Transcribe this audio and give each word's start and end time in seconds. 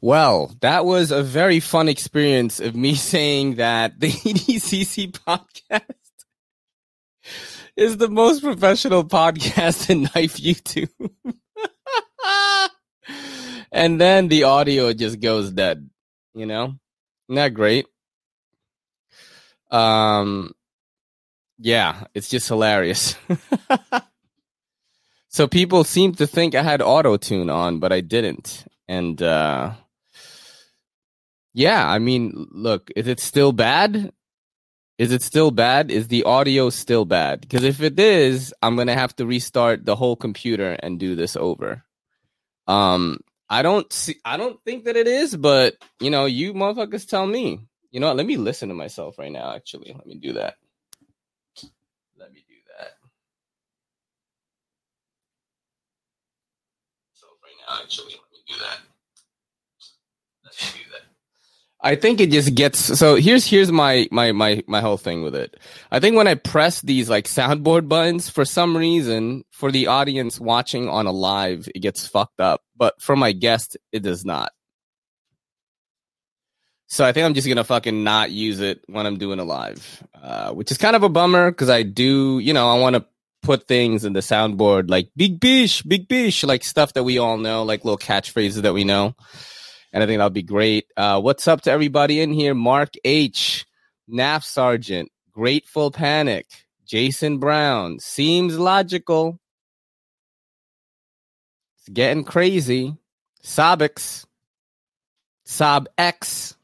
Well, 0.00 0.54
that 0.60 0.84
was 0.84 1.10
a 1.10 1.22
very 1.22 1.60
fun 1.60 1.88
experience 1.88 2.60
of 2.60 2.74
me 2.74 2.94
saying 2.94 3.56
that 3.56 3.98
the 3.98 4.08
EDCC 4.10 5.12
podcast 5.12 5.82
is 7.76 7.96
the 7.96 8.08
most 8.08 8.42
professional 8.42 9.04
podcast 9.04 9.90
in 9.90 10.02
knife 10.02 10.36
YouTube. 10.36 10.90
and 13.72 14.00
then 14.00 14.28
the 14.28 14.44
audio 14.44 14.92
just 14.92 15.20
goes 15.20 15.50
dead, 15.50 15.88
you 16.34 16.46
know? 16.46 16.74
Isn't 17.28 17.54
great? 17.54 17.86
Um 19.70 20.52
yeah, 21.58 22.04
it's 22.14 22.28
just 22.28 22.48
hilarious. 22.48 23.16
so 25.28 25.48
people 25.48 25.84
seem 25.84 26.14
to 26.16 26.26
think 26.26 26.54
I 26.54 26.62
had 26.62 26.82
auto 26.82 27.16
tune 27.16 27.48
on, 27.48 27.78
but 27.78 27.92
I 27.92 28.00
didn't. 28.00 28.66
And 28.86 29.20
uh 29.22 29.72
yeah, 31.54 31.88
I 31.88 32.00
mean, 32.00 32.48
look, 32.52 32.90
is 32.96 33.08
it 33.08 33.20
still 33.20 33.52
bad? 33.52 34.12
Is 34.98 35.12
it 35.12 35.22
still 35.22 35.50
bad? 35.50 35.90
Is 35.90 36.08
the 36.08 36.24
audio 36.24 36.70
still 36.70 37.04
bad? 37.04 37.40
Because 37.42 37.64
if 37.64 37.82
it 37.82 37.98
is, 38.00 38.54
I'm 38.62 38.76
gonna 38.76 38.94
have 38.94 39.16
to 39.16 39.26
restart 39.26 39.84
the 39.86 39.96
whole 39.96 40.16
computer 40.16 40.76
and 40.82 41.00
do 41.00 41.16
this 41.16 41.36
over. 41.36 41.84
Um, 42.68 43.18
I 43.50 43.62
don't 43.62 43.92
see. 43.92 44.16
I 44.24 44.36
don't 44.36 44.62
think 44.64 44.84
that 44.84 44.96
it 44.96 45.08
is, 45.08 45.36
but 45.36 45.76
you 46.00 46.10
know, 46.10 46.26
you 46.26 46.54
motherfuckers 46.54 47.08
tell 47.08 47.26
me. 47.26 47.66
You 47.90 48.00
know 48.00 48.08
what? 48.08 48.16
Let 48.16 48.26
me 48.26 48.36
listen 48.38 48.68
to 48.70 48.74
myself 48.76 49.18
right 49.18 49.32
now. 49.32 49.54
Actually, 49.54 49.92
let 49.94 50.06
me 50.06 50.16
do 50.16 50.34
that. 50.34 50.56
Let 52.18 52.32
me 52.32 52.44
do 52.48 52.56
that. 52.78 52.92
So 57.14 57.26
right 57.44 57.54
now, 57.68 57.82
actually, 57.82 58.14
let 58.14 58.32
me 58.32 58.40
do 58.48 58.54
that. 58.60 58.78
Let 60.44 60.54
me 60.74 60.84
do 60.84 60.90
that. 60.92 61.13
I 61.84 61.96
think 61.96 62.18
it 62.18 62.30
just 62.30 62.54
gets 62.54 62.78
so 62.78 63.14
here's 63.16 63.46
here's 63.46 63.70
my 63.70 64.08
my 64.10 64.32
my 64.32 64.64
my 64.66 64.80
whole 64.80 64.96
thing 64.96 65.22
with 65.22 65.34
it. 65.34 65.60
I 65.90 66.00
think 66.00 66.16
when 66.16 66.26
I 66.26 66.34
press 66.34 66.80
these 66.80 67.10
like 67.10 67.26
soundboard 67.26 67.88
buttons 67.88 68.30
for 68.30 68.46
some 68.46 68.74
reason 68.74 69.44
for 69.50 69.70
the 69.70 69.88
audience 69.88 70.40
watching 70.40 70.88
on 70.88 71.06
a 71.06 71.12
live 71.12 71.68
it 71.74 71.80
gets 71.80 72.06
fucked 72.06 72.40
up, 72.40 72.62
but 72.74 73.02
for 73.02 73.16
my 73.16 73.32
guest 73.32 73.76
it 73.92 74.02
does 74.02 74.24
not. 74.24 74.52
So 76.86 77.04
I 77.04 77.12
think 77.12 77.26
I'm 77.26 77.34
just 77.34 77.46
gonna 77.46 77.64
fucking 77.64 78.02
not 78.02 78.30
use 78.30 78.60
it 78.60 78.82
when 78.86 79.04
I'm 79.04 79.18
doing 79.18 79.38
a 79.38 79.44
live, 79.44 80.02
uh, 80.14 80.52
which 80.52 80.70
is 80.70 80.78
kind 80.78 80.96
of 80.96 81.02
a 81.02 81.10
bummer 81.10 81.50
because 81.50 81.68
I 81.68 81.82
do, 81.82 82.38
you 82.38 82.54
know, 82.54 82.70
I 82.70 82.78
want 82.78 82.96
to 82.96 83.04
put 83.42 83.68
things 83.68 84.06
in 84.06 84.14
the 84.14 84.20
soundboard 84.20 84.88
like 84.88 85.10
big 85.18 85.38
bish, 85.38 85.82
big 85.82 86.08
bish, 86.08 86.44
like 86.44 86.64
stuff 86.64 86.94
that 86.94 87.04
we 87.04 87.18
all 87.18 87.36
know, 87.36 87.62
like 87.62 87.84
little 87.84 87.98
catchphrases 87.98 88.62
that 88.62 88.72
we 88.72 88.84
know 88.84 89.14
and 89.94 90.02
I 90.02 90.06
think 90.06 90.18
that'll 90.18 90.30
be 90.30 90.42
great. 90.42 90.86
Uh, 90.96 91.20
what's 91.20 91.46
up 91.46 91.62
to 91.62 91.70
everybody 91.70 92.20
in 92.20 92.32
here? 92.32 92.52
Mark 92.52 92.94
H, 93.04 93.64
NAF 94.10 94.42
Sergeant, 94.42 95.10
Grateful 95.32 95.92
Panic, 95.92 96.46
Jason 96.84 97.38
Brown. 97.38 98.00
Seems 98.00 98.58
logical. 98.58 99.38
It's 101.78 101.88
getting 101.90 102.24
crazy. 102.24 102.96
Sobix, 103.44 104.26
Sob 105.44 105.86
X, 105.96 106.56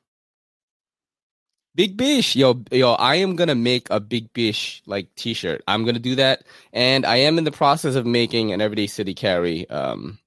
Big 1.77 1.97
Bish, 1.97 2.35
yo, 2.35 2.65
yo, 2.73 2.95
I 2.95 3.17
am 3.17 3.37
gonna 3.37 3.55
make 3.55 3.87
a 3.91 4.01
Big 4.01 4.33
Bish 4.33 4.83
like 4.87 5.15
T-shirt. 5.15 5.63
I'm 5.69 5.85
gonna 5.85 6.01
do 6.01 6.17
that, 6.17 6.43
and 6.73 7.07
I 7.07 7.17
am 7.17 7.39
in 7.39 7.45
the 7.45 7.53
process 7.53 7.95
of 7.95 8.07
making 8.07 8.53
an 8.53 8.61
Everyday 8.61 8.89
City 8.89 9.15
Carry 9.15 9.71
um, 9.71 10.19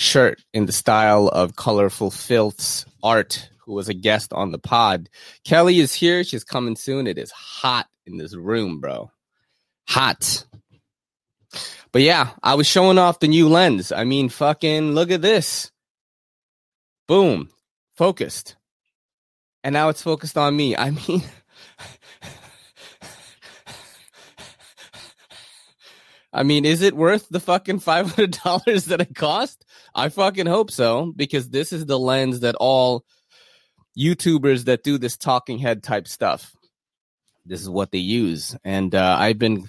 shirt 0.00 0.42
in 0.54 0.64
the 0.64 0.72
style 0.72 1.28
of 1.28 1.56
colorful 1.56 2.10
filths 2.10 2.86
art 3.02 3.50
who 3.58 3.74
was 3.74 3.90
a 3.90 3.94
guest 3.94 4.32
on 4.32 4.50
the 4.50 4.58
pod. 4.58 5.10
Kelly 5.44 5.78
is 5.78 5.92
here. 5.94 6.24
She's 6.24 6.42
coming 6.42 6.74
soon. 6.74 7.06
It 7.06 7.18
is 7.18 7.30
hot 7.30 7.86
in 8.06 8.16
this 8.16 8.34
room 8.34 8.80
bro. 8.80 9.10
Hot. 9.88 10.46
But 11.92 12.02
yeah 12.02 12.30
i 12.42 12.54
was 12.54 12.66
showing 12.66 12.96
off 12.96 13.20
the 13.20 13.28
new 13.28 13.48
lens. 13.48 13.92
I 13.92 14.04
mean 14.04 14.30
fucking 14.30 14.92
look 14.92 15.10
at 15.10 15.20
this. 15.20 15.70
Boom. 17.06 17.50
Focused. 17.94 18.56
And 19.62 19.74
now 19.74 19.90
it's 19.90 20.02
focused 20.02 20.38
on 20.38 20.56
me. 20.56 20.74
I 20.76 20.92
mean 20.92 21.22
I 26.32 26.44
mean, 26.44 26.64
is 26.64 26.80
it 26.80 26.94
worth 26.94 27.28
the 27.28 27.40
fucking 27.40 27.80
five 27.80 28.12
hundred 28.14 28.38
dollars 28.44 28.86
that 28.86 29.00
it 29.00 29.14
cost? 29.14 29.64
I 29.94 30.08
fucking 30.08 30.46
hope 30.46 30.70
so 30.70 31.12
because 31.14 31.48
this 31.50 31.72
is 31.72 31.86
the 31.86 31.98
lens 31.98 32.40
that 32.40 32.54
all 32.56 33.04
YouTubers 33.98 34.64
that 34.64 34.82
do 34.82 34.98
this 34.98 35.16
talking 35.16 35.58
head 35.58 35.82
type 35.82 36.08
stuff. 36.08 36.52
This 37.44 37.60
is 37.60 37.68
what 37.68 37.90
they 37.90 37.98
use, 37.98 38.56
and 38.64 38.94
uh, 38.94 39.16
I've 39.18 39.38
been 39.38 39.68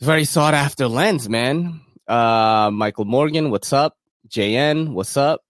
very 0.00 0.24
sought 0.24 0.54
after 0.54 0.88
lens, 0.88 1.28
man. 1.28 1.80
Uh, 2.06 2.70
Michael 2.72 3.06
Morgan, 3.06 3.50
what's 3.50 3.72
up? 3.72 3.96
JN, 4.28 4.92
what's 4.92 5.16
up? 5.16 5.43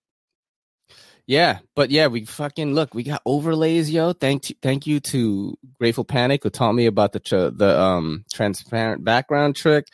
Yeah, 1.27 1.61
but 1.75 1.91
yeah, 1.91 2.09
we 2.09 2.27
fucking 2.27 2.75
look. 2.75 2.95
We 2.95 3.03
got 3.03 3.23
overlays, 3.25 3.91
yo. 3.91 4.13
Thank 4.13 4.51
you, 4.51 4.57
thank 4.61 4.87
you 4.87 5.01
to 5.01 5.57
Grateful 5.79 6.05
Panic 6.05 6.43
who 6.43 6.51
taught 6.51 6.75
me 6.75 6.85
about 6.85 7.13
the 7.13 7.21
the 7.57 7.81
um 7.81 8.27
transparent 8.35 9.05
background 9.05 9.57
trick. 9.57 9.89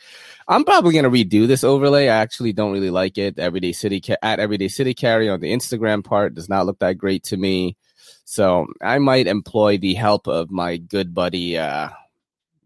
I'm 0.49 0.65
probably 0.65 0.93
gonna 0.93 1.09
redo 1.09 1.47
this 1.47 1.63
overlay. 1.63 2.09
I 2.09 2.17
actually 2.17 2.51
don't 2.51 2.73
really 2.73 2.89
like 2.89 3.17
it. 3.17 3.39
Everyday 3.39 3.71
City 3.71 4.01
ca- 4.01 4.17
at 4.21 4.41
Everyday 4.41 4.67
City 4.67 4.93
Carry 4.93 5.29
on 5.29 5.39
the 5.39 5.53
Instagram 5.53 6.03
part 6.03 6.35
does 6.35 6.49
not 6.49 6.65
look 6.65 6.79
that 6.79 6.97
great 6.97 7.23
to 7.25 7.37
me. 7.37 7.77
So 8.25 8.67
I 8.81 8.99
might 8.99 9.27
employ 9.27 9.77
the 9.77 9.93
help 9.93 10.27
of 10.27 10.51
my 10.51 10.77
good 10.77 11.13
buddy, 11.13 11.57
uh, 11.57 11.89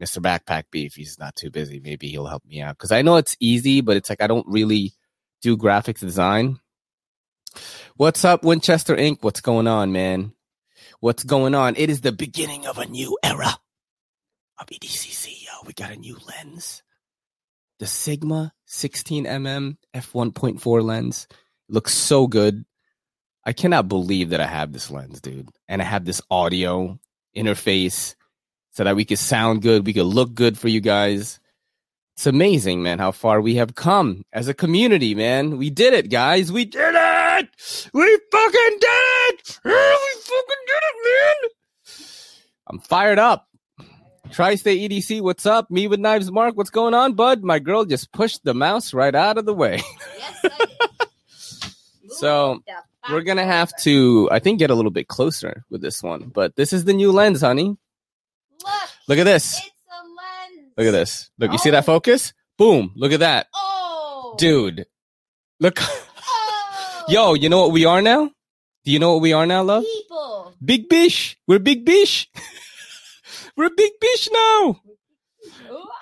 Mr. 0.01 0.19
Backpack 0.19 0.65
Beef. 0.71 0.95
He's 0.95 1.19
not 1.19 1.35
too 1.35 1.51
busy. 1.51 1.79
Maybe 1.79 2.07
he'll 2.09 2.25
help 2.27 2.45
me 2.45 2.61
out 2.61 2.77
because 2.77 2.91
I 2.91 3.03
know 3.03 3.17
it's 3.17 3.37
easy, 3.39 3.81
but 3.81 3.95
it's 3.97 4.09
like 4.09 4.21
I 4.23 4.27
don't 4.27 4.47
really 4.47 4.93
do 5.43 5.55
graphics 5.55 5.99
design. 5.99 6.59
What's 7.97 8.25
up, 8.25 8.43
Winchester 8.43 8.95
Inc.? 8.95 9.17
What's 9.21 9.41
going 9.41 9.67
on, 9.67 9.91
man? 9.91 10.33
What's 10.99 11.23
going 11.23 11.55
on? 11.55 11.75
It 11.77 11.89
is 11.89 12.01
the 12.01 12.11
beginning 12.11 12.65
of 12.65 12.77
a 12.77 12.85
new 12.85 13.17
era 13.23 13.57
of 14.59 14.67
EDCC, 14.67 15.45
yo. 15.45 15.51
We 15.65 15.73
got 15.73 15.91
a 15.91 15.95
new 15.95 16.17
lens. 16.27 16.83
The 17.79 17.87
Sigma 17.87 18.53
16mm 18.67 19.77
f1.4 19.93 20.83
lens 20.83 21.27
looks 21.67 21.93
so 21.93 22.27
good. 22.27 22.65
I 23.43 23.53
cannot 23.53 23.87
believe 23.87 24.29
that 24.29 24.41
I 24.41 24.47
have 24.47 24.73
this 24.73 24.89
lens, 24.89 25.21
dude. 25.21 25.49
And 25.67 25.81
I 25.81 25.85
have 25.85 26.05
this 26.05 26.21
audio 26.31 26.99
interface 27.35 28.15
so 28.71 28.83
that 28.83 28.95
we 28.95 29.05
could 29.05 29.19
sound 29.19 29.61
good, 29.61 29.85
we 29.85 29.93
could 29.93 30.05
look 30.05 30.33
good 30.33 30.57
for 30.57 30.67
you 30.67 30.81
guys. 30.81 31.39
It's 32.15 32.25
amazing, 32.25 32.81
man, 32.81 32.99
how 32.99 33.11
far 33.11 33.41
we 33.41 33.55
have 33.55 33.75
come 33.75 34.23
as 34.31 34.47
a 34.47 34.53
community, 34.53 35.15
man. 35.15 35.57
We 35.57 35.69
did 35.69 35.93
it, 35.93 36.09
guys. 36.09 36.51
We 36.51 36.65
did 36.65 36.89
it 36.89 36.95
it! 37.39 37.89
We 37.93 38.19
fucking 38.31 38.77
did 38.79 39.39
it! 39.39 39.59
we 39.63 39.71
fucking 39.71 40.63
did 40.67 40.81
it, 40.81 40.95
man! 41.03 41.49
I'm 42.67 42.79
fired 42.79 43.19
up. 43.19 43.47
Tri-State 44.31 44.91
EDC, 44.91 45.21
what's 45.21 45.45
up? 45.45 45.69
Me 45.69 45.87
with 45.87 45.99
Knives 45.99 46.31
Mark, 46.31 46.57
what's 46.57 46.69
going 46.69 46.93
on, 46.93 47.13
bud? 47.13 47.43
My 47.43 47.59
girl 47.59 47.85
just 47.85 48.11
pushed 48.11 48.43
the 48.43 48.53
mouse 48.53 48.93
right 48.93 49.13
out 49.13 49.37
of 49.37 49.45
the 49.45 49.53
way. 49.53 49.81
Yes, 50.43 51.77
so 52.19 52.61
we're 53.09 53.21
gonna 53.21 53.45
have 53.45 53.71
to, 53.81 54.27
I 54.31 54.39
think, 54.39 54.59
get 54.59 54.71
a 54.71 54.75
little 54.75 54.91
bit 54.91 55.07
closer 55.07 55.63
with 55.69 55.81
this 55.81 56.01
one. 56.01 56.31
But 56.33 56.55
this 56.55 56.73
is 56.73 56.85
the 56.85 56.93
new 56.93 57.11
lens, 57.11 57.41
honey. 57.41 57.77
Look, 58.63 58.89
look 59.07 59.19
at 59.19 59.25
this. 59.25 59.61
Look 60.77 60.87
at 60.87 60.91
this. 60.91 61.29
Look, 61.37 61.51
you 61.51 61.57
see 61.57 61.69
that 61.69 61.83
oh. 61.83 61.93
focus? 61.93 62.33
Boom! 62.57 62.91
Look 62.95 63.11
at 63.11 63.19
that, 63.19 63.47
oh. 63.53 64.35
dude. 64.37 64.85
Look. 65.59 65.79
Yo, 67.07 67.35
you 67.35 67.49
know 67.49 67.61
what 67.61 67.71
we 67.71 67.85
are 67.85 68.01
now? 68.01 68.31
Do 68.83 68.91
you 68.91 68.99
know 68.99 69.13
what 69.13 69.21
we 69.21 69.33
are 69.33 69.45
now, 69.45 69.63
love? 69.63 69.83
People. 69.83 70.53
Big 70.63 70.89
Bish. 70.89 71.37
We're 71.47 71.59
Big 71.59 71.85
Bish. 71.85 72.27
We're 73.57 73.69
Big 73.69 73.91
Bish 74.01 74.29
now. 74.31 74.81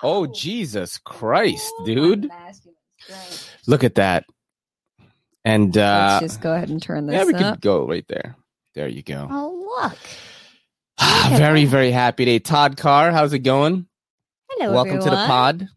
Oh, 0.02 0.26
Jesus 0.26 0.98
Christ, 0.98 1.72
dude. 1.84 2.30
Look 3.66 3.84
at 3.84 3.96
that. 3.96 4.24
And 5.44 5.76
uh 5.76 6.18
let's 6.20 6.32
just 6.32 6.40
go 6.40 6.54
ahead 6.54 6.70
and 6.70 6.80
turn 6.80 7.06
this. 7.06 7.16
Yeah, 7.16 7.24
we 7.24 7.34
up. 7.34 7.54
could 7.54 7.60
go 7.60 7.86
right 7.86 8.06
there. 8.08 8.36
There 8.74 8.88
you 8.88 9.02
go. 9.02 9.28
Oh, 9.30 9.82
look. 9.82 9.98
very, 11.38 11.66
very 11.66 11.90
happy 11.90 12.24
day. 12.24 12.38
Todd 12.38 12.78
Carr, 12.78 13.12
how's 13.12 13.34
it 13.34 13.40
going? 13.40 13.86
Hello, 14.48 14.72
Welcome 14.72 14.96
everyone. 14.96 15.10
to 15.10 15.10
the 15.10 15.26
pod. 15.26 15.68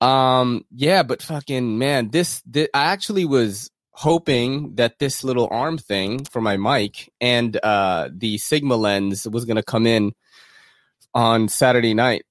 Um, 0.00 0.64
yeah, 0.70 1.02
but 1.02 1.22
fucking 1.22 1.78
man, 1.78 2.08
this, 2.10 2.42
this 2.46 2.68
I 2.72 2.84
actually 2.86 3.26
was 3.26 3.70
hoping 3.98 4.74
that 4.74 4.98
this 4.98 5.24
little 5.24 5.48
arm 5.50 5.78
thing 5.78 6.22
for 6.24 6.42
my 6.42 6.56
mic 6.58 7.10
and 7.18 7.56
uh, 7.62 8.10
the 8.12 8.36
Sigma 8.36 8.76
lens 8.76 9.26
was 9.26 9.46
going 9.46 9.56
to 9.56 9.62
come 9.62 9.86
in 9.86 10.12
on 11.14 11.48
Saturday 11.48 11.94
night. 11.94 12.24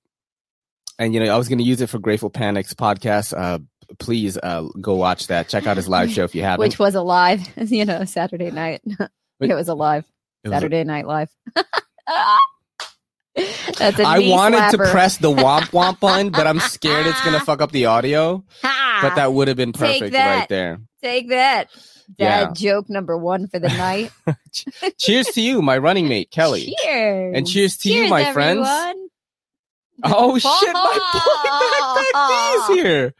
And, 0.99 1.13
you 1.15 1.19
know, 1.19 1.33
I 1.33 1.37
was 1.37 1.47
going 1.49 1.57
to 1.57 1.63
use 1.63 1.81
it 1.81 1.87
for 1.89 1.97
Grateful 1.97 2.29
Panic's 2.29 2.75
podcast. 2.75 3.33
Uh, 3.35 3.57
please 3.97 4.37
uh, 4.37 4.67
go 4.79 4.93
watch 4.93 5.25
that. 5.27 5.49
Check 5.49 5.65
out 5.65 5.75
his 5.75 5.87
live 5.89 6.11
show 6.11 6.23
if 6.23 6.35
you 6.35 6.43
haven't. 6.49 6.59
Which 6.59 6.77
was 6.77 6.93
a 6.93 7.01
live, 7.01 7.41
you 7.57 7.83
know, 7.83 8.05
Saturday 8.05 8.51
night. 8.51 8.81
It 9.41 9.53
was 9.53 9.67
a 9.67 9.73
live 9.73 10.05
It 10.45 10.47
was 10.49 10.53
a- 10.53 10.55
Saturday 10.55 10.85
Night 10.85 11.05
Live. 11.05 11.29
That's 13.77 13.99
a 13.99 14.03
I 14.03 14.19
wanted 14.29 14.71
to 14.71 14.77
press 14.77 15.17
the 15.17 15.29
womp 15.29 15.71
womp 15.71 15.99
button, 15.99 16.29
but 16.29 16.47
I'm 16.47 16.61
scared 16.61 17.05
it's 17.05 17.21
gonna 17.25 17.41
fuck 17.41 17.61
up 17.61 17.73
the 17.73 17.85
audio. 17.87 18.45
But 18.61 19.15
that 19.15 19.33
would 19.33 19.49
have 19.49 19.57
been 19.57 19.73
perfect 19.73 20.15
right 20.15 20.47
there. 20.47 20.79
Take 21.05 21.29
that. 21.29 21.69
Dad 22.17 22.49
Yeah. 22.49 22.53
joke 22.53 22.89
number 22.89 23.17
one 23.17 23.47
for 23.47 23.59
the 23.59 23.69
night. 23.69 24.11
Cheers 24.97 25.27
to 25.27 25.41
you, 25.41 25.61
my 25.61 25.77
running 25.77 26.07
mate 26.07 26.31
Kelly. 26.31 26.75
Cheers. 26.83 27.35
And 27.35 27.47
cheers 27.47 27.77
to 27.77 27.89
you, 27.89 28.01
Cheers, 28.01 28.09
my 28.09 28.33
friends. 28.33 28.67
everyone. 28.67 29.07
Oh 30.03 30.37
shit, 30.39 30.73
my 30.73 30.99
boy 31.13 31.49
Backpack 31.63 32.27
B 32.27 32.77
is 32.77 32.83
here. 32.83 33.13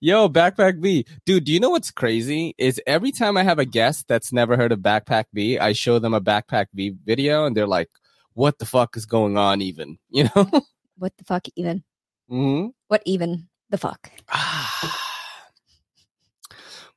Yo, 0.00 0.28
Backpack 0.28 0.80
B. 0.80 1.04
Dude, 1.26 1.44
do 1.44 1.52
you 1.52 1.60
know 1.60 1.70
what's 1.70 1.90
crazy? 1.90 2.54
Is 2.58 2.80
every 2.86 3.12
time 3.12 3.36
I 3.36 3.44
have 3.44 3.58
a 3.58 3.64
guest 3.64 4.06
that's 4.08 4.32
never 4.32 4.56
heard 4.56 4.72
of 4.72 4.80
Backpack 4.80 5.26
B, 5.32 5.58
I 5.58 5.72
show 5.72 5.98
them 5.98 6.12
a 6.14 6.20
Backpack 6.20 6.66
B 6.74 6.92
video 7.04 7.44
and 7.46 7.56
they're 7.56 7.66
like, 7.68 7.88
what 8.34 8.58
the 8.58 8.66
fuck 8.66 8.96
is 8.96 9.06
going 9.06 9.36
on 9.36 9.60
even? 9.62 9.98
You 10.10 10.24
know? 10.34 10.50
What 10.98 11.12
the 11.18 11.24
fuck 11.24 11.46
even? 11.56 11.84
hmm 12.28 12.68
What 12.88 13.02
even 13.06 13.48
the 13.70 13.78
fuck? 13.78 14.10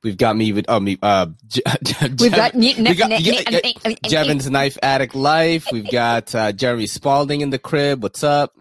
We've 0.06 0.16
got 0.16 0.36
me 0.36 0.52
with, 0.52 0.66
oh, 0.68 0.78
me, 0.78 0.98
uh, 1.02 1.26
We've 1.52 1.64
got, 1.64 2.14
we 2.14 2.30
got- 2.30 2.54
yeah, 2.54 3.18
yeah, 3.18 3.60
Jevin. 3.60 4.08
Jevin's 4.08 4.48
Knife 4.48 4.78
Addict 4.80 5.16
Life. 5.16 5.66
We've 5.72 5.90
got 5.90 6.32
uh, 6.32 6.52
Jeremy 6.52 6.86
Spalding 6.86 7.40
in 7.40 7.50
the 7.50 7.58
crib. 7.58 8.04
What's 8.04 8.22
up? 8.22 8.52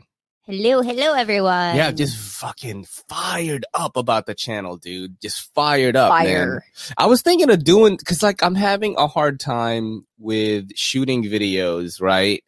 Hello, 0.47 0.81
hello, 0.81 1.13
everyone. 1.13 1.75
yeah, 1.75 1.91
just 1.91 2.17
fucking 2.17 2.85
fired 3.07 3.63
up 3.75 3.95
about 3.95 4.25
the 4.25 4.33
channel, 4.33 4.77
dude. 4.77 5.21
Just 5.21 5.53
fired 5.53 5.95
up, 5.95 6.09
man. 6.23 6.61
I 6.97 7.05
was 7.05 7.21
thinking 7.21 7.51
of 7.51 7.63
doing 7.63 7.95
because, 7.95 8.23
like, 8.23 8.41
I'm 8.41 8.55
having 8.55 8.95
a 8.97 9.05
hard 9.05 9.39
time 9.39 10.07
with 10.17 10.75
shooting 10.75 11.23
videos, 11.25 12.01
right? 12.01 12.43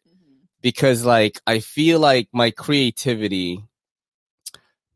Because, 0.60 1.04
like, 1.04 1.40
I 1.46 1.60
feel 1.60 2.00
like 2.00 2.28
my 2.32 2.50
creativity 2.50 3.62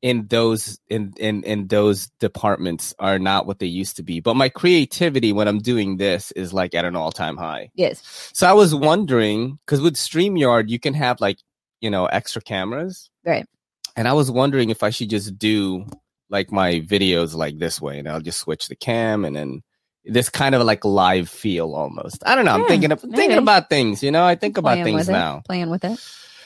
in 0.02 0.26
those 0.26 0.80
in 0.88 1.14
in 1.18 1.44
in 1.44 1.68
those 1.68 2.08
departments 2.18 2.94
are 2.98 3.18
not 3.18 3.46
what 3.46 3.60
they 3.60 3.66
used 3.66 3.96
to 3.96 4.02
be. 4.02 4.20
But 4.20 4.34
my 4.34 4.48
creativity 4.48 5.32
when 5.32 5.48
I'm 5.48 5.60
doing 5.60 5.96
this 5.96 6.32
is 6.32 6.52
like 6.52 6.74
at 6.74 6.84
an 6.84 6.96
all 6.96 7.12
time 7.12 7.36
high. 7.36 7.70
Yes, 7.74 8.30
So 8.34 8.46
I 8.48 8.52
was 8.52 8.74
wondering 8.74 9.58
because 9.64 9.80
with 9.80 9.94
Streamyard 9.94 10.68
you 10.68 10.80
can 10.80 10.94
have 10.94 11.20
like 11.20 11.38
you 11.80 11.88
know 11.88 12.06
extra 12.06 12.42
cameras, 12.42 13.10
Right. 13.24 13.46
And 13.94 14.08
I 14.08 14.12
was 14.14 14.30
wondering 14.30 14.70
if 14.70 14.82
I 14.82 14.90
should 14.90 15.10
just 15.10 15.38
do 15.38 15.86
like 16.30 16.50
my 16.50 16.80
videos 16.80 17.34
like 17.34 17.58
this 17.58 17.80
way, 17.80 17.98
and 17.98 18.08
I'll 18.08 18.20
just 18.20 18.40
switch 18.40 18.68
the 18.68 18.76
cam, 18.76 19.24
and 19.24 19.36
then 19.36 19.62
this 20.04 20.28
kind 20.28 20.54
of 20.54 20.62
like 20.62 20.84
live 20.84 21.28
feel 21.28 21.74
almost. 21.74 22.22
I 22.26 22.34
don't 22.34 22.44
know. 22.44 22.52
I'm 22.52 22.66
thinking 22.66 22.90
of 22.90 23.00
thinking 23.00 23.38
about 23.38 23.68
things. 23.68 24.02
You 24.02 24.10
know, 24.10 24.24
I 24.24 24.34
think 24.34 24.56
about 24.56 24.78
playing 24.78 24.84
things 24.84 25.08
it, 25.08 25.12
now. 25.12 25.42
Playing 25.46 25.70
with 25.70 25.84
it. 25.84 26.00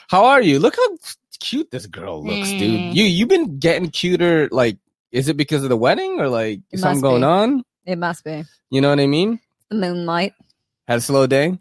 How 0.09 0.25
are 0.25 0.41
you? 0.41 0.59
Look 0.59 0.75
how 0.75 0.97
cute 1.39 1.69
this 1.71 1.85
girl 1.85 2.23
looks, 2.25 2.49
Mm. 2.49 2.59
dude. 2.59 2.95
You 2.97 3.03
you've 3.05 3.29
been 3.29 3.59
getting 3.59 3.89
cuter. 3.89 4.49
Like, 4.51 4.77
is 5.11 5.27
it 5.29 5.37
because 5.37 5.63
of 5.63 5.69
the 5.69 5.77
wedding 5.77 6.19
or 6.19 6.27
like 6.29 6.61
It 6.71 6.79
something 6.79 7.01
going 7.01 7.21
be. 7.21 7.25
on? 7.25 7.63
It 7.85 7.97
must 7.97 8.23
be 8.23 8.43
You 8.69 8.81
know 8.81 8.89
what 8.89 8.99
I 8.99 9.07
mean? 9.07 9.39
the 9.69 9.75
moonlight. 9.77 10.33
Had 10.87 10.97
a 10.99 11.01
slow 11.01 11.27
day? 11.27 11.57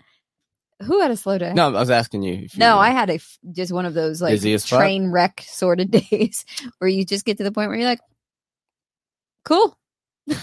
Who 0.82 1.00
had 1.00 1.10
a 1.10 1.16
slow 1.16 1.38
day? 1.38 1.52
No, 1.54 1.68
I 1.68 1.80
was 1.80 1.90
asking 1.90 2.22
you. 2.22 2.34
if 2.34 2.54
you- 2.54 2.60
No, 2.60 2.78
I 2.78 2.90
had 2.90 3.08
a 3.10 3.14
f- 3.14 3.38
just 3.52 3.72
one 3.72 3.86
of 3.86 3.94
those 3.94 4.20
like 4.20 4.32
Busy 4.32 4.52
as 4.54 4.66
fuck? 4.66 4.78
train 4.80 5.10
wreck 5.10 5.42
sort 5.46 5.80
of 5.80 5.90
days 6.10 6.44
where 6.78 6.88
you 6.90 7.04
just 7.04 7.24
get 7.24 7.38
to 7.38 7.44
the 7.44 7.50
point 7.52 7.68
where 7.70 7.78
you're 7.78 7.88
like, 7.88 8.00
cool. 9.44 9.76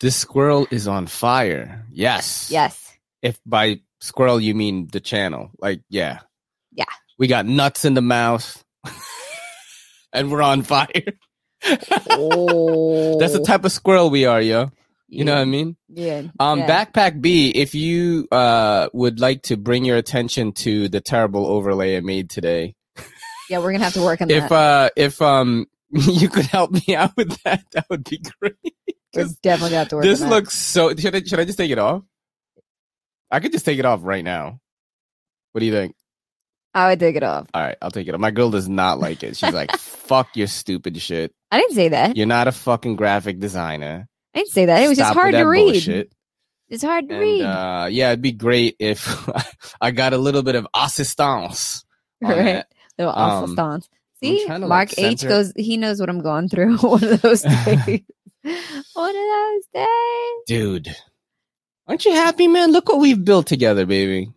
This 0.00 0.14
squirrel 0.14 0.68
is 0.70 0.86
on 0.86 1.08
fire. 1.08 1.84
Yes. 1.90 2.50
Yes. 2.52 2.96
If 3.20 3.40
by 3.44 3.80
squirrel 4.00 4.40
you 4.40 4.54
mean 4.54 4.86
the 4.92 5.00
channel, 5.00 5.50
like 5.58 5.80
yeah, 5.88 6.20
Yeah. 6.72 6.84
We 7.18 7.26
got 7.26 7.46
nuts 7.46 7.84
in 7.84 7.94
the 7.94 8.02
mouth, 8.02 8.62
and 10.12 10.30
we're 10.30 10.42
on 10.42 10.62
fire. 10.62 10.88
Oh, 12.10 13.18
That's 13.20 13.32
the 13.32 13.42
type 13.44 13.64
of 13.64 13.72
squirrel 13.72 14.10
we 14.10 14.24
are, 14.24 14.40
yo. 14.40 14.70
You 15.10 15.24
know 15.24 15.34
what 15.34 15.40
I 15.40 15.46
mean? 15.46 15.76
Yeah. 15.88 16.24
Um, 16.38 16.58
yeah. 16.60 16.84
Backpack 16.84 17.20
B, 17.22 17.48
if 17.50 17.74
you 17.74 18.28
uh 18.30 18.88
would 18.92 19.20
like 19.20 19.42
to 19.44 19.56
bring 19.56 19.84
your 19.86 19.96
attention 19.96 20.52
to 20.52 20.88
the 20.90 21.00
terrible 21.00 21.46
overlay 21.46 21.96
I 21.96 22.00
made 22.00 22.28
today, 22.28 22.74
Yeah, 23.48 23.58
we're 23.60 23.72
gonna 23.72 23.84
have 23.84 23.94
to 23.94 24.02
work 24.02 24.20
on 24.20 24.30
if 24.30 24.50
that. 24.50 24.52
uh 24.52 24.90
if 24.96 25.22
um 25.22 25.64
you 25.90 26.28
could 26.28 26.44
help 26.44 26.72
me 26.72 26.94
out 26.94 27.16
with 27.16 27.42
that, 27.44 27.64
that 27.72 27.86
would 27.88 28.04
be 28.04 28.18
great. 28.38 28.54
we're 29.14 29.34
definitely 29.36 29.76
have 29.78 29.88
to 29.88 29.96
work. 29.96 30.04
This 30.04 30.20
on 30.20 30.28
that. 30.28 30.34
looks 30.36 30.54
so. 30.54 30.94
Should 30.94 31.14
I 31.16 31.22
should 31.22 31.40
I 31.40 31.44
just 31.46 31.56
take 31.56 31.70
it 31.70 31.78
off? 31.78 32.02
I 33.30 33.40
could 33.40 33.52
just 33.52 33.64
take 33.64 33.78
it 33.78 33.86
off 33.86 34.00
right 34.02 34.22
now. 34.24 34.60
What 35.52 35.60
do 35.60 35.64
you 35.66 35.72
think? 35.72 35.94
I 36.78 36.88
would 36.90 37.00
take 37.00 37.16
it 37.16 37.22
off. 37.22 37.46
All 37.54 37.62
right, 37.62 37.76
I'll 37.82 37.90
take 37.90 38.08
it 38.08 38.14
off. 38.14 38.20
My 38.20 38.30
girl 38.30 38.50
does 38.50 38.68
not 38.68 38.98
like 39.00 39.22
it. 39.22 39.36
She's 39.36 39.52
like, 39.52 39.76
"Fuck 39.78 40.36
your 40.36 40.46
stupid 40.46 41.00
shit. 41.00 41.32
I 41.50 41.58
didn't 41.60 41.74
say 41.74 41.88
that. 41.88 42.16
You're 42.16 42.26
not 42.26 42.48
a 42.48 42.52
fucking 42.52 42.96
graphic 42.96 43.38
designer." 43.40 44.06
I 44.34 44.38
didn't 44.40 44.50
say 44.52 44.66
that. 44.66 44.82
It 44.82 44.88
was 44.88 44.96
just 44.98 45.10
Stop 45.12 45.16
with 45.16 45.34
hard 45.34 45.34
to 45.34 45.48
read. 45.48 45.72
bullshit. 45.72 46.12
It's 46.68 46.82
hard 46.82 47.08
to 47.08 47.14
And, 47.14 47.22
read. 47.22 47.42
uh, 47.42 47.88
yeah, 47.90 48.08
it'd 48.10 48.20
be 48.22 48.32
great 48.32 48.76
if 48.78 49.28
I 49.80 49.90
got 49.90 50.12
a 50.12 50.18
little 50.18 50.42
bit 50.42 50.54
of 50.54 50.66
assistance. 50.74 51.84
right. 52.20 52.64
Little 52.98 53.14
Um, 53.16 53.52
stance. 53.52 53.88
See, 54.22 54.44
to, 54.46 54.58
Mark 54.58 54.90
like, 54.90 54.98
H 54.98 55.22
goes. 55.22 55.52
He 55.56 55.76
knows 55.78 55.98
what 56.00 56.08
I'm 56.10 56.20
going 56.20 56.48
through. 56.48 56.76
One 56.80 57.02
of 57.04 57.22
those 57.22 57.42
days. 57.42 58.00
One 58.94 59.10
of 59.10 59.14
those 59.14 59.62
days. 59.74 59.86
Dude, 60.46 60.96
aren't 61.86 62.04
you 62.04 62.12
happy, 62.12 62.48
man? 62.48 62.72
Look 62.72 62.88
what 62.88 62.98
we've 63.00 63.24
built 63.24 63.46
together, 63.46 63.86
baby. 63.86 64.30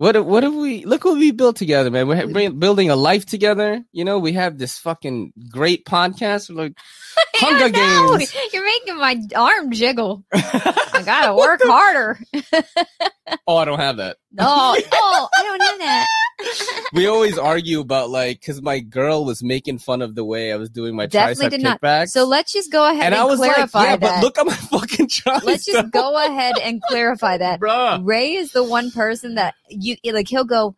I 0.00 0.06
did 0.06 0.16
it. 0.16 0.24
What 0.24 0.26
what 0.26 0.42
have 0.44 0.54
we 0.54 0.84
look 0.84 1.04
what 1.04 1.18
we 1.18 1.32
built 1.32 1.56
together, 1.56 1.90
man? 1.90 2.08
We're 2.08 2.50
building 2.50 2.90
a 2.90 2.96
life 2.96 3.26
together. 3.26 3.84
You 3.92 4.04
know, 4.04 4.18
we 4.18 4.32
have 4.32 4.58
this 4.58 4.78
fucking 4.78 5.32
great 5.50 5.84
podcast. 5.86 6.50
We're 6.50 6.64
like 6.64 6.78
Hunger 7.38 7.64
I 7.64 7.68
know. 7.68 8.18
Games. 8.18 8.34
You're 8.52 8.64
making 8.64 8.98
my 8.98 9.20
arm 9.36 9.70
jiggle. 9.70 10.24
I 10.32 11.02
gotta 11.04 11.34
work 11.34 11.60
harder. 11.62 12.18
oh, 13.46 13.56
I 13.56 13.64
don't 13.64 13.78
have 13.78 13.98
that. 13.98 14.16
No, 14.32 14.44
oh, 14.48 14.80
oh 14.92 15.28
I 15.36 15.42
don't 15.42 15.62
have 15.62 15.78
that. 15.78 16.06
We 16.92 17.06
always 17.06 17.38
argue 17.38 17.80
about 17.80 18.10
like 18.10 18.40
because 18.40 18.62
my 18.62 18.80
girl 18.80 19.24
was 19.24 19.42
making 19.42 19.78
fun 19.78 20.02
of 20.02 20.14
the 20.14 20.24
way 20.24 20.52
I 20.52 20.56
was 20.56 20.70
doing 20.70 20.96
my 20.96 21.06
Definitely 21.06 21.46
tricep 21.46 21.50
did 21.50 21.62
not. 21.62 21.80
kickbacks. 21.80 22.08
So 22.08 22.24
let's 22.24 22.52
just 22.52 22.70
go 22.72 22.84
ahead 22.84 23.06
and 23.06 23.14
and, 23.14 23.22
I 23.22 23.24
was 23.24 23.40
like, 23.40 23.54
clarify 23.54 23.84
yeah, 23.84 23.96
that. 23.96 24.00
but 24.00 24.22
look 24.22 24.38
at 24.38 24.46
my 24.46 24.54
fucking 24.54 25.08
tricep, 25.08 25.44
let's 25.44 25.64
just 25.64 25.90
go 25.90 26.24
ahead 26.24 26.56
and 26.58 26.82
clarify 26.82 27.38
that. 27.38 27.60
bruh. 27.60 28.00
Ray 28.04 28.34
is 28.34 28.52
the 28.52 28.64
one 28.64 28.90
person 28.90 29.36
that 29.36 29.54
you 29.68 29.96
like. 30.06 30.28
He'll 30.28 30.44
go, 30.44 30.76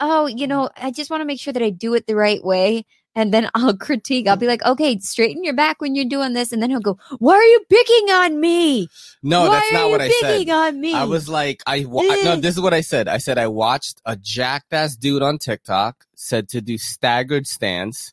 "Oh, 0.00 0.26
you 0.26 0.46
know, 0.46 0.68
I 0.76 0.90
just 0.90 1.10
want 1.10 1.20
to 1.20 1.26
make 1.26 1.40
sure 1.40 1.52
that 1.52 1.62
I 1.62 1.70
do 1.70 1.94
it 1.94 2.06
the 2.06 2.16
right 2.16 2.42
way." 2.42 2.86
And 3.16 3.32
then 3.34 3.48
I'll 3.54 3.76
critique. 3.86 4.28
I'll 4.28 4.36
be 4.36 4.46
like, 4.46 4.62
"Okay, 4.64 4.98
straighten 5.00 5.42
your 5.42 5.54
back 5.54 5.80
when 5.80 5.94
you're 5.96 6.04
doing 6.04 6.34
this." 6.34 6.52
And 6.52 6.62
then 6.62 6.70
he'll 6.70 6.80
go, 6.80 6.98
"Why 7.18 7.34
are 7.34 7.42
you 7.42 7.60
picking 7.68 8.10
on 8.10 8.38
me? 8.38 8.88
No, 9.22 9.48
Why 9.48 9.58
that's 9.58 9.72
not 9.72 9.90
what 9.90 10.00
I 10.02 10.08
said. 10.10 10.36
picking 10.38 10.52
on 10.52 10.80
me?" 10.80 10.92
I 10.94 11.04
was 11.04 11.28
like, 11.28 11.62
I 11.66 11.86
wa- 11.86 12.02
no. 12.02 12.32
Eh. 12.32 12.36
This 12.36 12.54
is 12.54 12.60
what 12.60 12.74
I 12.74 12.82
said. 12.82 13.08
I 13.08 13.16
said 13.18 13.38
I 13.38 13.46
watched 13.48 14.00
a 14.04 14.14
jackass 14.16 14.96
dude 14.96 15.22
on 15.22 15.38
TikTok 15.38 16.04
said 16.14 16.48
to 16.50 16.60
do 16.60 16.76
staggered 16.78 17.46
stance, 17.46 18.12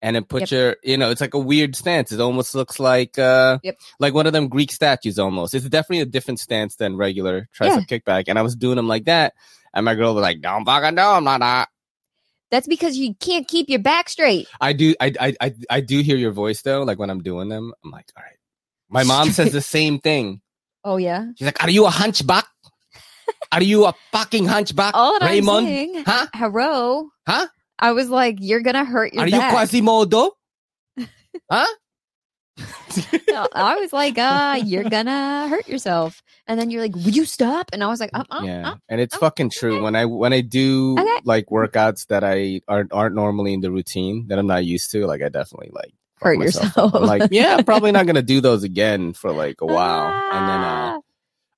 and 0.00 0.14
then 0.14 0.22
put 0.24 0.42
Yep. 0.42 0.50
your, 0.52 0.76
you 0.84 0.96
know, 0.96 1.10
it's 1.10 1.20
like 1.20 1.34
a 1.34 1.38
weird 1.40 1.74
stance. 1.74 2.12
It 2.12 2.20
almost 2.20 2.54
looks 2.54 2.78
like, 2.78 3.18
uh, 3.18 3.58
Yep. 3.64 3.76
like 3.98 4.14
one 4.14 4.26
of 4.28 4.32
them 4.32 4.46
Greek 4.48 4.70
statues. 4.70 5.18
Almost. 5.18 5.54
It's 5.54 5.68
definitely 5.68 6.02
a 6.02 6.06
different 6.06 6.38
stance 6.38 6.76
than 6.76 6.96
regular 6.96 7.48
tricep 7.58 7.88
kickback. 7.88 8.24
And 8.28 8.38
I 8.38 8.42
was 8.42 8.54
doing 8.54 8.76
them 8.76 8.86
like 8.86 9.06
that, 9.06 9.34
and 9.74 9.84
my 9.84 9.96
girl 9.96 10.14
was 10.14 10.22
like, 10.22 10.40
"Don't 10.40 10.64
fucking 10.64 10.90
do 10.90 11.02
them 11.02 11.24
like 11.24 11.40
that." 11.40 11.68
That's 12.50 12.66
because 12.68 12.96
you 12.96 13.14
can't 13.14 13.46
keep 13.48 13.68
your 13.68 13.80
back 13.80 14.08
straight. 14.08 14.46
I 14.60 14.72
do, 14.72 14.94
I, 15.00 15.12
I, 15.20 15.34
I, 15.40 15.54
I 15.70 15.80
do 15.80 16.00
hear 16.00 16.16
your 16.16 16.32
voice 16.32 16.62
though. 16.62 16.82
Like 16.82 16.98
when 16.98 17.10
I'm 17.10 17.22
doing 17.22 17.48
them, 17.48 17.72
I'm 17.84 17.90
like, 17.90 18.10
all 18.16 18.22
right. 18.22 18.36
My 18.88 19.02
mom 19.02 19.30
says 19.30 19.50
the 19.52 19.60
same 19.60 19.98
thing. 19.98 20.40
Oh 20.84 20.96
yeah. 20.96 21.26
She's 21.36 21.46
like, 21.46 21.62
"Are 21.64 21.70
you 21.70 21.86
a 21.86 21.90
hunchback? 21.90 22.46
Are 23.50 23.62
you 23.62 23.86
a 23.86 23.94
fucking 24.12 24.46
hunchback, 24.46 24.94
All 24.94 25.18
that 25.18 25.26
Raymond? 25.26 25.58
I'm 25.58 25.64
saying, 25.64 26.04
Huh? 26.06 26.26
hello. 26.34 27.08
Huh? 27.26 27.48
I 27.78 27.92
was 27.92 28.08
like, 28.08 28.36
you're 28.38 28.60
gonna 28.60 28.84
hurt 28.84 29.12
your 29.12 29.24
Are 29.24 29.28
you 29.28 29.38
back. 29.38 29.52
Quasimodo? 29.52 30.30
huh? 31.50 31.66
I 32.58 33.76
was 33.80 33.92
like, 33.92 34.18
uh, 34.18 34.58
you're 34.64 34.84
gonna 34.88 35.48
hurt 35.48 35.68
yourself. 35.68 36.22
And 36.46 36.58
then 36.58 36.70
you're 36.70 36.82
like, 36.82 36.94
would 36.94 37.16
you 37.16 37.24
stop? 37.24 37.70
And 37.72 37.82
I 37.82 37.88
was 37.88 38.00
like, 38.00 38.10
uh, 38.14 38.24
uh, 38.30 38.42
yeah, 38.44 38.70
uh. 38.70 38.74
and 38.88 39.00
it's 39.00 39.16
fucking 39.16 39.50
true. 39.50 39.74
okay. 39.74 39.82
When 39.82 39.96
I 39.96 40.04
when 40.06 40.32
I 40.32 40.40
do 40.40 40.96
Okay. 40.98 41.20
like 41.24 41.46
workouts 41.46 42.06
that 42.08 42.24
I 42.24 42.60
aren't 42.68 42.92
aren't 42.92 43.14
normally 43.14 43.52
in 43.52 43.60
the 43.60 43.70
routine 43.70 44.26
that 44.28 44.38
I'm 44.38 44.46
not 44.46 44.64
used 44.64 44.90
to, 44.92 45.06
like 45.06 45.22
I 45.22 45.28
definitely 45.28 45.70
like 45.72 45.92
hurt 46.20 46.38
yourself. 46.38 46.94
Like, 46.94 47.24
yeah, 47.30 47.56
I'm 47.56 47.64
probably 47.64 47.92
not 47.92 48.06
gonna 48.06 48.22
do 48.22 48.40
those 48.40 48.62
again 48.64 49.12
for 49.12 49.32
like 49.32 49.60
a 49.60 49.66
while, 49.66 50.14
and 50.32 50.48
then 50.48 50.60
uh, 50.64 50.96
Ah, 50.96 50.98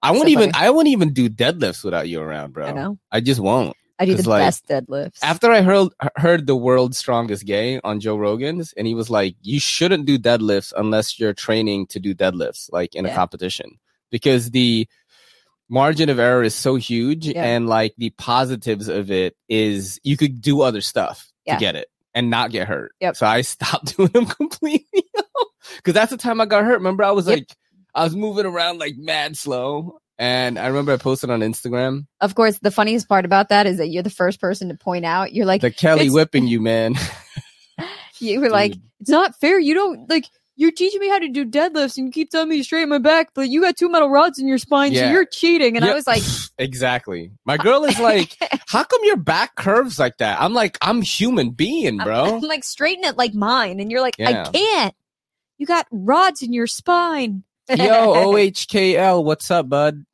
I 0.02 0.10
won't 0.12 0.24
So 0.24 0.28
even 0.30 0.50
funny. 0.52 0.66
I 0.66 0.70
won't 0.70 0.88
even 0.88 1.12
do 1.12 1.28
deadlifts 1.28 1.84
without 1.84 2.08
you 2.08 2.20
around, 2.20 2.52
bro. 2.52 2.66
I. 2.66 2.96
I 3.12 3.20
just 3.20 3.40
won't. 3.40 3.76
I 3.98 4.04
do 4.06 4.14
the 4.14 4.28
like, 4.28 4.42
best 4.42 4.66
deadlifts. 4.68 5.18
After 5.22 5.50
I 5.50 5.62
heard 5.62 5.88
heard 6.16 6.46
the 6.46 6.54
world's 6.56 6.98
strongest 6.98 7.44
gay 7.46 7.80
on 7.82 8.00
Joe 8.00 8.16
Rogan's, 8.16 8.72
and 8.74 8.86
he 8.86 8.94
was 8.94 9.10
like, 9.10 9.34
"You 9.42 9.58
shouldn't 9.60 10.06
do 10.06 10.18
deadlifts 10.18 10.72
unless 10.76 11.18
you're 11.18 11.32
training 11.34 11.86
to 11.88 11.98
do 12.00 12.14
deadlifts, 12.14 12.70
like 12.72 12.94
in 12.94 13.06
a 13.06 13.14
competition, 13.14 13.78
because 14.10 14.50
the 14.52 14.86
margin 15.68 16.08
of 16.08 16.18
error 16.18 16.42
is 16.42 16.54
so 16.54 16.76
huge, 16.76 17.26
Yeah. 17.26 17.44
and 17.44 17.68
like 17.68 17.94
the 17.98 18.10
positives 18.10 18.88
of 18.88 19.10
it 19.10 19.36
is 19.48 20.00
you 20.02 20.16
could 20.16 20.40
do 20.40 20.62
other 20.62 20.80
stuff 20.80 21.30
Yeah. 21.44 21.54
to 21.56 21.60
get 21.60 21.76
it 21.76 21.88
and 22.14 22.30
not 22.30 22.50
get 22.52 22.68
hurt. 22.68 22.92
Yep. 23.00 23.16
So 23.16 23.26
I 23.26 23.40
stopped 23.42 23.96
doing 23.96 24.08
them 24.10 24.26
completely 24.40 25.02
because 25.76 25.92
that's 25.94 26.10
the 26.10 26.16
time 26.16 26.40
I 26.40 26.46
got 26.46 26.64
hurt. 26.64 26.74
Remember, 26.78 27.04
I 27.04 27.10
was 27.10 27.26
Yep. 27.26 27.36
like, 27.38 27.48
I 27.94 28.04
was 28.04 28.16
moving 28.16 28.46
around 28.46 28.78
like 28.78 28.96
mad 28.96 29.36
slow. 29.36 29.98
And 30.18 30.58
I 30.58 30.66
remember 30.66 30.92
I 30.92 30.96
posted 30.96 31.30
on 31.30 31.40
Instagram 31.40 32.06
of 32.20 32.34
course, 32.34 32.58
the 32.58 32.70
funniest 32.70 33.08
part 33.08 33.24
about 33.24 33.50
that 33.50 33.66
is 33.66 33.78
that 33.78 33.88
you're 33.88 34.02
the 34.02 34.10
first 34.10 34.40
person 34.40 34.68
to 34.68 34.74
point 34.74 35.04
out. 35.04 35.32
You're 35.32 35.46
like, 35.46 35.60
the 35.60 35.70
Kelly 35.70 36.10
whipping 36.10 36.46
you, 36.46 36.60
man. 36.60 36.94
you 38.18 38.40
were 38.40 38.50
like, 38.50 38.74
it's 39.00 39.10
not 39.10 39.38
fair. 39.38 39.58
You 39.58 39.74
don't 39.74 40.08
like. 40.10 40.26
You're 40.56 40.72
teaching 40.72 40.98
me 40.98 41.08
how 41.08 41.20
to 41.20 41.28
do 41.28 41.46
deadlifts, 41.46 41.96
and 41.98 42.06
you 42.06 42.10
keep 42.10 42.30
telling 42.30 42.48
me 42.48 42.56
to 42.56 42.64
straighten 42.64 42.88
my 42.88 42.98
back, 42.98 43.28
but 43.32 43.48
you 43.48 43.60
got 43.60 43.76
two 43.76 43.88
metal 43.88 44.10
rods 44.10 44.40
in 44.40 44.48
your 44.48 44.58
spine, 44.58 44.92
so 44.92 45.08
you're 45.08 45.24
cheating. 45.24 45.76
And 45.76 45.84
I 45.84 45.94
was 45.94 46.04
like, 46.04 46.24
exactly. 46.58 47.30
My 47.44 47.56
girl 47.56 47.84
is 47.84 48.00
like, 48.00 48.36
how 48.66 48.82
come 48.82 49.00
your 49.04 49.18
back 49.18 49.54
curves 49.54 50.00
like 50.00 50.16
that? 50.16 50.40
I'm 50.40 50.54
like, 50.54 50.76
I'm 50.82 51.00
human 51.00 51.50
being, 51.50 51.98
bro. 51.98 52.24
I'm 52.24 52.40
like, 52.40 52.64
straighten 52.64 53.04
it 53.04 53.16
like 53.16 53.34
mine, 53.34 53.78
and 53.78 53.88
you're 53.88 54.00
like, 54.00 54.16
Yeah. 54.18 54.46
I 54.48 54.50
can't. 54.50 54.94
You 55.58 55.66
got 55.66 55.86
rods 55.92 56.42
in 56.42 56.52
your 56.52 56.66
spine. 56.66 57.44
Yo, 57.68 57.76
OHKL, 57.76 59.22
what's 59.22 59.52
up, 59.52 59.68
bud? 59.68 60.04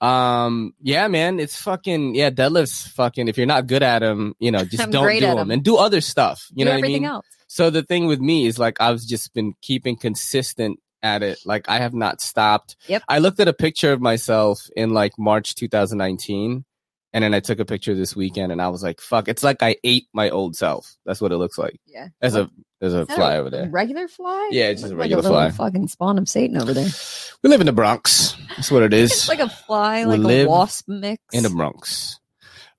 Um, 0.00 0.74
yeah, 0.82 1.08
man, 1.08 1.40
it's 1.40 1.56
fucking 1.60 2.14
yeah, 2.14 2.30
deadlifts 2.30 2.88
fucking 2.88 3.28
if 3.28 3.38
you're 3.38 3.46
not 3.46 3.66
good 3.66 3.82
at 3.82 4.00
them, 4.00 4.34
you 4.38 4.50
know, 4.50 4.64
just 4.64 4.82
I'm 4.82 4.90
don't 4.90 5.08
do 5.10 5.20
them. 5.20 5.36
them 5.36 5.38
'em. 5.38 5.50
and 5.50 5.62
do 5.64 5.76
other 5.76 6.00
stuff. 6.00 6.46
You 6.54 6.64
do 6.64 6.64
know 6.66 6.70
what 6.72 6.76
I 6.76 6.78
everything 6.80 7.02
mean? 7.02 7.10
else. 7.10 7.26
So 7.48 7.70
the 7.70 7.82
thing 7.82 8.06
with 8.06 8.20
me 8.20 8.46
is 8.46 8.58
like 8.58 8.78
I've 8.80 9.00
just 9.00 9.32
been 9.32 9.54
keeping 9.62 9.96
consistent 9.96 10.78
at 11.02 11.22
it. 11.22 11.38
Like 11.46 11.68
I 11.68 11.78
have 11.78 11.94
not 11.94 12.20
stopped. 12.20 12.76
Yep. 12.88 13.04
I 13.08 13.18
looked 13.20 13.40
at 13.40 13.48
a 13.48 13.54
picture 13.54 13.92
of 13.92 14.00
myself 14.02 14.68
in 14.76 14.90
like 14.90 15.12
March 15.18 15.54
2019 15.54 16.65
and 17.16 17.22
then 17.22 17.32
I 17.32 17.40
took 17.40 17.60
a 17.60 17.64
picture 17.64 17.94
this 17.94 18.14
weekend 18.14 18.52
and 18.52 18.60
I 18.60 18.68
was 18.68 18.82
like, 18.82 19.00
fuck, 19.00 19.26
it's 19.26 19.42
like 19.42 19.62
I 19.62 19.76
ate 19.82 20.06
my 20.12 20.28
old 20.28 20.54
self. 20.54 20.98
That's 21.06 21.18
what 21.18 21.32
it 21.32 21.38
looks 21.38 21.56
like. 21.56 21.80
Yeah. 21.86 22.08
There's 22.20 22.34
a 22.34 22.50
there's 22.78 22.92
a 22.92 23.06
fly 23.06 23.36
a 23.36 23.40
over 23.40 23.48
there. 23.48 23.70
Regular 23.70 24.06
fly? 24.06 24.50
Yeah, 24.52 24.66
it's 24.66 24.82
just 24.82 24.92
a 24.92 24.96
regular 24.96 25.22
like 25.22 25.48
a 25.48 25.52
fly. 25.54 25.64
Fucking 25.70 25.88
spawn 25.88 26.18
of 26.18 26.28
Satan 26.28 26.60
over 26.60 26.74
there. 26.74 26.90
We 27.42 27.48
live 27.50 27.60
in 27.60 27.66
the 27.66 27.72
Bronx. 27.72 28.36
That's 28.50 28.70
what 28.70 28.82
it 28.82 28.92
is. 29.02 29.12
It's 29.12 29.28
like 29.30 29.40
a 29.40 29.48
fly, 29.48 30.04
We 30.04 30.16
like 30.18 30.46
a 30.46 30.46
wasp 30.46 30.88
mix. 30.88 31.22
in 31.32 31.42
the 31.42 31.48
Bronx. 31.48 32.20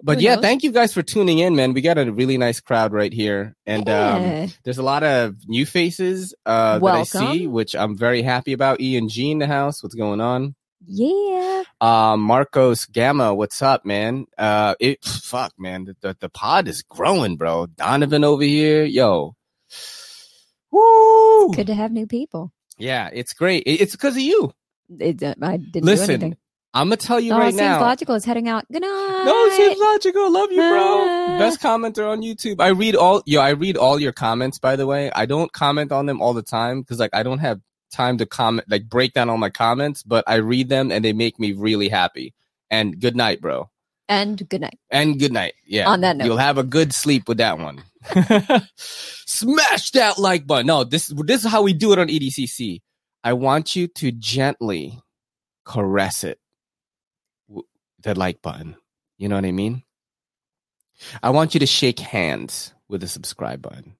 But 0.04 0.20
Who 0.20 0.26
yeah, 0.26 0.36
knows? 0.36 0.44
thank 0.44 0.62
you 0.64 0.72
guys 0.72 0.94
for 0.94 1.02
tuning 1.02 1.40
in, 1.40 1.56
man. 1.56 1.74
We 1.74 1.82
got 1.82 1.98
a 1.98 2.12
really 2.12 2.38
nice 2.38 2.60
crowd 2.60 2.94
right 2.94 3.12
here. 3.12 3.56
And 3.66 3.90
um 3.90 4.54
There's 4.66 4.78
a 4.78 4.84
lot 4.84 5.02
of 5.02 5.36
new 5.48 5.66
faces 5.66 6.36
uh, 6.46 6.78
that 6.78 6.86
I 6.86 7.04
see, 7.04 7.48
which 7.48 7.76
I'm 7.76 7.98
very 7.98 8.22
happy 8.22 8.54
about. 8.54 8.82
E 8.82 8.98
and 8.98 9.10
G 9.10 9.32
in 9.32 9.40
the 9.40 9.48
house. 9.48 9.82
What's 9.82 9.96
going 9.96 10.22
on? 10.22 10.54
Yeah. 10.88 11.64
Um, 11.82 12.22
Marcos 12.22 12.86
Gamma, 12.86 13.36
what's 13.36 13.62
up, 13.62 13.86
man? 13.86 14.26
Uh, 14.38 14.76
it 14.80 15.04
fuck, 15.04 15.52
man. 15.60 15.86
The, 15.86 15.96
the 16.02 16.18
the 16.22 16.30
pod 16.30 16.68
is 16.68 16.82
growing, 16.82 17.38
bro. 17.38 17.68
Donovan 17.68 18.24
over 18.24 18.44
here, 18.44 18.84
yo. 18.86 19.36
Woo! 20.72 21.52
Good 21.54 21.68
to 21.68 21.76
have 21.76 21.92
new 21.92 22.08
people. 22.08 22.52
Yeah, 22.78 23.10
it's 23.14 23.34
great. 23.34 23.64
It- 23.66 23.82
it's 23.82 23.94
because 23.94 24.16
of 24.16 24.22
you. 24.22 24.54
It, 25.00 25.22
uh, 25.24 25.36
I 25.42 25.58
didn't 25.58 25.86
listen. 25.86 26.38
I'm 26.74 26.88
gonna 26.88 26.98
tell 26.98 27.20
you 27.20 27.34
Oh, 27.34 27.38
right 27.40 27.48
seems 27.54 27.60
now. 27.62 27.80
logical. 27.82 28.14
is 28.16 28.24
heading 28.26 28.48
out. 28.48 28.66
Good 28.72 28.82
night. 28.82 29.24
No, 29.26 29.46
it 29.46 29.54
seems 29.54 29.80
logical. 29.80 30.32
Love 30.32 30.52
you, 30.52 30.58
bro. 30.58 31.06
Ah. 31.08 31.38
Best 31.40 31.60
commenter 31.60 32.08
on 32.12 32.22
YouTube. 32.22 32.58
I 32.62 32.68
read 32.68 32.96
all 32.96 33.24
yo, 33.26 33.42
I 33.42 33.50
read 33.52 33.78
all 33.78 34.00
your 34.00 34.12
comments, 34.12 34.60
by 34.60 34.76
the 34.76 34.86
way. 34.86 35.10
I 35.12 35.26
don't 35.26 35.52
comment 35.52 35.92
on 35.92 36.06
them 36.06 36.22
all 36.22 36.34
the 36.34 36.44
time 36.44 36.82
because 36.82 37.00
like 37.00 37.10
I 37.14 37.24
don't 37.24 37.40
have 37.40 37.60
time 37.92 38.18
to 38.18 38.26
comment 38.26 38.70
like 38.70 38.90
break 38.90 39.14
down 39.14 39.30
all 39.30 39.38
my 39.38 39.50
comments, 39.50 40.04
but 40.04 40.24
I 40.28 40.36
read 40.36 40.70
them 40.70 40.92
and 40.92 41.04
they 41.04 41.14
make 41.14 41.40
me 41.40 41.54
really 41.54 41.90
happy. 41.90 42.34
And 42.70 43.00
good 43.00 43.16
night, 43.16 43.42
bro. 43.42 43.70
and 44.10 44.48
good 44.50 44.62
night. 44.62 44.80
And 44.90 45.20
good 45.20 45.34
night. 45.34 45.54
Yeah. 45.66 45.90
On 45.90 46.02
that 46.02 46.18
note. 46.18 46.26
You'll 46.26 46.38
have 46.38 46.58
a 46.58 46.64
good 46.64 46.94
sleep 46.94 47.28
with 47.28 47.38
that 47.40 47.60
one. 47.60 47.84
Smash 48.76 49.92
that 49.92 50.18
like 50.18 50.48
button. 50.48 50.68
No, 50.68 50.84
this 50.86 51.12
this 51.26 51.44
is 51.44 51.52
how 51.52 51.62
we 51.62 51.74
do 51.74 51.92
it 51.92 52.00
on 52.00 52.08
EDCC. 52.08 52.82
I 53.24 53.34
want 53.34 53.76
you 53.76 53.88
to 53.88 54.12
gently 54.12 55.00
caress 55.66 56.24
it. 56.24 56.40
The 58.04 58.16
like 58.16 58.42
button. 58.42 58.78
You 59.18 59.28
know 59.28 59.36
what 59.36 59.44
I 59.46 59.52
mean? 59.52 59.84
I 61.22 61.32
want 61.32 61.54
you 61.54 61.60
to 61.60 61.66
shake 61.66 62.00
hands 62.00 62.74
with 62.88 63.02
the 63.02 63.08
subscribe 63.08 63.62
button. 63.62 63.97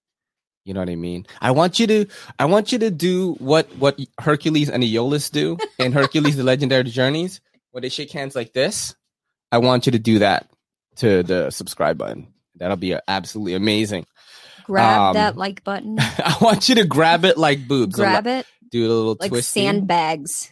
You 0.68 0.74
know 0.74 0.82
what 0.82 0.90
I 0.90 0.96
mean? 0.98 1.26
I 1.40 1.52
want 1.52 1.80
you 1.80 1.88
to 1.88 2.06
I 2.40 2.44
want 2.46 2.74
you 2.74 2.80
to 2.80 2.92
do 2.92 3.36
what 3.36 3.74
what 3.78 3.98
Hercules 4.20 4.70
and 4.70 4.84
Iolaus 4.84 5.32
do 5.32 5.58
in 5.80 5.94
Hercules 5.94 6.36
the 6.36 6.44
Legendary 6.44 6.84
Journeys, 6.84 7.40
where 7.72 7.80
they 7.82 7.88
shake 7.88 8.12
hands 8.12 8.36
like 8.36 8.52
this. 8.52 8.94
I 9.50 9.60
want 9.60 9.86
you 9.86 9.94
to 9.94 10.00
do 10.00 10.20
that 10.20 10.50
to 10.98 11.24
the 11.24 11.52
subscribe 11.52 11.98
button. 11.98 12.34
That'll 12.58 12.76
be 12.76 12.98
absolutely 13.08 13.54
amazing. 13.54 14.06
Grab 14.66 15.00
Um, 15.00 15.14
that 15.14 15.38
like 15.38 15.64
button. 15.64 15.96
I 16.02 16.36
want 16.42 16.68
you 16.68 16.76
to 16.76 16.84
grab 16.86 17.24
it 17.24 17.38
like 17.38 17.66
boobs. 17.66 17.96
Grab 17.96 18.28
it 18.28 18.46
Do 18.70 18.86
a 18.86 18.90
little 18.92 19.16
like 19.22 19.30
twisty. 19.30 19.62
sandbags 19.62 20.52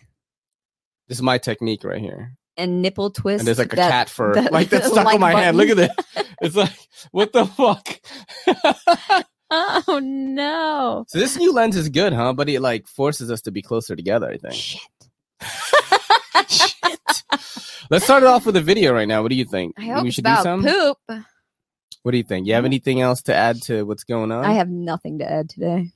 This 1.10 1.17
is 1.17 1.22
my 1.22 1.39
technique 1.39 1.84
right 1.84 2.00
here. 2.00 2.38
and 2.55 2.81
nipple 2.81 3.10
twist. 3.10 3.41
And 3.41 3.48
there's 3.48 3.60
like 3.60 3.74
a 3.74 3.75
that- 3.75 3.91
cat 3.91 4.10
fur, 4.10 4.34
that- 4.36 4.53
like 4.53 4.69
that's 4.69 4.88
stuck 4.91 5.03
like 5.03 5.15
on 5.15 5.19
my 5.19 5.34
hand. 5.34 5.57
Look 5.57 5.67
at 5.67 5.75
this. 5.75 5.91
It's 6.41 6.55
like, 6.55 6.72
what 7.12 7.34
the 7.34 7.45
fuck? 7.45 8.00
Oh 9.88 10.00
no! 10.00 11.05
so 11.07 11.19
this 11.19 11.38
new 11.38 11.53
lens 11.53 11.75
is 11.75 11.89
good, 11.89 12.13
huh? 12.13 12.33
But 12.33 12.50
it 12.50 12.62
like 12.62 12.88
forces 12.88 13.29
us 13.31 13.41
to 13.41 13.51
be 13.51 13.62
closer 13.62 13.95
together. 13.95 14.29
I 14.29 14.38
think. 14.38 14.53
Shit. 14.53 14.81
Shit. 16.47 17.24
Let's 17.89 18.05
start 18.05 18.24
it 18.24 18.27
off 18.27 18.45
with 18.45 18.55
a 18.55 18.62
video 18.62 18.93
right 18.93 19.07
now. 19.07 19.21
What 19.21 19.29
do 19.29 19.35
you 19.35 19.45
think? 19.45 19.75
I 19.77 19.85
hope 19.85 20.03
we 20.03 20.12
should 20.12 20.25
do 20.25 20.35
some. 20.41 20.63
poop. 20.63 20.97
What 22.03 22.12
do 22.12 22.17
you 22.17 22.24
think? 22.24 22.47
You 22.47 22.53
have 22.53 22.65
anything 22.65 23.01
else 23.01 23.24
to 23.24 23.35
add 23.35 23.62
to 23.63 23.83
what's 23.83 24.03
going 24.03 24.31
on? 24.31 24.45
I 24.45 24.53
have 24.53 24.69
nothing 24.69 25.19
to 25.19 25.31
add 25.31 25.50
today. 25.50 25.89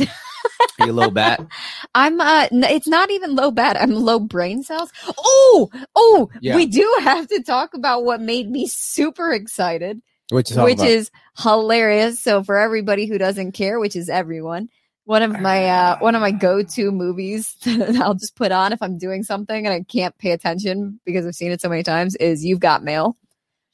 Are 0.00 0.86
you 0.86 0.92
low 0.92 1.10
bat. 1.10 1.46
I'm 1.94 2.20
uh 2.20 2.48
n- 2.52 2.64
it's 2.64 2.86
not 2.88 3.10
even 3.10 3.34
low 3.34 3.50
bat. 3.50 3.80
I'm 3.80 3.92
low 3.92 4.18
brain 4.18 4.62
cells. 4.62 4.90
Oh, 5.18 5.70
oh, 5.94 6.28
Yeah. 6.42 6.56
we 6.56 6.66
do 6.66 6.86
have 7.00 7.28
to 7.28 7.42
talk 7.42 7.72
about 7.74 8.04
what 8.04 8.20
made 8.20 8.50
me 8.50 8.66
super 8.66 9.32
excited, 9.32 10.00
Which 10.30 10.50
is 10.50 10.58
which 10.58 10.80
is 10.82 11.10
hilarious. 11.38 12.20
So 12.20 12.42
for 12.42 12.58
everybody 12.58 13.06
who 13.06 13.18
doesn't 13.18 13.52
care, 13.52 13.78
which 13.78 13.94
is 13.94 14.08
everyone, 14.08 14.68
one 15.04 15.22
of 15.22 15.40
my 15.40 15.66
uh 15.66 15.98
one 15.98 16.14
of 16.14 16.20
my 16.20 16.32
go-to 16.32 16.90
movies 16.90 17.54
that 17.64 17.96
I'll 17.96 18.14
just 18.14 18.36
put 18.36 18.52
on 18.52 18.72
if 18.72 18.82
I'm 18.82 18.98
doing 18.98 19.22
something 19.22 19.66
and 19.66 19.72
I 19.72 19.82
can't 19.82 20.16
pay 20.18 20.32
attention 20.32 21.00
because 21.04 21.26
I've 21.26 21.34
seen 21.34 21.52
it 21.52 21.60
so 21.60 21.68
many 21.68 21.82
times 21.82 22.16
is 22.16 22.44
You've 22.44 22.60
Got 22.60 22.82
Mail. 22.82 23.16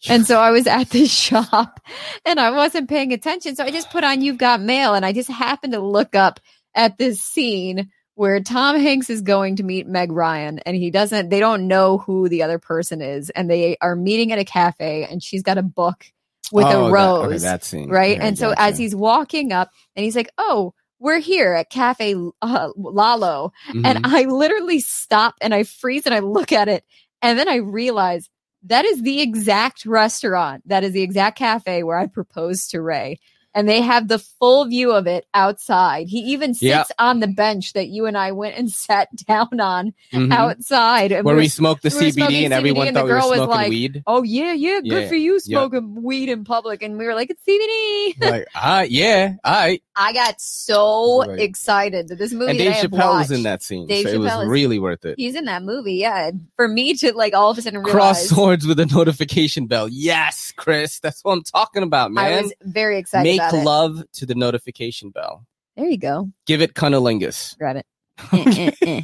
And 0.08 0.26
so 0.26 0.40
I 0.40 0.50
was 0.50 0.66
at 0.66 0.90
the 0.90 1.06
shop 1.08 1.80
and 2.24 2.38
I 2.38 2.50
wasn't 2.50 2.90
paying 2.90 3.12
attention. 3.12 3.56
So 3.56 3.64
I 3.64 3.70
just 3.70 3.90
put 3.90 4.04
on 4.04 4.20
You've 4.20 4.38
Got 4.38 4.60
Mail 4.60 4.94
and 4.94 5.06
I 5.06 5.12
just 5.12 5.30
happened 5.30 5.72
to 5.72 5.80
look 5.80 6.14
up 6.14 6.40
at 6.74 6.98
this 6.98 7.22
scene 7.22 7.90
where 8.14 8.40
Tom 8.40 8.78
Hanks 8.78 9.08
is 9.08 9.22
going 9.22 9.56
to 9.56 9.62
meet 9.62 9.86
Meg 9.86 10.12
Ryan 10.12 10.58
and 10.60 10.76
he 10.76 10.90
doesn't, 10.90 11.30
they 11.30 11.40
don't 11.40 11.66
know 11.66 11.98
who 11.98 12.28
the 12.28 12.42
other 12.42 12.58
person 12.58 13.00
is. 13.00 13.30
And 13.30 13.48
they 13.48 13.76
are 13.80 13.96
meeting 13.96 14.32
at 14.32 14.38
a 14.38 14.44
cafe 14.44 15.06
and 15.08 15.22
she's 15.22 15.42
got 15.42 15.56
a 15.56 15.62
book 15.62 16.04
with 16.52 16.66
Oh, 16.66 16.68
a 16.68 16.86
that- 16.86 16.92
rose. 16.92 17.26
okay, 17.26 17.38
that 17.38 17.64
scene. 17.64 17.88
right. 17.90 18.16
Okay, 18.18 18.26
and 18.28 18.38
so 18.38 18.54
as 18.56 18.78
he's 18.78 18.94
walking 18.94 19.52
up 19.52 19.70
and 19.96 20.04
he's 20.04 20.14
like, 20.14 20.30
Oh, 20.38 20.74
we're 21.00 21.18
here 21.18 21.52
at 21.54 21.68
Cafe 21.70 22.14
uh, 22.42 22.68
Lalo. 22.76 23.52
Mhm. 23.72 23.84
And 23.84 24.06
I 24.06 24.22
literally 24.24 24.78
stop 24.78 25.34
and 25.40 25.52
I 25.52 25.64
freeze 25.64 26.06
and 26.06 26.14
I 26.14 26.20
look 26.20 26.52
at 26.52 26.68
it. 26.68 26.84
And 27.20 27.36
then 27.38 27.48
I 27.48 27.56
realize 27.56 28.28
that 28.64 28.84
is 28.84 29.02
the 29.02 29.20
exact 29.20 29.84
restaurant. 29.84 30.62
That 30.68 30.84
is 30.84 30.92
the 30.92 31.02
exact 31.02 31.36
cafe 31.38 31.82
where 31.82 31.98
I 31.98 32.06
proposed 32.06 32.70
to 32.70 32.80
Ray. 32.80 33.18
And 33.54 33.68
they 33.68 33.82
have 33.82 34.08
the 34.08 34.18
full 34.18 34.64
view 34.64 34.92
of 34.92 35.06
it 35.06 35.26
outside. 35.34 36.06
He 36.08 36.18
even 36.32 36.54
sits 36.54 36.62
Yeah. 36.62 36.84
on 36.98 37.20
the 37.20 37.26
bench 37.26 37.74
that 37.74 37.88
you 37.88 38.06
and 38.06 38.16
I 38.16 38.32
went 38.32 38.56
and 38.56 38.70
sat 38.72 39.08
down 39.26 39.60
on 39.60 39.92
Mhm. 40.12 40.32
outside. 40.32 41.12
And 41.12 41.24
where 41.24 41.34
we 41.36 41.42
we 41.42 41.48
smoked 41.48 41.82
the 41.82 41.90
we 41.90 42.10
CBD 42.12 42.44
and 42.44 42.54
everyone 42.54 42.86
CBD 42.86 42.88
and 42.88 42.96
thought 42.96 43.00
the 43.02 43.06
we 43.06 43.12
were 43.12 43.18
girl 43.20 43.28
was 43.28 43.36
smoking 43.38 43.50
like, 43.56 43.68
weed. 43.70 44.02
oh, 44.06 44.22
yeah, 44.22 44.52
yeah, 44.54 44.80
good 44.80 45.02
Yeah, 45.02 45.08
for 45.08 45.14
you 45.16 45.32
yeah. 45.34 45.38
smoking 45.40 46.02
weed 46.02 46.28
in 46.30 46.44
public. 46.44 46.82
And 46.82 46.96
we 46.96 47.04
were 47.04 47.14
like, 47.14 47.30
it's 47.30 47.42
CBD. 47.46 48.30
like, 48.30 48.46
ah, 48.54 48.80
yeah, 48.82 49.34
all 49.44 49.52
right. 49.52 49.82
I 49.94 50.12
got 50.14 50.40
so 50.40 51.24
Right. 51.26 51.40
excited 51.40 52.08
that 52.08 52.16
this 52.18 52.32
movie 52.32 52.50
And 52.50 52.58
Dave 52.58 52.74
Chappelle 52.76 53.18
was 53.18 53.30
in 53.30 53.42
that 53.42 53.62
scene, 53.62 53.86
Dave 53.86 54.06
so 54.06 54.12
it 54.14 54.18
was 54.18 54.46
really 54.46 54.78
worth 54.78 55.04
it. 55.04 55.16
He's 55.18 55.34
in 55.34 55.44
that 55.44 55.62
movie, 55.62 55.94
yeah. 55.96 56.30
For 56.56 56.66
me 56.68 56.94
to 56.94 57.12
like 57.12 57.34
all 57.34 57.50
of 57.50 57.58
a 57.58 57.62
sudden 57.62 57.80
realize 57.82 57.92
Cross 57.92 58.28
swords 58.30 58.66
with 58.66 58.80
a 58.80 58.86
notification 58.86 59.66
bell. 59.66 59.88
Yes, 59.90 60.52
Chris, 60.56 60.98
that's 61.00 61.22
what 61.22 61.32
I'm 61.34 61.42
talking 61.42 61.82
about, 61.82 62.10
man. 62.12 62.24
I 62.24 62.40
was 62.42 62.52
very 62.62 62.96
excited 62.98 63.28
Make 63.28 63.41
it. 63.50 63.64
love 63.64 64.02
to 64.14 64.26
the 64.26 64.34
notification 64.34 65.10
bell. 65.10 65.46
There 65.76 65.86
you 65.86 65.98
go. 65.98 66.30
Give 66.46 66.60
it 66.62 66.74
cunnilingus. 66.74 67.56
Grab 67.58 67.76
it. 67.76 67.86
Eh, 68.32 68.44
eh, 68.58 68.70
eh. 68.82 69.02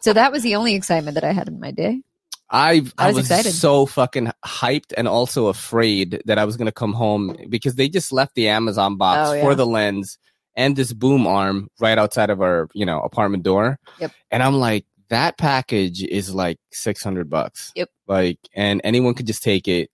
so 0.00 0.12
that 0.12 0.32
was 0.32 0.42
the 0.42 0.54
only 0.56 0.74
excitement 0.74 1.14
that 1.14 1.24
I 1.24 1.32
had 1.32 1.46
in 1.48 1.60
my 1.60 1.70
day. 1.70 2.02
I 2.50 2.82
I, 2.96 3.06
I 3.06 3.06
was 3.08 3.16
was, 3.16 3.30
excited. 3.30 3.52
so 3.52 3.86
fucking 3.86 4.30
hyped 4.44 4.92
and 4.96 5.08
also 5.08 5.48
afraid 5.48 6.22
that 6.26 6.38
I 6.38 6.44
was 6.44 6.56
gonna 6.56 6.72
come 6.72 6.92
home 6.92 7.36
because 7.48 7.74
they 7.74 7.88
just 7.88 8.12
left 8.12 8.34
the 8.34 8.48
Amazon 8.48 8.96
box 8.96 9.30
Oh, 9.30 9.32
yeah. 9.34 9.42
for 9.42 9.54
the 9.54 9.66
lens 9.66 10.18
and 10.56 10.74
this 10.74 10.92
boom 10.92 11.26
arm 11.26 11.68
right 11.80 11.98
outside 11.98 12.30
of 12.30 12.40
our 12.40 12.68
you 12.72 12.86
know 12.86 13.00
apartment 13.00 13.42
door. 13.42 13.78
Yep. 14.00 14.12
And 14.30 14.42
I'm 14.42 14.54
like, 14.54 14.86
that 15.08 15.36
package 15.38 16.02
is 16.02 16.34
like 16.34 16.58
six 16.72 17.02
hundred 17.02 17.28
bucks. 17.28 17.72
Yep. 17.76 17.90
Like, 18.06 18.38
and 18.54 18.80
anyone 18.84 19.14
could 19.14 19.26
just 19.26 19.42
take 19.42 19.68
it, 19.68 19.90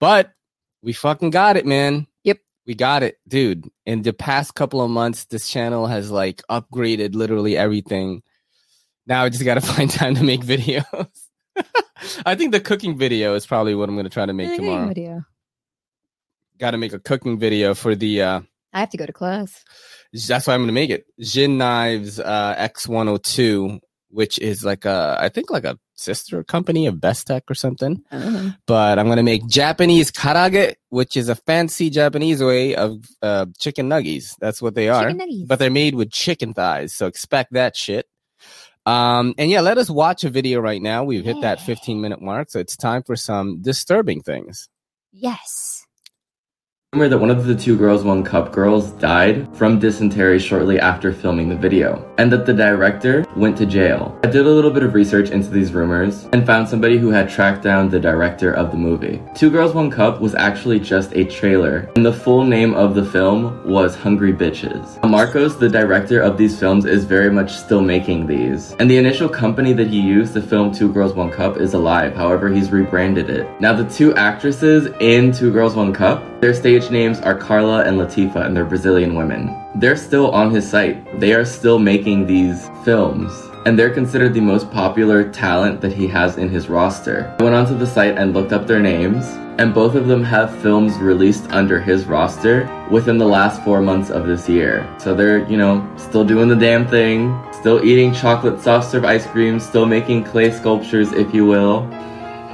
but 0.00 0.32
we 0.82 0.92
fucking 0.92 1.30
got 1.30 1.56
it, 1.56 1.66
man. 1.66 2.06
We 2.66 2.74
got 2.74 3.02
it, 3.02 3.18
dude. 3.28 3.70
In 3.84 4.02
the 4.02 4.12
past 4.12 4.54
couple 4.54 4.80
of 4.82 4.90
months, 4.90 5.24
this 5.26 5.48
channel 5.48 5.86
has 5.86 6.10
like 6.10 6.42
upgraded 6.50 7.14
literally 7.14 7.56
everything. 7.56 8.22
Now 9.06 9.22
I 9.24 9.28
just 9.28 9.44
got 9.44 9.54
to 9.54 9.60
find 9.74 9.88
time 9.88 10.16
to 10.16 10.24
make 10.24 10.40
videos. 10.40 11.08
I 12.26 12.34
think 12.34 12.52
the 12.52 12.60
cooking 12.60 12.98
video 12.98 13.34
is 13.34 13.46
probably 13.46 13.74
what 13.74 13.88
I'm 13.88 13.94
going 13.94 14.04
to 14.04 14.10
try 14.10 14.26
to 14.26 14.32
make 14.32 14.56
tomorrow. 14.56 14.88
Video. 14.88 15.22
Got 16.58 16.72
to 16.72 16.78
make 16.78 16.92
a 16.92 16.98
cooking 16.98 17.38
video 17.38 17.74
for 17.74 17.94
the. 17.94 18.22
uh 18.22 18.40
I 18.72 18.80
have 18.80 18.90
to 18.90 18.98
go 18.98 19.06
to 19.06 19.12
class. 19.12 19.64
That's 20.12 20.46
why 20.46 20.54
I'm 20.54 20.60
going 20.60 20.68
to 20.68 20.72
make 20.74 20.90
it. 20.90 21.06
Jin 21.18 21.56
Knives 21.56 22.20
uh, 22.20 22.54
X102, 22.58 23.80
which 24.10 24.38
is 24.38 24.64
like 24.64 24.84
a, 24.84 25.16
I 25.18 25.30
think 25.30 25.50
like 25.50 25.64
a 25.64 25.78
sister 25.96 26.44
company 26.44 26.86
of 26.86 26.96
Bestech 26.96 27.42
or 27.50 27.54
something. 27.54 28.02
Uh, 28.12 28.50
But 28.66 28.98
I'm 28.98 29.06
to 29.16 29.22
make 29.22 29.46
Japanese 29.48 30.12
karaage, 30.12 30.74
which 30.90 31.16
is 31.16 31.28
a 31.28 31.34
fancy 31.34 31.90
Japanese 31.90 32.42
way 32.42 32.74
of 32.76 33.04
uh, 33.22 33.46
chicken 33.58 33.88
nuggies. 33.88 34.34
That's 34.40 34.60
what 34.62 34.74
they 34.74 34.88
are. 34.88 35.08
but 35.46 35.58
they're 35.58 35.70
made 35.70 35.94
with 35.94 36.10
chicken 36.10 36.54
thighs. 36.54 36.94
So 36.94 37.06
expect 37.06 37.52
that 37.54 37.74
shit. 37.76 38.06
Um, 38.84 39.34
and 39.38 39.50
yeah, 39.50 39.62
let 39.62 39.78
us 39.78 39.90
watch 39.90 40.22
a 40.22 40.30
video 40.30 40.60
right 40.60 40.80
now. 40.80 41.02
We've 41.02 41.24
hit 41.24 41.40
that 41.40 41.60
15 41.60 42.00
minute 42.00 42.22
mark. 42.22 42.50
So 42.50 42.60
it's 42.60 42.76
time 42.76 43.02
for 43.02 43.16
some 43.16 43.60
disturbing 43.62 44.20
things. 44.22 44.68
yes. 45.12 45.85
Rumor 46.96 47.08
that 47.08 47.18
one 47.18 47.30
of 47.30 47.44
the 47.44 47.54
two 47.54 47.76
girls 47.76 48.04
one 48.04 48.24
cup 48.24 48.52
girls 48.52 48.92
died 48.92 49.54
from 49.54 49.78
dysentery 49.78 50.38
shortly 50.38 50.80
after 50.80 51.12
filming 51.12 51.46
the 51.46 51.54
video 51.54 52.10
and 52.16 52.32
that 52.32 52.46
the 52.46 52.54
director 52.54 53.26
went 53.36 53.54
to 53.54 53.66
jail. 53.66 54.18
I 54.24 54.28
did 54.28 54.46
a 54.46 54.50
little 54.50 54.70
bit 54.70 54.82
of 54.82 54.94
research 54.94 55.28
into 55.28 55.50
these 55.50 55.74
rumors 55.74 56.24
and 56.32 56.46
found 56.46 56.66
somebody 56.66 56.96
who 56.96 57.10
had 57.10 57.28
tracked 57.28 57.62
down 57.62 57.90
the 57.90 58.00
director 58.00 58.54
of 58.54 58.70
the 58.70 58.78
movie. 58.78 59.20
Two 59.34 59.50
girls 59.50 59.74
one 59.74 59.90
cup 59.90 60.22
was 60.22 60.34
actually 60.36 60.80
just 60.80 61.12
a 61.12 61.24
trailer 61.24 61.90
and 61.96 62.06
the 62.06 62.12
full 62.12 62.44
name 62.44 62.72
of 62.74 62.94
the 62.94 63.04
film 63.04 63.68
was 63.68 63.94
hungry 63.94 64.32
bitches. 64.32 64.98
Marcos 65.06 65.56
the 65.56 65.68
director 65.68 66.22
of 66.22 66.38
these 66.38 66.58
films 66.58 66.86
is 66.86 67.04
very 67.04 67.30
much 67.30 67.52
still 67.52 67.82
making 67.82 68.26
these 68.26 68.72
and 68.78 68.90
the 68.90 68.96
initial 68.96 69.28
company 69.28 69.74
that 69.74 69.88
he 69.88 70.00
used 70.00 70.32
to 70.32 70.40
film 70.40 70.72
two 70.72 70.90
girls 70.90 71.12
one 71.12 71.30
cup 71.30 71.58
is 71.58 71.74
alive 71.74 72.14
however 72.14 72.48
he's 72.48 72.70
rebranded 72.70 73.28
it. 73.28 73.60
Now 73.60 73.74
the 73.74 73.84
two 73.90 74.14
actresses 74.14 74.86
in 75.00 75.32
two 75.32 75.52
girls 75.52 75.74
one 75.74 75.92
cup 75.92 76.24
their 76.40 76.54
stage 76.54 76.75
names 76.90 77.20
are 77.20 77.34
Carla 77.34 77.84
and 77.84 77.98
Latifa, 77.98 78.44
and 78.44 78.56
they're 78.56 78.64
Brazilian 78.64 79.14
women. 79.14 79.54
They're 79.74 79.96
still 79.96 80.30
on 80.30 80.50
his 80.50 80.68
site. 80.68 81.18
They 81.18 81.32
are 81.32 81.44
still 81.44 81.78
making 81.78 82.26
these 82.26 82.68
films. 82.84 83.32
And 83.64 83.78
they're 83.78 83.92
considered 83.92 84.34
the 84.34 84.40
most 84.40 84.70
popular 84.70 85.28
talent 85.32 85.80
that 85.80 85.92
he 85.92 86.06
has 86.08 86.38
in 86.38 86.48
his 86.48 86.68
roster. 86.68 87.34
I 87.40 87.42
went 87.42 87.56
onto 87.56 87.76
the 87.76 87.86
site 87.86 88.16
and 88.16 88.34
looked 88.34 88.52
up 88.52 88.66
their 88.66 88.78
names, 88.78 89.24
and 89.58 89.74
both 89.74 89.94
of 89.94 90.06
them 90.06 90.22
have 90.22 90.56
films 90.60 90.96
released 90.98 91.50
under 91.50 91.80
his 91.80 92.04
roster 92.04 92.68
within 92.90 93.18
the 93.18 93.26
last 93.26 93.62
four 93.64 93.80
months 93.80 94.10
of 94.10 94.26
this 94.26 94.48
year. 94.48 94.86
So 94.98 95.14
they're, 95.14 95.48
you 95.48 95.56
know, 95.56 95.88
still 95.96 96.24
doing 96.24 96.48
the 96.48 96.56
damn 96.56 96.86
thing, 96.86 97.42
still 97.52 97.84
eating 97.84 98.12
chocolate 98.12 98.60
soft 98.60 98.90
serve 98.90 99.04
ice 99.04 99.26
cream, 99.26 99.58
still 99.58 99.86
making 99.86 100.24
clay 100.24 100.50
sculptures, 100.50 101.12
if 101.12 101.34
you 101.34 101.46
will. 101.46 101.88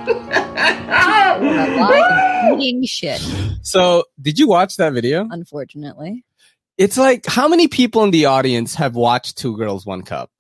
We're 2.43 2.49
alive 2.49 2.53
and 2.55 2.63
eating 2.63 2.85
shit. 2.87 3.21
So 3.63 4.05
did 4.21 4.39
you 4.39 4.49
watch 4.49 4.77
that 4.77 4.93
video? 4.93 5.27
Unfortunately. 5.31 6.25
It's 6.79 6.97
like, 6.97 7.27
how 7.27 7.49
many 7.49 7.69
people 7.69 8.03
in 8.05 8.11
the 8.11 8.27
audience 8.27 8.75
have 8.77 8.95
watched 8.97 9.37
Two 9.39 9.57
Girls, 9.57 9.85
One 9.87 10.03
Cup? 10.03 10.31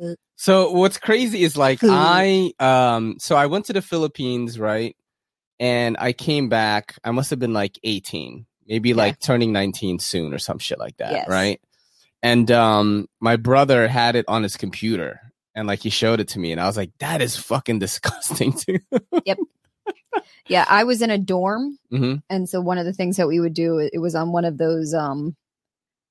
Uh, 0.00 0.14
So 0.36 0.72
what's 0.72 0.98
crazy 0.98 1.42
is 1.44 1.56
like 1.56 1.78
I 1.82 2.52
um 2.58 3.16
so 3.18 3.36
I 3.36 3.46
went 3.46 3.66
to 3.66 3.72
the 3.72 3.82
Philippines, 3.82 4.58
right? 4.58 4.96
And 5.60 5.96
I 5.98 6.12
came 6.12 6.48
back. 6.48 6.96
I 7.04 7.12
must 7.12 7.30
have 7.30 7.38
been 7.38 7.52
like 7.52 7.78
18, 7.84 8.46
maybe 8.66 8.94
like 8.94 9.20
turning 9.20 9.52
19 9.52 10.00
soon 10.00 10.34
or 10.34 10.38
some 10.38 10.58
shit 10.58 10.78
like 10.80 10.96
that, 10.96 11.12
Yes. 11.12 11.28
right? 11.28 11.60
And 12.22 12.50
um 12.50 13.08
my 13.20 13.36
brother 13.36 13.86
had 13.86 14.16
it 14.16 14.24
on 14.28 14.42
his 14.42 14.56
computer 14.56 15.20
and 15.54 15.68
like 15.68 15.80
he 15.80 15.90
showed 15.90 16.18
it 16.20 16.28
to 16.28 16.38
me 16.40 16.50
and 16.52 16.60
I 16.60 16.66
was 16.66 16.76
like 16.76 16.90
that 16.98 17.22
is 17.22 17.36
fucking 17.36 17.78
disgusting 17.86 18.52
too. 18.52 18.78
Yeah, 20.46 20.66
I 20.68 20.84
was 20.84 21.00
in 21.02 21.10
a 21.10 21.18
dorm, 21.18 21.78
hmm 21.90 22.16
and 22.28 22.48
so 22.48 22.60
one 22.60 22.76
of 22.78 22.84
the 22.84 22.92
things 22.92 23.16
that 23.16 23.28
we 23.28 23.40
would 23.40 23.54
do 23.54 23.78
it 23.78 23.98
was 23.98 24.14
on 24.14 24.32
one 24.32 24.44
of 24.44 24.58
those 24.58 24.92
um 24.92 25.34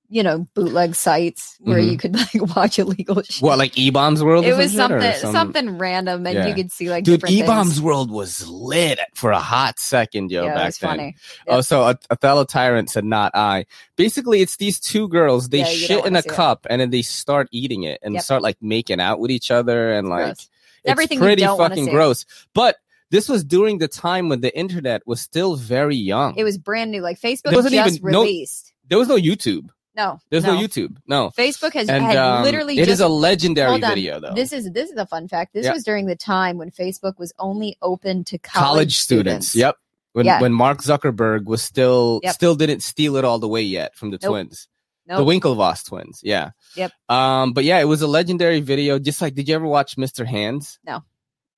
you 0.09 0.23
know 0.23 0.45
bootleg 0.55 0.93
sites 0.95 1.55
where 1.61 1.77
Mhm. 1.79 1.91
you 1.91 1.97
could 1.97 2.15
like 2.33 2.55
watch 2.55 2.79
illegal 2.79 3.21
shit. 3.21 3.41
What 3.41 3.57
like 3.59 3.73
eBaum's 3.73 4.23
World? 4.23 4.43
it 4.45 4.55
was 4.57 4.73
some 4.73 4.89
shit, 4.91 4.97
or 4.99 5.01
something 5.01 5.21
some- 5.21 5.33
something 5.33 5.77
random, 5.77 6.25
and 6.25 6.35
Yeah. 6.35 6.47
you 6.47 6.55
could 6.55 6.71
see 6.71 6.89
like 6.89 7.03
Dude, 7.03 7.23
E 7.29 7.43
Bombs 7.43 7.73
things. 7.73 7.81
World 7.81 8.09
was 8.09 8.45
lit 8.47 8.99
for 9.13 9.31
a 9.31 9.39
hot 9.39 9.79
second, 9.79 10.31
yo, 10.31 10.45
yeah, 10.45 10.55
back 10.55 10.75
then. 10.77 10.89
funny. 10.89 11.15
Oh, 11.47 11.61
so 11.61 11.83
Oth- 11.83 12.05
Othello 12.09 12.43
Tyrant 12.45 12.89
said, 12.89 13.05
"Not 13.05 13.31
I." 13.35 13.65
Basically, 13.95 14.41
it's 14.41 14.57
these 14.57 14.79
two 14.79 15.07
girls. 15.07 15.49
They 15.49 15.59
Yeah, 15.59 15.65
shit 15.65 16.05
in 16.05 16.15
a 16.15 16.23
cup 16.23 16.65
and 16.69 16.81
then 16.81 16.89
they 16.89 17.03
start 17.03 17.47
eating 17.51 17.83
it 17.83 17.99
and 18.01 18.15
Yep. 18.15 18.23
start 18.23 18.41
like 18.41 18.57
making 18.61 18.99
out 18.99 19.19
with 19.19 19.29
each 19.31 19.51
other 19.51 19.93
and 19.93 20.09
like 20.09 20.25
gross. 20.25 20.31
it's 20.39 20.49
Everything 20.85 21.19
pretty 21.19 21.43
fucking 21.45 21.85
gross. 21.87 22.25
But 22.55 22.77
this 23.11 23.29
was 23.29 23.43
during 23.43 23.77
the 23.77 23.87
time 23.87 24.27
when 24.29 24.41
the 24.41 24.57
internet 24.57 25.03
was 25.05 25.21
still 25.21 25.55
very 25.55 25.95
young. 25.95 26.33
It 26.37 26.43
was 26.43 26.57
brand 26.57 26.89
new. 26.91 27.01
Like 27.01 27.19
Facebook 27.19 27.53
wasn't 27.53 27.75
just 27.75 27.97
even- 27.99 28.11
no- 28.11 28.21
released. 28.23 28.73
there 28.89 28.97
was 28.97 29.07
no 29.07 29.15
YouTube. 29.17 29.69
No, 29.93 30.19
There's 30.29 30.45
no, 30.45 30.55
YouTube. 30.57 30.95
No. 31.05 31.31
Facebook 31.37 31.73
has 31.73 31.89
And 31.89 32.01
had 32.01 32.15
um, 32.15 32.43
literally 32.43 32.75
it 32.75 32.85
just 32.85 32.91
is 32.91 32.99
a 33.01 33.09
legendary 33.09 33.77
video 33.77 34.21
though. 34.21 34.33
This 34.33 34.53
is 34.53 34.71
this 34.71 34.89
is 34.89 34.95
a 34.97 35.05
fun 35.05 35.27
fact. 35.27 35.53
This 35.53 35.69
was 35.69 35.83
during 35.83 36.05
the 36.05 36.15
time 36.15 36.57
when 36.57 36.71
Facebook 36.71 37.19
was 37.19 37.33
only 37.39 37.75
open 37.81 38.23
to 38.23 38.37
college, 38.37 38.65
college 38.67 38.97
students. 38.97 39.53
Yep. 39.53 39.75
When 40.13 40.25
Yeah. 40.25 40.39
when 40.39 40.53
Mark 40.53 40.81
Zuckerberg 40.81 41.43
was 41.43 41.61
still 41.61 42.21
Yep. 42.23 42.33
still 42.33 42.55
didn't 42.55 42.83
steal 42.83 43.17
it 43.17 43.25
all 43.25 43.37
the 43.37 43.49
way 43.49 43.61
yet 43.63 43.93
from 43.97 44.11
the 44.11 44.17
Nope. 44.21 44.29
twins. 44.31 44.69
Nope. 45.07 45.17
The 45.17 45.25
Winklevoss 45.25 45.85
twins. 45.85 46.21
Yeah. 46.23 46.51
Yep. 46.77 46.91
Um, 47.09 47.51
but 47.51 47.65
yeah, 47.65 47.79
it 47.81 47.85
was 47.85 48.01
a 48.01 48.07
legendary 48.07 48.61
video. 48.61 48.97
Just 48.97 49.21
like, 49.21 49.35
did 49.35 49.49
you 49.49 49.55
ever 49.55 49.67
watch 49.67 49.97
Mr. 49.97 50.25
Hands? 50.25 50.79
No. 50.85 51.03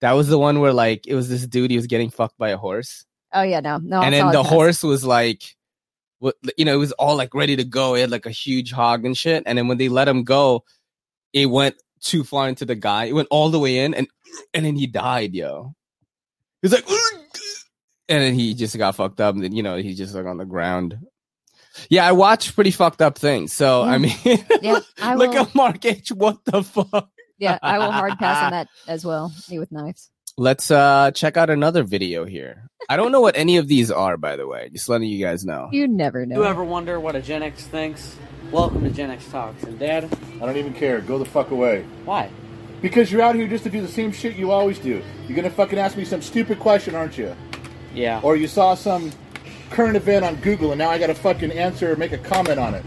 That 0.03 0.17
was 0.17 0.27
the 0.27 0.37
one 0.37 0.59
where 0.59 0.73
like 0.73 1.07
it 1.07 1.15
was 1.15 1.29
this 1.29 1.47
dude 1.47 1.71
he 1.71 1.77
was 1.77 1.87
getting 1.87 2.09
fucked 2.09 2.37
by 2.37 2.49
a 2.49 2.57
horse, 2.57 3.05
oh 3.31 3.41
yeah, 3.41 3.61
no, 3.61 3.77
no. 3.77 4.01
and 4.01 4.13
then 4.13 4.33
the 4.33 4.43
horse 4.43 4.83
was 4.83 5.05
like, 5.05 5.55
what 6.19 6.35
you 6.57 6.65
know, 6.65 6.73
it 6.73 6.77
was 6.77 6.91
all 6.91 7.15
like 7.15 7.33
ready 7.33 7.55
to 7.55 7.63
go. 7.63 7.95
It 7.95 8.01
had 8.01 8.11
like 8.11 8.25
a 8.25 8.29
huge 8.29 8.73
hog 8.73 9.05
and 9.05 9.17
shit, 9.17 9.43
and 9.45 9.57
then 9.57 9.69
when 9.69 9.77
they 9.77 9.87
let 9.87 10.09
him 10.09 10.25
go, 10.25 10.65
it 11.31 11.45
went 11.45 11.75
too 12.01 12.25
far 12.25 12.49
into 12.49 12.65
the 12.65 12.75
guy. 12.75 13.05
It 13.05 13.13
went 13.13 13.29
all 13.31 13.49
the 13.49 13.59
way 13.59 13.77
in, 13.77 13.93
and 13.93 14.09
and 14.53 14.65
then 14.65 14.75
he 14.75 14.87
died, 14.87 15.33
yo. 15.33 15.73
He's 16.61 16.73
like, 16.73 16.85
and 18.09 18.21
then 18.21 18.33
he 18.33 18.55
just 18.55 18.77
got 18.77 18.95
fucked 18.95 19.21
up, 19.21 19.35
and 19.35 19.43
then 19.45 19.53
you 19.53 19.63
know 19.63 19.77
he 19.77 19.93
just 19.93 20.13
like 20.13 20.25
on 20.25 20.35
the 20.35 20.43
ground. 20.43 20.97
Yeah, 21.89 22.05
I 22.05 22.11
watch 22.11 22.53
pretty 22.55 22.71
fucked 22.71 23.01
up 23.01 23.17
things. 23.17 23.53
So 23.53 23.83
I 23.83 23.99
mean, 23.99 24.17
Yeah, 24.61 24.81
I 25.01 25.15
look 25.15 25.33
at 25.33 25.55
Mark 25.55 25.85
H. 25.85 26.11
What 26.11 26.43
the 26.43 26.61
fuck? 26.61 27.09
Yeah, 27.43 27.59
I 27.61 27.77
will 27.79 27.91
hard 27.91 28.17
pass 28.17 28.43
on 28.45 28.51
that 28.57 28.67
as 28.87 29.05
well. 29.05 29.31
Me 29.49 29.59
with 29.59 29.71
knives. 29.71 30.09
Let's 30.37 30.71
uh 30.71 31.11
check 31.11 31.37
out 31.37 31.49
another 31.49 31.83
video 31.83 32.25
here. 32.25 32.69
I 32.89 32.97
don't 32.97 33.11
know 33.11 33.21
what 33.21 33.37
any 33.37 33.57
of 33.57 33.67
these 33.67 33.91
are, 33.91 34.17
by 34.17 34.35
the 34.35 34.47
way. 34.47 34.69
Just 34.73 34.89
letting 34.89 35.07
you 35.09 35.23
guys 35.23 35.45
know. 35.45 35.69
You 35.71 35.87
never 35.87 36.25
know. 36.25 36.37
You 36.37 36.45
ever 36.45 36.63
wonder 36.63 36.99
what 36.99 37.15
a 37.15 37.21
Gen 37.21 37.43
X 37.43 37.65
thinks? 37.67 38.15
Welcome 38.51 38.83
to 38.83 38.89
Gen 38.89 39.11
X 39.11 39.27
Talks. 39.29 39.61
And 39.63 39.77
Dad, 39.77 40.05
I 40.41 40.45
don't 40.45 40.57
even 40.57 40.73
care. 40.73 41.01
Go 41.01 41.17
the 41.19 41.25
fuck 41.25 41.51
away. 41.51 41.85
why? 42.05 42.29
Because 42.81 43.11
you're 43.11 43.21
out 43.21 43.35
here 43.35 43.47
just 43.47 43.63
to 43.63 43.69
do 43.69 43.81
the 43.81 43.87
same 43.87 44.11
shit 44.11 44.35
you 44.35 44.51
always 44.51 44.79
do. 44.79 45.01
You're 45.27 45.35
gonna 45.35 45.49
fucking 45.49 45.77
ask 45.79 45.95
me 45.95 46.03
some 46.03 46.21
stupid 46.21 46.59
question, 46.59 46.95
aren't 46.95 47.17
you? 47.17 47.35
Yeah. 47.93 48.19
Or 48.23 48.35
you 48.35 48.47
saw 48.47 48.73
some 48.75 49.11
current 49.69 49.95
event 49.95 50.25
on 50.25 50.35
Google 50.37 50.71
and 50.71 50.79
now 50.79 50.89
I 50.89 50.97
gotta 50.97 51.15
fucking 51.15 51.51
answer 51.51 51.91
or 51.93 51.95
make 51.95 52.11
a 52.11 52.17
comment 52.17 52.59
on 52.59 52.73
it. 52.73 52.83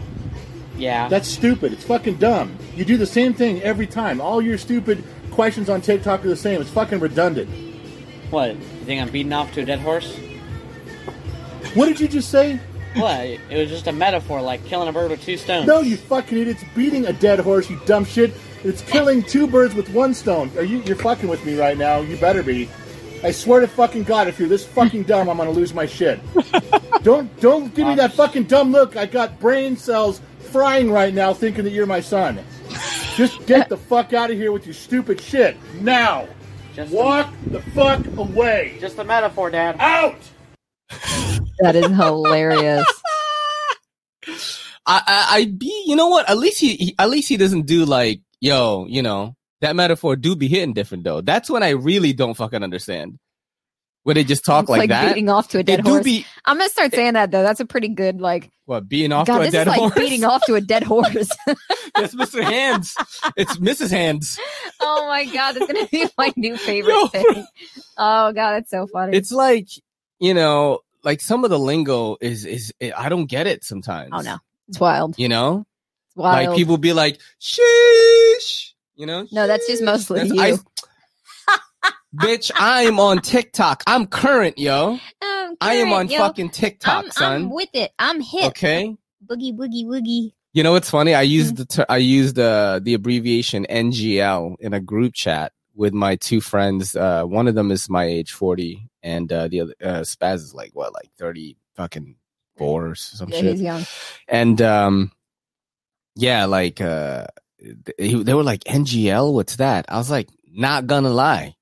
yeah. 0.77 1.07
That's 1.07 1.27
stupid. 1.29 1.71
It's 1.73 1.83
fucking 1.85 2.17
dumb. 2.17 2.57
You 2.77 2.85
do 2.85 2.95
the 2.95 3.07
same 3.07 3.33
thing 3.33 3.59
every 3.63 3.87
time. 3.87 4.21
All 4.21 4.39
your 4.39 4.59
stupid 4.59 5.03
questions 5.31 5.67
on 5.67 5.81
TikTok 5.81 6.23
are 6.23 6.29
the 6.29 6.35
same. 6.35 6.61
It's 6.61 6.69
fucking 6.69 6.99
redundant. 6.99 7.49
what? 8.29 8.51
You 8.53 8.61
think 8.85 9.01
I'm 9.01 9.09
beating 9.09 9.33
off 9.33 9.51
to 9.53 9.61
a 9.61 9.65
dead 9.65 9.79
horse? 9.79 10.15
What 11.73 11.87
did 11.87 11.99
you 11.99 12.07
just 12.07 12.29
say? 12.29 12.59
What? 12.93 13.21
It 13.21 13.57
was 13.57 13.69
just 13.69 13.87
a 13.87 13.91
metaphor, 13.91 14.43
like 14.43 14.63
killing 14.65 14.87
a 14.87 14.91
bird 14.91 15.09
with 15.09 15.23
two 15.23 15.37
stones. 15.37 15.65
No, 15.65 15.79
you 15.79 15.97
fucking 15.97 16.37
idiot. 16.37 16.57
It's 16.61 16.73
beating 16.75 17.07
a 17.07 17.13
dead 17.13 17.39
horse, 17.39 17.67
you 17.67 17.81
dumb 17.87 18.05
shit. 18.05 18.31
It's 18.63 18.83
killing 18.83 19.23
two 19.23 19.47
birds 19.47 19.73
with 19.73 19.89
one 19.89 20.13
stone. 20.13 20.51
Are 20.55 20.63
you 20.63 20.83
you're 20.83 20.95
fucking 20.97 21.27
with 21.27 21.43
me 21.47 21.59
right 21.59 21.79
now? 21.79 22.01
You 22.01 22.15
better 22.17 22.43
be. 22.43 22.69
I 23.23 23.31
swear 23.31 23.61
to 23.61 23.67
fucking 23.67 24.03
God, 24.03 24.27
if 24.27 24.37
you're 24.37 24.49
this 24.49 24.65
fucking 24.67 25.03
dumb, 25.03 25.29
I'm 25.29 25.37
gonna 25.37 25.49
lose 25.49 25.73
my 25.73 25.87
shit. 25.87 26.19
don't 27.01 27.39
don't 27.39 27.73
give 27.73 27.87
me 27.87 27.93
um, 27.93 27.97
that 27.97 28.13
fucking 28.13 28.43
dumb 28.43 28.71
look. 28.71 28.95
I 28.95 29.07
got 29.07 29.39
brain 29.39 29.77
cells 29.77 30.21
frying 30.51 30.91
right 30.91 31.13
now 31.13 31.33
thinking 31.33 31.63
that 31.63 31.71
you're 31.71 31.87
my 31.87 32.01
son. 32.01 32.39
Just 33.17 33.43
get 33.47 33.67
the 33.67 33.77
fuck 33.77 34.13
out 34.13 34.29
of 34.29 34.37
here 34.37 34.51
with 34.51 34.67
your 34.67 34.75
stupid 34.75 35.19
shit. 35.19 35.57
Now. 35.81 36.27
Just 36.75 36.93
Walk 36.93 37.33
the 37.47 37.59
fuck 37.71 38.05
away. 38.15 38.77
Just 38.79 38.99
a 38.99 39.03
metaphor, 39.03 39.49
Dad. 39.49 39.75
Out. 39.79 40.19
That 41.59 41.75
is 41.75 41.87
hilarious. 41.87 42.85
I, 44.85 45.01
I 45.07 45.25
I 45.31 45.45
be 45.45 45.85
you 45.87 45.95
know 45.95 46.09
what? 46.09 46.29
At 46.29 46.37
least 46.37 46.61
he, 46.61 46.75
he 46.75 46.95
at 46.99 47.09
least 47.09 47.27
he 47.27 47.37
doesn't 47.37 47.65
do 47.65 47.85
like 47.85 48.21
yo, 48.39 48.85
you 48.87 49.01
know 49.01 49.35
that 49.61 49.75
metaphor 49.75 50.15
do 50.15 50.35
be 50.35 50.47
hitting 50.47 50.73
different 50.73 51.03
though. 51.03 51.21
That's 51.21 51.49
when 51.49 51.63
I 51.63 51.69
really 51.69 52.13
don't 52.13 52.35
fucking 52.35 52.61
understand. 52.61 53.17
When 54.07 54.13
they 54.15 54.23
just 54.23 54.45
talk 54.45 54.63
It's 54.63 54.69
like, 54.69 54.87
that. 54.87 55.09
beating 55.09 55.27
off 55.27 55.49
to 55.49 55.57
a 55.59 55.63
dead 55.63 55.81
horse. 55.85 56.01
be 56.01 56.25
I'm 56.45 56.57
gonna 56.57 56.69
start 56.69 56.93
saying 56.93 57.15
that 57.15 57.29
though. 57.29 57.43
That's 57.43 57.59
a 57.59 57.65
pretty 57.65 57.89
good 57.89 58.21
like. 58.21 58.49
what 58.63 58.87
being 58.87 59.11
off 59.11 59.27
God, 59.27 59.39
to 59.39 59.41
a 59.41 59.43
this 59.47 59.51
dead 59.51 59.67
is 59.67 59.75
like 59.77 59.95
beating 59.95 60.23
off 60.23 60.45
to 60.45 60.55
a 60.55 60.61
dead 60.61 60.83
horse. 60.83 61.27
That's 61.93 62.15
Mr. 62.15 62.41
Hands. 62.41 62.95
It's 63.35 63.57
Mrs. 63.57 63.91
Hands. 63.91 64.39
oh 64.79 65.05
my 65.09 65.25
god, 65.25 65.55
that's 65.55 65.67
gonna 65.67 65.87
be 65.87 66.05
my 66.17 66.31
new 66.37 66.55
favorite 66.55 66.93
Yo. 66.93 67.07
thing. 67.07 67.45
Oh 67.97 68.31
god, 68.31 68.53
that's 68.53 68.69
so 68.69 68.87
funny. 68.87 69.17
It's 69.17 69.33
like 69.33 69.67
you 70.19 70.33
know, 70.33 70.79
like 71.03 71.19
some 71.19 71.43
of 71.43 71.49
the 71.49 71.59
lingo 71.59 72.15
is 72.21 72.45
is 72.45 72.73
I 72.95 73.09
don't 73.09 73.25
get 73.25 73.45
it 73.45 73.65
sometimes. 73.65 74.11
oh 74.13 74.21
no, 74.21 74.37
it's 74.69 74.79
wild. 74.79 75.15
You 75.19 75.27
know, 75.27 75.65
It's 76.07 76.15
wild. 76.15 76.47
like 76.47 76.55
people 76.57 76.77
be 76.77 76.93
like, 76.93 77.19
"Sheesh," 77.41 78.71
you 78.95 79.05
know. 79.05 79.27
no, 79.33 79.47
that's 79.47 79.67
just 79.67 79.83
mostly 79.83 80.19
That's- 80.29 80.33
you. 80.49 80.55
I- 80.55 80.81
Bitch, 82.15 82.51
I'm 82.55 82.99
on 82.99 83.19
TikTok. 83.21 83.83
I'm 83.85 84.07
current, 84.07 84.57
yo. 84.57 84.93
Um, 84.93 85.55
I 85.61 85.73
am 85.75 85.91
on 85.93 86.07
yo. 86.07 86.19
fucking 86.19 86.49
TikTok, 86.51 87.05
I'm, 87.05 87.11
son. 87.11 87.31
I'm 87.43 87.49
with 87.51 87.69
it. 87.73 87.91
I'm 87.99 88.21
hip. 88.21 88.45
okay. 88.49 88.95
Boogie 89.25 89.55
woogie 89.55 89.85
woogie. 89.85 90.31
You 90.53 90.63
know 90.63 90.71
what's 90.71 90.89
funny? 90.89 91.13
I 91.13 91.23
Mm-hmm. 91.25 91.31
used 91.33 91.57
the 91.57 91.65
ter- 91.65 91.85
I 91.89 91.97
used 91.97 92.39
uh, 92.39 92.79
the 92.81 92.93
abbreviation 92.93 93.65
NGL 93.69 94.55
in 94.59 94.73
a 94.73 94.79
group 94.79 95.13
chat 95.13 95.51
with 95.75 95.93
my 95.93 96.15
two 96.15 96.41
friends. 96.41 96.95
Uh, 96.95 97.23
one 97.25 97.47
of 97.47 97.55
them 97.55 97.69
is 97.71 97.89
my 97.89 98.05
age, 98.05 98.31
forty, 98.31 98.89
and 99.03 99.31
uh, 99.31 99.47
the 99.49 99.61
other 99.61 99.73
uh, 99.83 99.99
Spaz 100.01 100.35
is 100.35 100.53
like 100.55 100.71
what, 100.73 100.93
like 100.93 101.09
thirty, 101.17 101.57
fucking 101.75 102.15
four 102.55 102.87
or 102.87 102.95
some 102.95 103.29
Yeah, 103.29 103.39
shit. 103.41 103.51
he's 103.51 103.61
young. 103.61 103.85
And 104.27 104.59
um, 104.61 105.11
yeah, 106.15 106.45
like 106.45 106.79
uh, 106.81 107.27
they, 107.97 108.13
they 108.13 108.33
were 108.33 108.43
like 108.43 108.63
NGL. 108.63 109.33
What's 109.33 109.57
that? 109.57 109.85
I 109.89 109.97
was 109.97 110.09
like, 110.09 110.29
not 110.51 110.87
gonna 110.87 111.09
lie. 111.09 111.55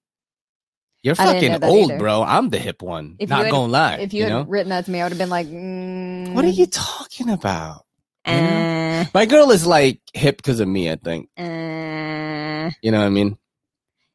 You're 1.06 1.14
I 1.20 1.40
didn't 1.40 1.62
know 1.62 1.68
fucking 1.68 1.70
old, 1.70 1.92
either. 1.92 2.00
bro. 2.00 2.24
I'm 2.24 2.50
the 2.50 2.58
hip 2.58 2.82
one. 2.82 3.16
If 3.20 3.30
not 3.30 3.44
had- 3.46 3.52
gonna 3.52 3.72
lie. 3.72 3.96
If 3.98 4.12
you, 4.12 4.18
you 4.18 4.24
had 4.24 4.30
know 4.34 4.42
written 4.44 4.70
that 4.72 4.86
to 4.86 4.92
me, 4.92 5.02
I 5.02 5.04
would 5.06 5.12
have 5.12 5.20
been 5.20 5.30
like, 5.30 5.46
mm, 5.46 6.34
what 6.34 6.44
are 6.44 6.48
you 6.50 6.66
talking 6.66 7.30
about? 7.30 7.86
Uh, 8.26 9.06
My 9.14 9.28
girl 9.28 9.52
is 9.52 9.68
like 9.68 10.02
hip 10.16 10.38
because 10.38 10.60
of 10.60 10.68
me. 10.68 10.90
I 10.90 10.96
think. 10.96 11.30
uh, 11.38 12.72
You 12.82 12.90
know 12.92 13.00
what 13.02 13.06
I 13.06 13.10
mean? 13.10 13.38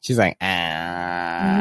She's 0.00 0.18
like, 0.18 0.36
ah. 0.40 1.52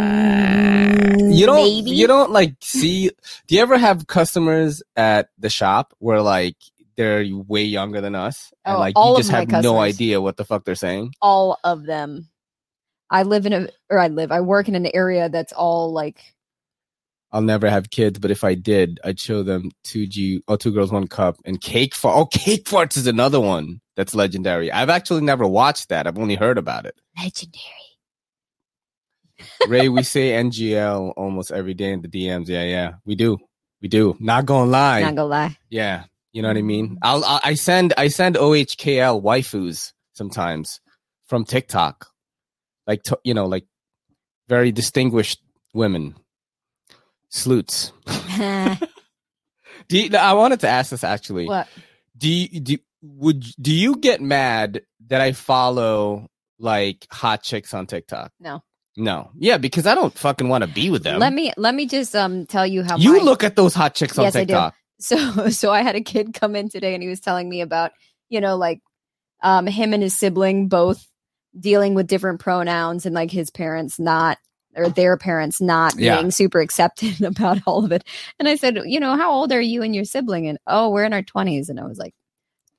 mm, 0.98 1.36
You 1.38 1.46
don't. 1.46 1.58
maybe? 1.64 1.92
You 1.92 2.08
don't 2.08 2.32
like 2.32 2.56
see. 2.62 3.12
Do 3.48 3.56
you 3.56 3.62
ever 3.62 3.78
have 3.78 4.08
customers 4.08 4.82
at 4.96 5.30
the 5.38 5.50
shop 5.50 5.94
where 6.00 6.22
like 6.24 6.56
they're 6.98 7.24
way 7.48 7.64
younger 7.64 8.02
than 8.02 8.16
us, 8.16 8.52
and 8.66 8.76
Oh, 8.78 8.80
like 8.80 8.96
you 8.98 9.18
just 9.18 9.30
have 9.32 9.48
no 9.64 9.80
idea 9.80 10.20
what 10.22 10.38
the 10.38 10.46
fuck 10.46 10.66
they're 10.66 10.76
saying? 10.76 11.14
all 11.22 11.58
of 11.64 11.86
them. 11.86 12.30
I 13.12 13.24
live 13.24 13.46
in 13.46 13.54
a, 13.54 13.70
or 13.90 14.00
I 14.00 14.08
live, 14.08 14.32
I 14.32 14.42
work 14.42 14.68
in 14.68 14.76
an 14.76 14.90
area 14.94 15.30
that's 15.30 15.54
all 15.54 15.92
like, 15.92 16.22
I'll 17.32 17.42
never 17.42 17.70
have 17.70 17.92
kids, 17.92 18.18
but 18.18 18.32
if 18.32 18.44
I 18.44 18.56
did, 18.56 19.00
I'd 19.04 19.20
show 19.20 19.44
them 19.44 19.70
two 19.84 20.08
G, 20.08 20.44
oh, 20.48 20.56
two 20.56 20.72
girls, 20.72 20.92
one 20.92 21.08
cup, 21.08 21.38
and 21.46 21.62
cake 21.62 21.94
fart. 21.94 22.18
Oh, 22.18 22.26
cake 22.32 22.66
farts 22.66 22.98
is 22.98 23.06
another 23.08 23.40
one 23.40 23.82
that's 23.96 24.16
legendary. 24.16 24.72
I've 24.72 24.90
actually 24.90 25.22
never 25.22 25.48
watched 25.48 25.90
that. 25.90 26.08
I've 26.08 26.18
only 26.18 26.36
heard 26.36 26.58
about 26.58 26.86
it. 26.86 26.96
legendary. 27.18 27.64
Ray, 29.68 29.90
we 29.90 30.04
say 30.04 30.32
NGL 30.32 31.14
almost 31.16 31.52
every 31.52 31.74
day 31.74 31.92
in 31.92 32.02
the 32.02 32.08
DMs. 32.08 32.48
Yeah, 32.48 32.64
yeah, 32.64 32.94
we 33.06 33.16
do, 33.16 33.38
we 33.82 33.88
do. 33.88 34.18
Not 34.20 34.46
gonna 34.46 34.70
lie. 34.70 35.02
Not 35.02 35.16
gonna 35.16 35.26
lie. 35.26 35.58
Yeah, 35.70 36.06
you 36.34 36.42
know 36.42 36.48
what 36.48 36.58
I 36.58 36.62
mean. 36.62 36.98
I'll, 37.02 37.24
i 37.24 37.40
I 37.44 37.54
send 37.54 37.94
I 37.98 38.08
send 38.08 38.36
OHKL 38.36 39.22
waifus 39.24 39.94
sometimes 40.14 40.82
from 41.28 41.46
TikTok, 41.46 42.08
like 42.90 43.04
you 43.24 43.36
know, 43.36 43.46
like 43.46 43.66
very 44.50 44.72
distinguished 44.72 45.40
women, 45.76 46.16
sleuts. 47.30 47.94
Do 49.88 49.98
you, 49.98 50.16
I 50.18 50.34
wanted 50.34 50.60
to 50.62 50.68
ask 50.68 50.92
this 50.92 51.04
actually. 51.04 51.48
what? 51.48 51.68
Do 52.18 52.30
you, 52.30 52.60
do 52.60 52.78
would 53.02 53.46
do 53.62 53.74
you 53.74 53.96
get 53.96 54.22
mad 54.22 54.82
that 55.08 55.22
I 55.22 55.32
follow 55.32 56.28
like 56.60 57.08
hot 57.12 57.44
chicks 57.44 57.74
on 57.74 57.88
TikTok? 57.88 58.32
No. 58.40 58.62
No. 58.98 59.32
Yeah, 59.38 59.58
because 59.58 59.88
I 59.88 59.96
don't 59.96 60.14
fucking 60.14 60.50
want 60.50 60.64
to 60.64 60.70
be 60.70 60.90
with 60.90 61.04
them. 61.04 61.20
Let 61.20 61.32
me, 61.32 61.54
let 61.56 61.74
me 61.74 61.86
just, 61.86 62.16
um, 62.16 62.46
tell 62.46 62.68
you 62.68 62.84
how 62.84 62.98
you 62.98 63.18
my- 63.18 63.24
look 63.24 63.44
at 63.44 63.56
those 63.56 63.74
hot 63.74 63.96
chicks 63.96 64.18
on 64.18 64.26
Yes, 64.26 64.36
I 64.36 64.42
do. 64.44 64.48
TikTok. 64.54 64.76
so 65.00 65.50
so 65.50 65.72
i 65.72 65.82
had 65.82 65.96
a 65.96 66.02
kid 66.02 66.34
come 66.34 66.56
in 66.58 66.68
today 66.70 66.94
and 66.94 67.02
he 67.02 67.08
was 67.08 67.22
telling 67.22 67.48
me 67.48 67.62
about 67.62 67.92
you 68.28 68.42
know 68.42 68.58
like 68.58 68.82
um 69.42 69.66
him 69.66 69.94
and 69.94 70.04
his 70.04 70.14
sibling 70.18 70.68
both 70.68 71.08
dealing 71.60 71.94
with 71.96 72.08
different 72.08 72.40
pronouns 72.40 73.06
and 73.06 73.16
like 73.16 73.32
his 73.32 73.50
parents 73.50 74.00
not 74.00 74.38
or 74.76 74.90
their 74.90 75.18
parents 75.18 75.60
not 75.60 75.96
Yeah. 75.98 76.18
being 76.18 76.32
super 76.32 76.60
accepting 76.60 77.14
about 77.26 77.60
all 77.66 77.84
of 77.86 77.92
it 77.92 78.04
and 78.38 78.48
i 78.48 78.56
said 78.56 78.78
you 78.86 79.00
know 79.00 79.16
how 79.16 79.32
old 79.32 79.52
are 79.52 79.62
you 79.62 79.82
and 79.82 79.96
your 79.96 80.06
sibling 80.06 80.48
and 80.48 80.60
oh 80.68 80.90
we're 80.90 81.06
in 81.06 81.14
our 81.14 81.24
20s 81.24 81.70
and 81.70 81.80
i 81.80 81.86
was 81.86 81.98
like 81.98 82.14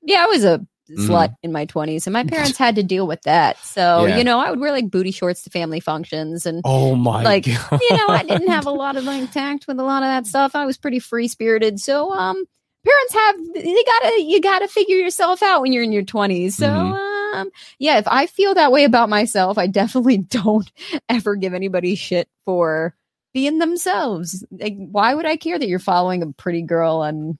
yeah 0.01 0.23
i 0.23 0.27
was 0.27 0.43
a 0.43 0.65
Mm-hmm. 0.89 1.09
slut 1.09 1.33
in 1.41 1.53
my 1.53 1.65
20s 1.67 2.05
and 2.05 2.11
my 2.11 2.25
parents 2.25 2.57
had 2.57 2.75
to 2.75 2.83
deal 2.83 3.07
with 3.07 3.21
that 3.21 3.57
so 3.59 4.07
Yeah. 4.07 4.17
you 4.17 4.25
know 4.25 4.39
i 4.39 4.49
would 4.49 4.59
wear 4.59 4.71
like 4.73 4.89
booty 4.91 5.11
shorts 5.11 5.43
to 5.43 5.49
family 5.49 5.79
functions 5.79 6.45
and 6.45 6.61
Oh 6.65 6.95
my 6.95 7.23
Like, 7.23 7.45
god. 7.45 7.79
you 7.79 7.95
know, 7.95 8.07
I 8.09 8.23
didn't 8.23 8.49
have 8.49 8.65
a 8.65 8.71
lot 8.83 8.97
of 8.97 9.05
like 9.05 9.31
tact 9.31 9.67
with 9.67 9.79
a 9.79 9.83
lot 9.83 10.03
of 10.03 10.07
that 10.07 10.27
stuff. 10.27 10.53
I 10.53 10.65
was 10.65 10.77
pretty 10.77 10.99
free 10.99 11.29
spirited. 11.29 11.79
So, 11.79 12.11
um, 12.11 12.43
parents 12.83 13.13
have 13.13 13.35
they 13.53 13.83
gotta 13.85 14.21
you 14.23 14.41
gotta 14.41 14.67
figure 14.67 14.97
yourself 14.97 15.41
out 15.41 15.61
when 15.61 15.71
you're 15.71 15.83
in 15.83 15.93
your 15.93 16.03
twenties. 16.03 16.57
So, 16.57 16.67
Mhm. 16.67 16.91
Um, 17.33 17.49
yeah, 17.79 17.97
if 17.97 18.07
I 18.07 18.25
feel 18.27 18.53
that 18.55 18.71
way 18.71 18.83
about 18.83 19.09
myself, 19.09 19.57
I 19.57 19.67
definitely 19.67 20.17
don't 20.29 20.71
ever 21.09 21.35
give 21.35 21.53
anybody 21.53 21.95
shit 21.95 22.29
for 22.45 22.95
being 23.33 23.59
themselves. 23.59 24.45
Like, 24.51 24.75
why 24.77 25.13
would 25.13 25.25
I 25.25 25.37
care 25.37 25.57
that 25.57 25.67
you're 25.67 25.79
following 25.79 26.21
a 26.23 26.31
pretty 26.33 26.61
girl? 26.63 27.03
And 27.03 27.37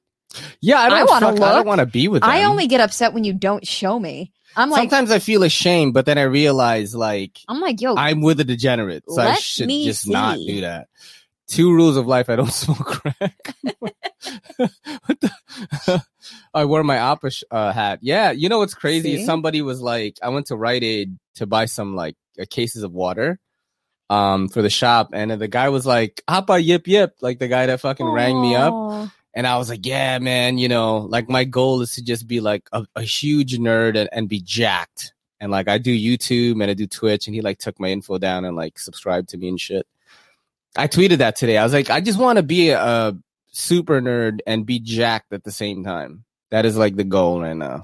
Yeah, 0.61 0.79
I 0.79 0.89
don't. 0.89 1.09
wanna 1.09 1.35
fuck- 1.35 1.41
I 1.41 1.55
don't 1.55 1.67
want 1.67 1.79
to 1.79 1.85
be 1.85 2.07
with 2.07 2.21
them. 2.21 2.29
I 2.31 2.43
only 2.45 2.67
get 2.67 2.81
upset 2.81 3.13
when 3.13 3.23
you 3.23 3.33
don't 3.33 3.67
show 3.67 3.99
me. 3.99 4.31
I'm 4.55 4.69
like, 4.69 4.79
Sometimes 4.81 5.11
I 5.11 5.19
feel 5.19 5.43
ashamed, 5.43 5.93
but 5.93 6.05
then 6.05 6.17
I 6.17 6.23
realize 6.23 6.93
like 6.93 7.39
I'm 7.47 7.61
like, 7.61 7.79
yo, 7.79 7.95
I'm 7.95 8.21
with 8.21 8.39
a 8.41 8.43
degenerate, 8.43 9.03
so 9.07 9.21
I 9.21 9.35
should 9.35 9.69
just 9.69 10.07
not 10.07 10.37
do 10.37 10.61
that. 10.61 10.87
Two 11.47 11.73
rules 11.73 11.95
of 11.97 12.05
life: 12.07 12.29
I 12.29 12.35
don't 12.35 12.47
smoke 12.51 12.85
crack. 12.85 13.55
what 14.57 15.19
the? 15.19 15.31
I 16.53 16.65
wore 16.65 16.83
my 16.83 16.99
opera 16.99 17.31
sh- 17.31 17.43
uh, 17.51 17.71
hat. 17.71 17.99
Yeah, 18.01 18.31
you 18.31 18.49
know 18.49 18.59
what's 18.59 18.73
crazy? 18.73 19.17
See? 19.17 19.25
Somebody 19.25 19.61
was 19.61 19.81
like, 19.81 20.17
I 20.21 20.29
went 20.29 20.47
to 20.47 20.55
Rite 20.55 20.83
Aid 20.83 21.17
to 21.35 21.45
buy 21.45 21.65
some 21.65 21.95
like 21.95 22.15
uh, 22.39 22.45
cases 22.49 22.83
of 22.83 22.91
water, 22.91 23.39
um, 24.09 24.49
for 24.49 24.61
the 24.61 24.69
shop, 24.69 25.11
and 25.13 25.31
the 25.31 25.47
guy 25.47 25.69
was 25.69 25.85
like, 25.85 26.21
"Hapa 26.27 26.63
yip 26.63 26.87
yip," 26.87 27.15
like 27.21 27.39
the 27.39 27.47
guy 27.47 27.65
that 27.67 27.79
fucking 27.79 28.05
rang 28.05 28.41
me 28.41 28.55
up. 28.55 29.09
And 29.33 29.47
I 29.47 29.57
was 29.57 29.69
like, 29.69 29.85
yeah, 29.85 30.19
man, 30.19 30.57
you 30.57 30.67
know, 30.67 30.97
like 30.97 31.29
my 31.29 31.45
goal 31.45 31.81
is 31.81 31.95
to 31.95 32.03
just 32.03 32.27
be 32.27 32.41
like 32.41 32.67
a, 32.73 32.85
a 32.95 33.01
huge 33.01 33.57
nerd 33.57 33.95
and, 33.95 34.09
and 34.11 34.27
be 34.27 34.41
jacked. 34.41 35.13
And 35.39 35.51
like 35.51 35.69
I 35.69 35.77
do 35.77 35.97
YouTube 35.97 36.61
and 36.61 36.69
I 36.69 36.73
do 36.73 36.85
Twitch 36.85 37.27
and 37.27 37.33
he 37.33 37.41
like 37.41 37.57
took 37.57 37.79
my 37.79 37.87
info 37.87 38.17
down 38.17 38.45
and 38.45 38.55
like 38.55 38.77
subscribed 38.77 39.29
to 39.29 39.37
me 39.37 39.47
and 39.47 39.59
shit. 39.59 39.87
I 40.75 40.87
tweeted 40.87 41.19
that 41.19 41.35
today. 41.37 41.57
I 41.57 41.63
was 41.63 41.73
like, 41.73 41.89
I 41.89 42.01
just 42.01 42.19
want 42.19 42.37
to 42.37 42.43
be 42.43 42.69
a 42.71 43.15
super 43.51 44.01
nerd 44.01 44.39
and 44.47 44.65
be 44.65 44.79
jacked 44.79 45.33
at 45.33 45.43
the 45.43 45.51
same 45.51 45.83
time. 45.83 46.23
That 46.49 46.65
is 46.65 46.77
like 46.77 46.95
the 46.95 47.03
goal 47.03 47.41
right 47.41 47.55
now. 47.55 47.83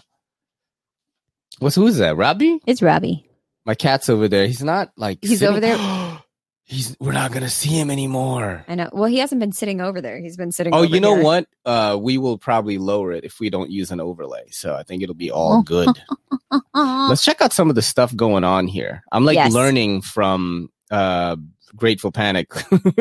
What's 1.59 1.75
who 1.75 1.87
is 1.87 1.97
that? 1.97 2.15
Robbie? 2.17 2.59
It's 2.65 2.81
Robbie. 2.81 3.27
My 3.65 3.75
cat's 3.75 4.09
over 4.09 4.27
there. 4.27 4.45
He's 4.47 4.63
not 4.63 4.91
like 4.97 5.19
He's 5.21 5.39
sitting- 5.39 5.47
over 5.49 5.59
there. 5.59 5.77
He's 6.69 6.97
we're 6.99 7.13
not 7.13 7.31
gonna 7.31 7.49
see 7.49 7.69
him 7.69 7.89
anymore. 7.89 8.65
I 8.67 8.75
know. 8.75 8.89
Well, 8.91 9.05
he 9.09 9.19
hasn't 9.19 9.39
been 9.39 9.53
sitting 9.53 9.79
over 9.79 10.01
there. 10.01 10.19
He's 10.19 10.35
been 10.35 10.51
sitting. 10.51 10.75
Oh, 10.75 10.81
you 10.81 10.99
know 10.99 11.15
here. 11.15 11.23
what? 11.23 11.47
Uh, 11.65 11.97
we 11.99 12.17
will 12.17 12.37
probably 12.37 12.77
lower 12.77 13.13
it 13.13 13.23
if 13.23 13.39
we 13.39 13.49
don't 13.49 13.69
use 13.71 13.89
an 13.89 14.01
overlay. 14.01 14.49
So 14.51 14.75
I 14.75 14.83
think 14.83 15.01
it'll 15.01 15.15
be 15.15 15.31
Oh. 15.31 15.35
all 15.35 15.63
good. 15.63 15.87
Let's 16.75 17.23
check 17.23 17.39
out 17.41 17.53
some 17.53 17.69
of 17.69 17.75
the 17.75 17.81
stuff 17.81 18.13
going 18.13 18.43
on 18.43 18.67
here. 18.67 19.01
I'm 19.13 19.23
like 19.23 19.35
Yes. 19.35 19.53
learning 19.53 20.01
from 20.01 20.69
uh 20.91 21.37
Grateful 21.73 22.11
Panic. 22.11 22.51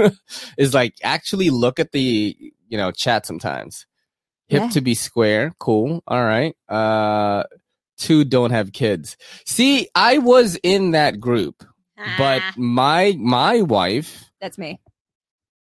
is 0.56 0.72
like 0.72 0.94
actually 1.02 1.50
look 1.50 1.80
at 1.80 1.90
the 1.90 2.36
you 2.68 2.76
know 2.78 2.90
chat 2.90 3.26
sometimes. 3.26 3.86
Hip 4.48 4.62
Yeah. 4.62 4.68
to 4.70 4.80
be 4.80 4.94
square, 4.94 5.52
cool. 5.58 6.02
All 6.06 6.24
right. 6.24 6.54
Uh, 6.68 7.42
two 7.98 8.24
don't 8.24 8.52
have 8.52 8.72
kids. 8.72 9.16
See, 9.44 9.88
I 9.94 10.18
was 10.18 10.56
in 10.62 10.92
that 10.92 11.18
group, 11.18 11.64
but 12.18 12.42
Ah, 12.44 12.54
my 12.56 13.16
my 13.18 13.62
wife 13.62 14.30
that's 14.40 14.56
me. 14.58 14.78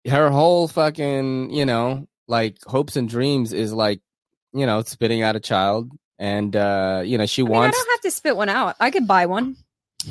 her 0.07 0.29
whole 0.29 0.67
fucking, 0.67 1.49
you 1.51 1.65
know, 1.65 2.07
like 2.27 2.57
hopes 2.67 2.95
and 2.95 3.09
dreams 3.09 3.53
is 3.53 3.73
like, 3.73 4.01
you 4.53 4.65
know, 4.67 4.81
spitting 4.83 5.21
out 5.23 5.35
a 5.35 5.39
child. 5.39 5.91
And, 6.19 6.55
uh, 6.55 7.01
you 7.03 7.17
know, 7.17 7.25
she 7.25 7.41
I, 7.41 7.45
mean, 7.45 7.55
I 7.55 7.71
don't 7.71 7.91
have 7.91 8.01
to 8.01 8.11
spit 8.11 8.37
one 8.37 8.47
out. 8.49 8.75
I 8.79 8.89
could 8.91 9.05
buy 9.07 9.25
one. 9.25 9.57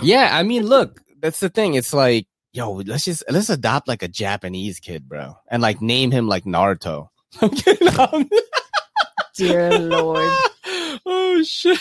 yeah, 0.03 0.31
I 0.33 0.43
mean, 0.43 0.67
look, 0.67 1.01
that's 1.21 1.41
the 1.41 1.49
thing. 1.49 1.75
It's 1.75 1.95
like, 1.95 2.27
yo, 2.55 2.73
let's 2.87 3.05
just 3.05 3.23
let's 3.29 3.51
adopt 3.51 3.87
like 3.89 4.03
a 4.03 4.09
Japanese 4.09 4.81
kid, 4.81 5.07
bro, 5.09 5.35
and 5.51 5.61
like 5.61 5.83
name 5.83 6.11
him 6.11 6.27
like 6.29 6.45
Naruto. 6.45 7.09
I'm 7.43 7.51
kidding. 7.51 7.89
I'm- 7.89 8.31
Dear 9.37 9.77
Lord. 9.81 10.33
oh 11.07 11.43
shit. 11.43 11.79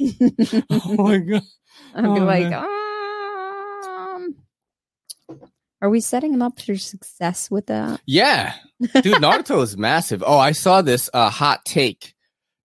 oh 0.00 0.94
my 0.96 1.18
god. 1.18 1.42
I'm 1.94 2.06
Oh, 2.06 2.14
like, 2.24 2.52
um, 2.52 4.34
are 5.82 5.90
we 5.90 6.00
setting 6.00 6.32
him 6.32 6.40
up 6.42 6.58
for 6.60 6.76
success 6.76 7.50
with 7.50 7.66
that? 7.66 8.00
Yeah. 8.06 8.54
Dude, 8.80 9.16
Naruto 9.22 9.62
is 9.62 9.76
massive. 9.76 10.24
Oh, 10.26 10.38
I 10.38 10.52
saw 10.52 10.80
this 10.82 11.10
uh, 11.12 11.28
hot 11.30 11.64
take 11.66 12.14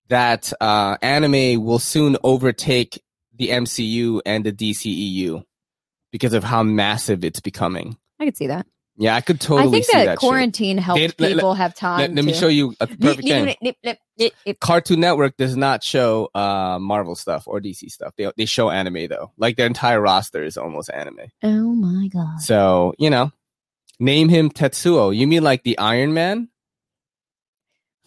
that 0.08 0.52
uh, 0.62 0.96
anime 1.02 1.64
will 1.64 1.80
soon 1.80 2.16
overtake 2.24 3.02
the 3.36 3.50
MCU 3.50 4.22
and 4.26 4.46
the 4.46 4.52
DCEU 4.54 5.44
because 6.12 6.34
of 6.34 6.44
how 6.44 6.64
massive 6.64 7.24
it's 7.26 7.40
becoming. 7.40 7.98
I 8.20 8.26
could 8.26 8.38
see 8.38 8.48
that. 8.48 8.66
Yeah, 8.98 9.16
I 9.16 9.22
could 9.22 9.40
totally 9.40 9.70
I 9.70 9.72
think 9.72 9.86
see 9.86 9.92
that, 9.98 10.06
that. 10.06 10.12
shit. 10.12 10.20
quarantine 10.20 10.78
helped 10.78 11.00
They- 11.00 11.08
let- 11.30 11.36
people 11.36 11.54
have 11.56 11.74
time. 11.74 12.00
Let, 12.02 12.14
let 12.16 12.26
me 12.26 12.34
show 12.34 12.50
you 12.50 12.76
a 12.80 12.86
perfect 12.88 13.28
thing. 13.28 13.46
Nip, 13.46 13.58
nip, 13.62 13.76
nip, 13.84 13.98
nip, 14.18 14.34
nip. 14.46 14.60
Cartoon 14.60 15.00
Network 15.00 15.38
does 15.38 15.56
not 15.56 15.84
show 15.84 16.30
uh, 16.36 16.78
Marvel 16.80 17.16
stuff 17.16 17.48
or 17.48 17.60
DC 17.62 17.90
stuff. 17.90 18.14
They 18.18 18.30
they 18.38 18.46
show 18.46 18.70
anime 18.70 19.08
though. 19.08 19.32
Like 19.38 19.56
their 19.56 19.66
entire 19.66 20.00
roster 20.02 20.44
is 20.44 20.58
almost 20.58 20.92
anime. 20.92 21.32
Oh 21.42 21.74
my 21.74 22.10
god. 22.10 22.42
So 22.42 22.94
you 23.00 23.10
know, 23.10 23.32
name 24.00 24.30
him 24.30 24.52
Tetsuo. 24.52 25.16
You 25.16 25.26
mean 25.26 25.42
like 25.44 25.64
the 25.64 25.78
Iron 25.80 26.14
Man? 26.14 26.50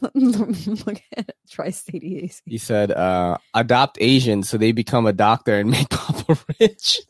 Look 0.14 1.00
at 1.16 1.34
Tri-State 1.50 2.04
AC. 2.04 2.42
He 2.44 2.58
said, 2.58 2.92
uh, 2.92 3.38
adopt 3.54 3.96
Asians 4.00 4.48
so 4.50 4.58
they 4.58 4.72
become 4.72 5.06
a 5.06 5.12
doctor 5.14 5.58
and 5.58 5.70
make 5.70 5.88
Papa 5.90 6.36
rich. 6.60 7.00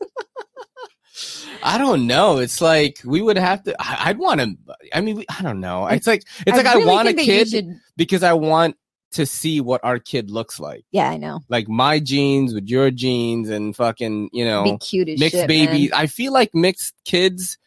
I 1.63 1.77
don't 1.77 2.07
know. 2.07 2.37
It's 2.39 2.61
like 2.61 2.99
we 3.05 3.21
would 3.21 3.37
have 3.37 3.63
to. 3.63 3.75
I, 3.79 4.09
I'd 4.09 4.17
want 4.17 4.41
to. 4.41 4.55
I 4.93 5.01
mean, 5.01 5.17
we, 5.17 5.25
I 5.29 5.41
don't 5.41 5.59
know. 5.61 5.87
It's 5.87 6.07
like 6.07 6.23
it's 6.45 6.57
like 6.57 6.65
I 6.65 6.77
want 6.77 7.07
a 7.07 7.13
think 7.13 7.17
that 7.19 7.25
you 7.25 7.39
kid 7.39 7.47
should- 7.49 7.79
because 7.97 8.23
I 8.23 8.33
want 8.33 8.75
to 9.11 9.25
see 9.25 9.61
what 9.61 9.79
our 9.83 9.97
kid 9.97 10.29
looks 10.29 10.59
like. 10.59 10.83
yeah, 10.91 11.09
I 11.09 11.15
know. 11.17 11.39
Like 11.47 11.69
my 11.69 11.99
genes 11.99 12.53
with 12.53 12.67
your 12.67 12.91
genes 12.91 13.49
and 13.49 13.73
fucking 13.75 14.29
you 14.33 14.43
know 14.43 14.63
Be 14.63 14.77
cute 14.77 15.07
as 15.09 15.19
mixed 15.19 15.35
shit, 15.37 15.47
babies. 15.47 15.91
man. 15.91 15.99
I 16.01 16.07
feel 16.07 16.33
like 16.33 16.53
mixed 16.53 16.93
kids 17.05 17.57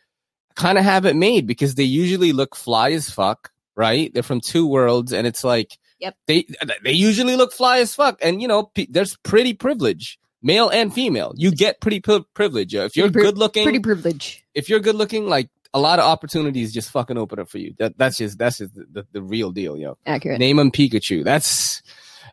kind 0.56 0.76
of 0.76 0.84
have 0.84 1.06
it 1.06 1.16
made 1.16 1.46
because 1.46 1.74
they 1.76 1.84
usually 1.84 2.32
look 2.32 2.54
fly 2.54 2.90
as 2.92 3.08
fuck, 3.08 3.50
right? 3.76 4.12
They're 4.12 4.22
from 4.22 4.40
two 4.42 4.66
worlds, 4.66 5.12
and 5.12 5.26
it's 5.26 5.42
like, 5.44 5.78
Yep. 6.00 6.16
they 6.26 6.46
they 6.84 6.92
usually 6.92 7.34
look 7.36 7.52
fly 7.52 7.78
as 7.78 7.94
fuck, 7.94 8.18
and 8.20 8.42
you 8.42 8.46
know, 8.48 8.64
pe- 8.64 8.86
there's 8.90 9.16
pretty 9.22 9.54
privilege, 9.54 10.18
male 10.42 10.68
and 10.68 10.92
female. 10.92 11.32
You 11.36 11.50
get 11.50 11.80
pretty 11.80 12.00
pri- 12.00 12.24
privilege. 12.34 12.74
If 12.74 12.96
you're 12.96 13.10
Pretty 13.10 13.26
good 13.28 13.38
looking, 13.38 13.64
Pretty 13.64 13.80
privilege. 13.80 14.44
if 14.54 14.68
you're 14.68 14.80
good 14.80 14.94
looking, 14.96 15.26
like 15.26 15.48
a 15.74 15.80
lot 15.80 15.98
of 15.98 16.04
opportunities 16.06 16.72
just 16.72 16.90
fucking 16.90 17.18
open 17.18 17.38
up 17.38 17.48
for 17.48 17.58
you. 17.58 17.74
That 17.78 17.98
that's 17.98 18.16
just 18.18 18.38
that's 18.38 18.58
just 18.58 18.74
the, 18.74 18.86
the, 18.90 19.06
the 19.12 19.22
real 19.22 19.50
deal, 19.50 19.76
yo. 19.76 19.98
Accurate. 20.06 20.38
Name 20.38 20.58
him 20.58 20.70
Pikachu. 20.70 21.24
That's, 21.24 21.82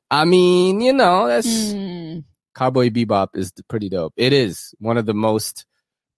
I 0.10 0.26
mean, 0.26 0.82
you 0.82 0.94
know, 0.94 1.28
that's. 1.28 1.48
Mm, 1.48 2.24
Cowboy 2.56 2.90
Bebop 2.90 3.30
is 3.36 3.52
pretty 3.68 3.90
dope. 3.90 4.14
It 4.16 4.32
is 4.32 4.74
one 4.80 4.98
of 4.98 5.06
the 5.06 5.14
most. 5.14 5.66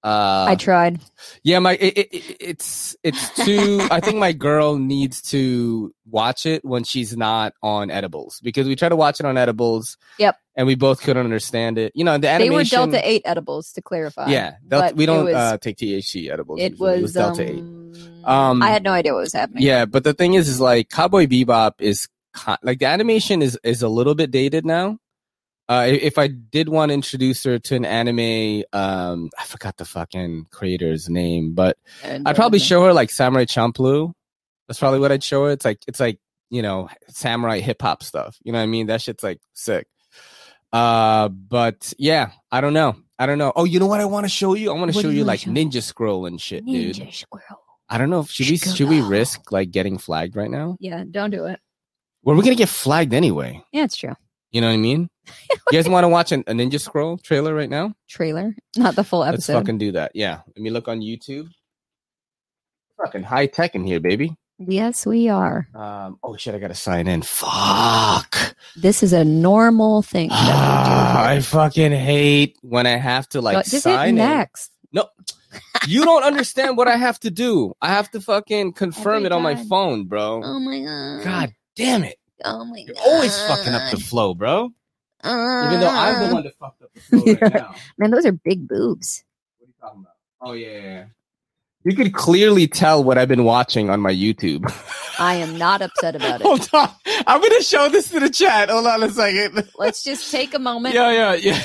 Uh, 0.07 0.45
I 0.49 0.55
tried. 0.55 0.99
yeah, 1.43 1.59
my 1.59 1.73
it, 1.75 1.97
it, 1.97 2.13
it- 2.13 2.37
it's 2.39 2.95
it's 3.03 3.29
too. 3.45 3.85
I 3.91 3.99
think 3.99 4.17
my 4.17 4.31
girl 4.31 4.77
needs 4.77 5.21
to 5.33 5.93
watch 6.09 6.45
it 6.45 6.63
when 6.63 6.83
she's 6.85 7.17
not 7.17 7.53
on 7.61 7.91
edibles 7.91 8.39
because 8.41 8.67
we 8.67 8.75
try 8.75 8.87
to 8.89 8.95
watch 8.95 9.19
it 9.19 9.25
on 9.25 9.37
edibles. 9.37 9.97
Yep. 10.17 10.37
and 10.55 10.65
we 10.65 10.75
both 10.75 11.01
couldn't 11.01 11.23
understand 11.23 11.77
it. 11.77 11.91
You 11.95 12.03
know, 12.05 12.13
the 12.17 12.27
They 12.37 12.49
were 12.49 12.63
Delta 12.63 12.99
Eight 13.07 13.21
edibles 13.25 13.73
to 13.73 13.81
clarify. 13.81 14.27
Yeah, 14.29 14.55
Delta, 14.67 14.95
we 14.95 15.05
don't 15.05 15.25
was- 15.25 15.35
uh, 15.35 15.57
take 15.57 15.77
THC 15.77 16.31
edibles. 16.31 16.59
It 16.61 16.71
usually. 16.73 17.01
was, 17.01 17.13
Delta 17.13 17.43
um, 17.43 17.93
Eight. 17.95 18.23
Um, 18.23 18.61
I 18.63 18.69
had 18.69 18.83
no 18.83 18.91
idea 18.91 19.13
what 19.13 19.21
was 19.21 19.33
happening. 19.33 19.63
Yeah, 19.63 19.85
but 19.85 20.03
the 20.03 20.13
thing 20.13 20.33
is, 20.35 20.47
is 20.47 20.59
like 20.61 20.89
Cowboy 20.89 21.25
Bebop 21.27 21.73
is 21.79 22.07
like 22.61 22.79
the 22.79 22.85
animation 22.85 23.41
is 23.41 23.59
is 23.63 23.81
a 23.81 23.89
little 23.89 24.15
bit 24.15 24.31
dated 24.31 24.65
now. 24.65 24.97
Uh, 25.69 25.85
if 25.89 26.17
I 26.17 26.27
did 26.27 26.69
want 26.69 26.89
to 26.89 26.93
introduce 26.93 27.43
her 27.43 27.59
to 27.59 27.75
an 27.75 27.83
anime, 27.83 28.63
um, 28.71 29.29
I 29.37 29.43
forgot 29.43 29.75
the 29.75 29.83
fucking 29.85 30.47
creator's 30.49 31.09
name, 31.09 31.53
but 31.53 31.77
And, 32.03 32.27
I'd 32.27 32.37
probably 32.37 32.59
show 32.59 32.83
her 32.85 32.93
like 32.93 33.09
Samurai 33.09 33.43
Champloo. 33.43 34.13
That's 34.67 34.79
probably 34.79 34.99
what 34.99 35.11
I'd 35.11 35.23
show 35.23 35.45
her. 35.45 35.51
It's 35.51 35.65
like 35.65 35.79
it's 35.87 35.99
like 35.99 36.19
you 36.49 36.61
know 36.61 36.89
samurai 37.09 37.59
hip 37.59 37.81
hop 37.81 38.03
stuff. 38.03 38.37
You 38.43 38.51
know 38.53 38.59
what 38.59 38.63
I 38.63 38.67
mean? 38.67 38.87
That 38.87 39.01
shit's 39.01 39.23
like 39.23 39.39
sick. 39.53 39.87
Uh, 40.71 41.29
but 41.29 41.93
yeah, 41.97 42.31
I 42.51 42.61
don't 42.61 42.73
know. 42.73 42.95
I 43.19 43.25
don't 43.25 43.37
know. 43.37 43.51
Oh, 43.55 43.65
you 43.65 43.79
know 43.79 43.87
what 43.87 43.99
I 43.99 44.05
want 44.05 44.25
to 44.25 44.29
show 44.29 44.53
you? 44.53 44.71
I 44.71 44.75
want 44.75 44.93
to 44.93 45.01
show 45.01 45.09
you 45.09 45.23
like 45.23 45.41
show? 45.41 45.51
Ninja 45.51 45.81
Scroll 45.81 46.25
and 46.27 46.39
shit, 46.39 46.65
dude. 46.65 46.95
Ninja 46.95 47.13
squirrel. 47.13 47.63
I 47.89 47.97
don't 47.97 48.09
know. 48.09 48.23
Should 48.25 48.49
we 48.49 48.57
should 48.57 48.89
we 48.89 49.01
risk 49.01 49.51
like 49.51 49.71
getting 49.71 49.97
flagged 49.97 50.35
right 50.35 50.51
now? 50.51 50.77
Yeah, 50.79 51.03
don't 51.09 51.31
do 51.31 51.45
it. 51.45 51.59
Well, 52.23 52.35
we're 52.35 52.43
gonna 52.43 52.55
get 52.55 52.69
flagged 52.69 53.13
anyway. 53.13 53.63
Yeah, 53.71 53.85
it's 53.85 53.95
true. 53.95 54.13
You 54.51 54.61
know 54.61 54.67
what 54.67 54.73
I 54.73 54.77
mean? 54.77 55.09
you 55.49 55.57
guys 55.71 55.87
want 55.87 56.03
to 56.03 56.09
watch 56.09 56.31
an, 56.31 56.43
a 56.47 56.53
Ninja 56.53 56.79
Scroll 56.79 57.17
trailer 57.17 57.53
right 57.53 57.69
now? 57.69 57.93
Trailer, 58.07 58.55
not 58.75 58.95
the 58.95 59.03
full 59.03 59.23
episode. 59.23 59.53
Let's 59.53 59.63
fucking 59.65 59.77
do 59.77 59.91
that. 59.93 60.11
Yeah. 60.13 60.41
Let 60.47 60.57
me 60.57 60.69
look 60.69 60.87
on 60.87 61.01
YouTube. 61.01 61.49
Fucking 62.97 63.23
high 63.23 63.45
tech 63.47 63.75
in 63.75 63.85
here, 63.85 63.99
baby. 63.99 64.35
Yes, 64.59 65.05
we 65.05 65.29
are. 65.29 65.67
Um. 65.75 66.17
Oh 66.23 66.35
shit! 66.35 66.55
I 66.55 66.57
gotta 66.57 66.73
sign 66.73 67.07
in. 67.07 67.21
Fuck. 67.21 68.55
This 68.75 69.03
is 69.03 69.13
a 69.13 69.23
normal 69.23 70.01
thing. 70.01 70.29
I 70.33 71.41
fucking 71.43 71.91
hate 71.91 72.57
when 72.63 72.87
I 72.87 72.97
have 72.97 73.29
to 73.29 73.41
like 73.41 73.67
hit 73.67 73.83
sign 73.83 74.09
in. 74.09 74.15
next. 74.15 74.71
No, 74.91 75.09
you 75.85 76.03
don't 76.05 76.23
understand 76.23 76.75
what 76.75 76.87
I 76.87 76.97
have 76.97 77.19
to 77.19 77.29
do. 77.29 77.73
I 77.83 77.89
have 77.89 78.09
to 78.11 78.21
fucking 78.21 78.73
confirm 78.73 79.17
Every 79.17 79.25
it 79.27 79.31
on 79.31 79.43
my 79.43 79.55
phone, 79.55 80.05
bro. 80.05 80.41
Oh 80.43 80.59
my 80.59 80.79
god. 80.79 81.23
God 81.23 81.53
damn 81.75 82.03
it! 82.03 82.17
Oh 82.43 82.65
my 82.65 82.77
You're 82.77 82.95
god. 82.95 83.03
always 83.05 83.39
fucking 83.47 83.73
up 83.75 83.91
the 83.91 83.97
flow, 83.97 84.33
bro. 84.33 84.71
Even 85.23 85.79
though 85.79 85.89
I'm 85.89 86.19
the 86.19 86.29
uh. 86.29 86.33
one 86.33 86.43
that 86.43 86.55
fucked 86.59 86.81
up 86.83 86.93
the 86.93 86.99
flow 87.01 87.33
right 87.41 87.53
now. 87.53 87.75
Man, 87.97 88.11
those 88.11 88.25
are 88.25 88.31
big 88.31 88.67
boobs. 88.67 89.23
What 89.57 89.65
are 89.65 89.67
you 89.67 89.73
talking 89.79 89.99
about? 90.01 90.13
Oh 90.41 90.53
yeah, 90.53 90.67
yeah, 90.67 90.81
yeah. 90.81 91.05
You 91.83 91.95
could 91.95 92.13
clearly 92.13 92.67
tell 92.67 93.01
what 93.01 93.17
I've 93.17 93.29
been 93.29 93.45
watching 93.45 93.89
on 93.89 94.01
my 94.01 94.11
YouTube. 94.11 94.69
I 95.19 95.35
am 95.35 95.57
not 95.57 95.81
upset 95.81 96.15
about 96.15 96.41
it. 96.41 96.43
Hold 96.45 96.69
on, 96.73 96.89
I'm 97.25 97.41
gonna 97.41 97.63
show 97.63 97.89
this 97.89 98.09
to 98.09 98.19
the 98.19 98.29
chat. 98.29 98.69
Hold 98.69 98.85
on 98.85 99.03
a 99.03 99.09
second. 99.09 99.69
Let's 99.77 100.03
just 100.03 100.29
take 100.29 100.53
a 100.53 100.59
moment. 100.59 100.95
Yeah, 100.95 101.11
yeah, 101.11 101.33
yeah. 101.35 101.61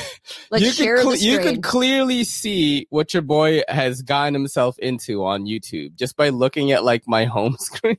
Let's 0.50 0.64
you 0.64 0.70
share 0.70 1.02
could 1.02 1.18
the 1.18 1.24
you 1.24 1.38
could 1.40 1.62
clearly 1.62 2.24
see 2.24 2.86
what 2.90 3.12
your 3.12 3.22
boy 3.22 3.62
has 3.68 4.02
gotten 4.02 4.32
himself 4.32 4.78
into 4.78 5.24
on 5.24 5.44
YouTube 5.44 5.96
just 5.96 6.16
by 6.16 6.28
looking 6.28 6.72
at 6.72 6.84
like 6.84 7.02
my 7.06 7.24
home 7.24 7.56
screen. 7.58 7.96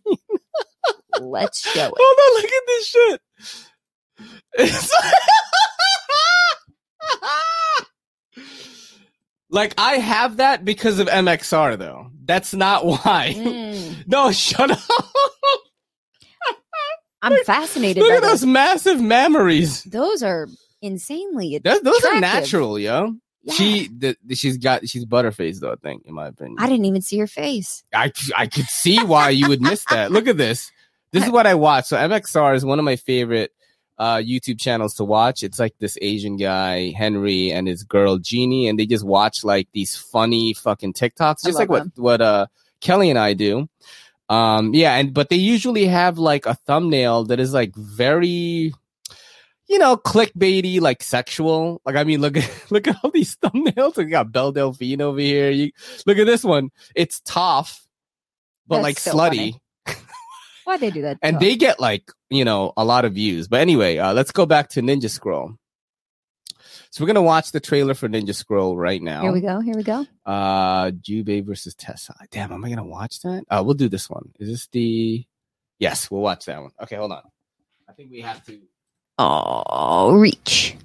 Let's 1.19 1.59
show 1.59 1.87
it. 1.87 1.93
Hold 1.95 2.17
on, 2.19 2.41
look 2.41 2.51
at 2.51 2.63
this 2.67 2.87
shit. 2.87 3.21
Like 9.49 9.73
I 9.77 9.93
have 9.97 10.37
that 10.37 10.65
because 10.65 10.97
of 10.99 11.07
MXR 11.07 11.77
though. 11.77 12.07
That's 12.25 12.53
not 12.55 12.85
why. 12.85 13.33
Mm, 13.37 14.03
No, 14.07 14.31
shut 14.31 14.71
up. 14.71 14.79
I'm 17.21 17.37
fascinated 17.45 18.01
Look 18.01 18.11
by 18.11 18.15
at 18.17 18.21
those 18.23 18.41
those. 18.41 18.47
massive 18.47 18.99
memories. 18.99 19.83
Those 19.83 20.23
are 20.23 20.47
insanely 20.81 21.59
Those, 21.63 21.81
those 21.81 22.03
are 22.03 22.19
natural, 22.19 22.77
yo. 22.79 23.13
Yeah. 23.43 23.53
She, 23.53 23.87
the, 23.95 24.17
she's 24.33 24.57
got, 24.57 24.89
she's 24.89 25.05
butterface 25.05 25.59
though. 25.59 25.71
I 25.71 25.75
think, 25.75 26.05
in 26.05 26.13
my 26.15 26.27
opinion. 26.27 26.55
I 26.59 26.67
didn't 26.67 26.85
even 26.85 27.01
see 27.01 27.19
her 27.19 27.27
face. 27.27 27.83
I 27.93 28.11
I 28.35 28.47
could 28.47 28.65
see 28.65 29.03
why 29.03 29.29
you 29.29 29.47
would 29.49 29.61
miss 29.61 29.85
that. 29.91 30.11
Look 30.11 30.27
at 30.27 30.37
this. 30.37 30.71
This 31.11 31.23
is 31.25 31.29
what 31.29 31.45
I 31.45 31.53
watch. 31.53 31.85
So 31.85 31.97
MXR 31.97 32.55
is 32.55 32.65
one 32.65 32.79
of 32.79 32.85
my 32.85 32.95
favorite 32.95 33.51
uh 33.97 34.17
YouTube 34.17 34.59
channels 34.59 34.95
to 34.95 35.03
watch. 35.03 35.43
It's 35.43 35.59
like 35.59 35.75
this 35.79 35.97
Asian 36.01 36.37
guy, 36.37 36.91
Henry, 36.91 37.51
and 37.51 37.67
his 37.67 37.83
girl 37.83 38.17
Jeannie, 38.17 38.67
and 38.67 38.79
they 38.79 38.85
just 38.85 39.05
watch 39.05 39.43
like 39.43 39.67
these 39.73 39.95
funny 39.95 40.53
fucking 40.53 40.93
TikToks, 40.93 41.43
just 41.43 41.59
like 41.59 41.69
what 41.69 41.87
what 41.95 42.21
uh 42.21 42.47
Kelly 42.81 43.09
and 43.09 43.19
I 43.19 43.33
do. 43.33 43.69
Um 44.29 44.73
yeah, 44.73 44.95
and 44.95 45.13
but 45.13 45.29
they 45.29 45.35
usually 45.35 45.85
have 45.85 46.17
like 46.17 46.45
a 46.45 46.55
thumbnail 46.55 47.25
that 47.25 47.39
is 47.39 47.53
like 47.53 47.75
very 47.75 48.73
you 49.67 49.79
know, 49.79 49.97
clickbaity, 49.97 50.79
like 50.81 51.01
sexual. 51.01 51.81
Like, 51.85 51.95
I 51.95 52.03
mean, 52.03 52.21
look 52.21 52.37
at 52.37 52.49
look 52.69 52.87
at 52.87 52.97
all 53.03 53.11
these 53.11 53.35
thumbnails. 53.37 53.97
We 53.97 54.05
got 54.05 54.31
Belle 54.31 54.51
Delphine 54.51 55.01
over 55.01 55.19
here. 55.19 55.49
You 55.49 55.71
look 56.05 56.17
at 56.17 56.25
this 56.25 56.43
one. 56.43 56.69
It's 56.95 57.21
tough, 57.21 57.85
but 58.67 58.77
That's 58.77 58.83
like 58.83 58.99
so 58.99 59.13
slutty, 59.13 59.59
Why'd 60.65 60.79
they 60.79 60.91
do 60.91 61.01
that? 61.03 61.17
and 61.21 61.39
they 61.39 61.55
get 61.55 61.79
like 61.79 62.11
you 62.29 62.45
know 62.45 62.73
a 62.77 62.85
lot 62.85 63.05
of 63.05 63.13
views. 63.13 63.47
But 63.47 63.59
anyway, 63.61 63.97
uh, 63.97 64.13
let's 64.13 64.31
go 64.31 64.45
back 64.45 64.69
to 64.69 64.81
Ninja 64.81 65.09
Scroll. 65.09 65.57
So 66.91 67.03
we're 67.03 67.07
gonna 67.07 67.23
watch 67.23 67.51
the 67.51 67.59
trailer 67.59 67.95
for 67.95 68.07
Ninja 68.07 68.35
Scroll 68.35 68.77
right 68.77 69.01
now. 69.01 69.21
Here 69.23 69.31
we 69.31 69.41
go. 69.41 69.59
Here 69.61 69.75
we 69.75 69.83
go. 69.83 70.05
Uh, 70.25 70.91
Jubei 70.91 71.43
versus 71.43 71.73
Tessa. 71.73 72.15
Damn, 72.31 72.51
am 72.51 72.63
I 72.63 72.69
gonna 72.69 72.85
watch 72.85 73.21
that? 73.21 73.43
Uh, 73.49 73.63
we'll 73.65 73.73
do 73.73 73.89
this 73.89 74.09
one. 74.09 74.31
Is 74.39 74.47
this 74.49 74.67
the? 74.67 75.25
Yes, 75.79 76.09
we'll 76.11 76.21
watch 76.21 76.45
that 76.45 76.61
one. 76.61 76.71
Okay, 76.81 76.95
hold 76.95 77.11
on. 77.11 77.23
I 77.89 77.93
think 77.93 78.11
we 78.11 78.21
have 78.21 78.45
to. 78.45 78.59
Oh, 79.17 80.13
reach. 80.15 80.77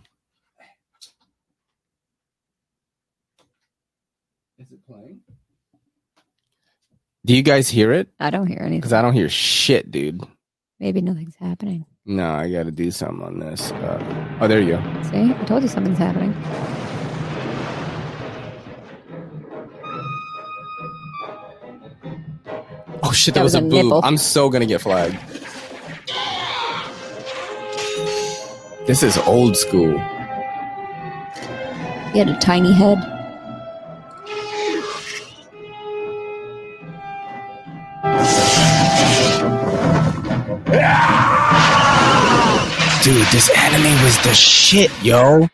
This 4.59 4.67
Is 4.67 4.73
it 4.73 4.87
playing? 4.87 5.21
Do 7.25 7.35
you 7.37 7.43
guys 7.43 7.69
hear 7.69 7.93
it? 7.93 8.09
I 8.21 8.31
don't 8.31 8.47
hear 8.47 8.59
anything. 8.61 8.79
Because 8.81 8.93
I 8.93 9.03
don't 9.03 9.13
hear 9.15 9.29
shit, 9.29 9.91
dude. 9.91 10.23
Maybe 10.81 11.01
nothing's 11.01 11.35
happening. 11.37 11.85
No, 12.07 12.31
I 12.31 12.51
got 12.51 12.65
to 12.65 12.71
do 12.71 12.91
something 12.91 13.23
on 13.25 13.39
this. 13.41 13.71
Uh, 13.73 14.39
oh, 14.41 14.49
there 14.49 14.61
you 14.61 14.77
go. 14.77 15.03
See, 15.11 15.33
I 15.35 15.45
told 15.45 15.63
you 15.63 15.69
something's 15.69 15.99
happening. 15.99 16.33
Oh 23.03 23.13
shit, 23.13 23.35
That 23.35 23.41
that, 23.41 23.45
was, 23.45 23.55
was 23.55 23.55
a 23.55 23.61
boob. 23.63 23.73
nipple. 23.73 24.01
I'm 24.05 24.17
so 24.17 24.49
gonna 24.49 24.67
get 24.67 24.81
flagged. 24.81 25.17
This 28.87 29.03
is 29.03 29.19
old 29.19 29.57
school. 29.57 29.99
He 32.13 32.19
had 32.19 32.29
a 32.29 32.39
tiny 32.41 32.73
head. 32.73 32.99
This 43.31 43.51
anime 43.57 44.05
was 44.05 44.17
the 44.23 44.33
shit, 44.33 44.91
yo. 45.03 45.49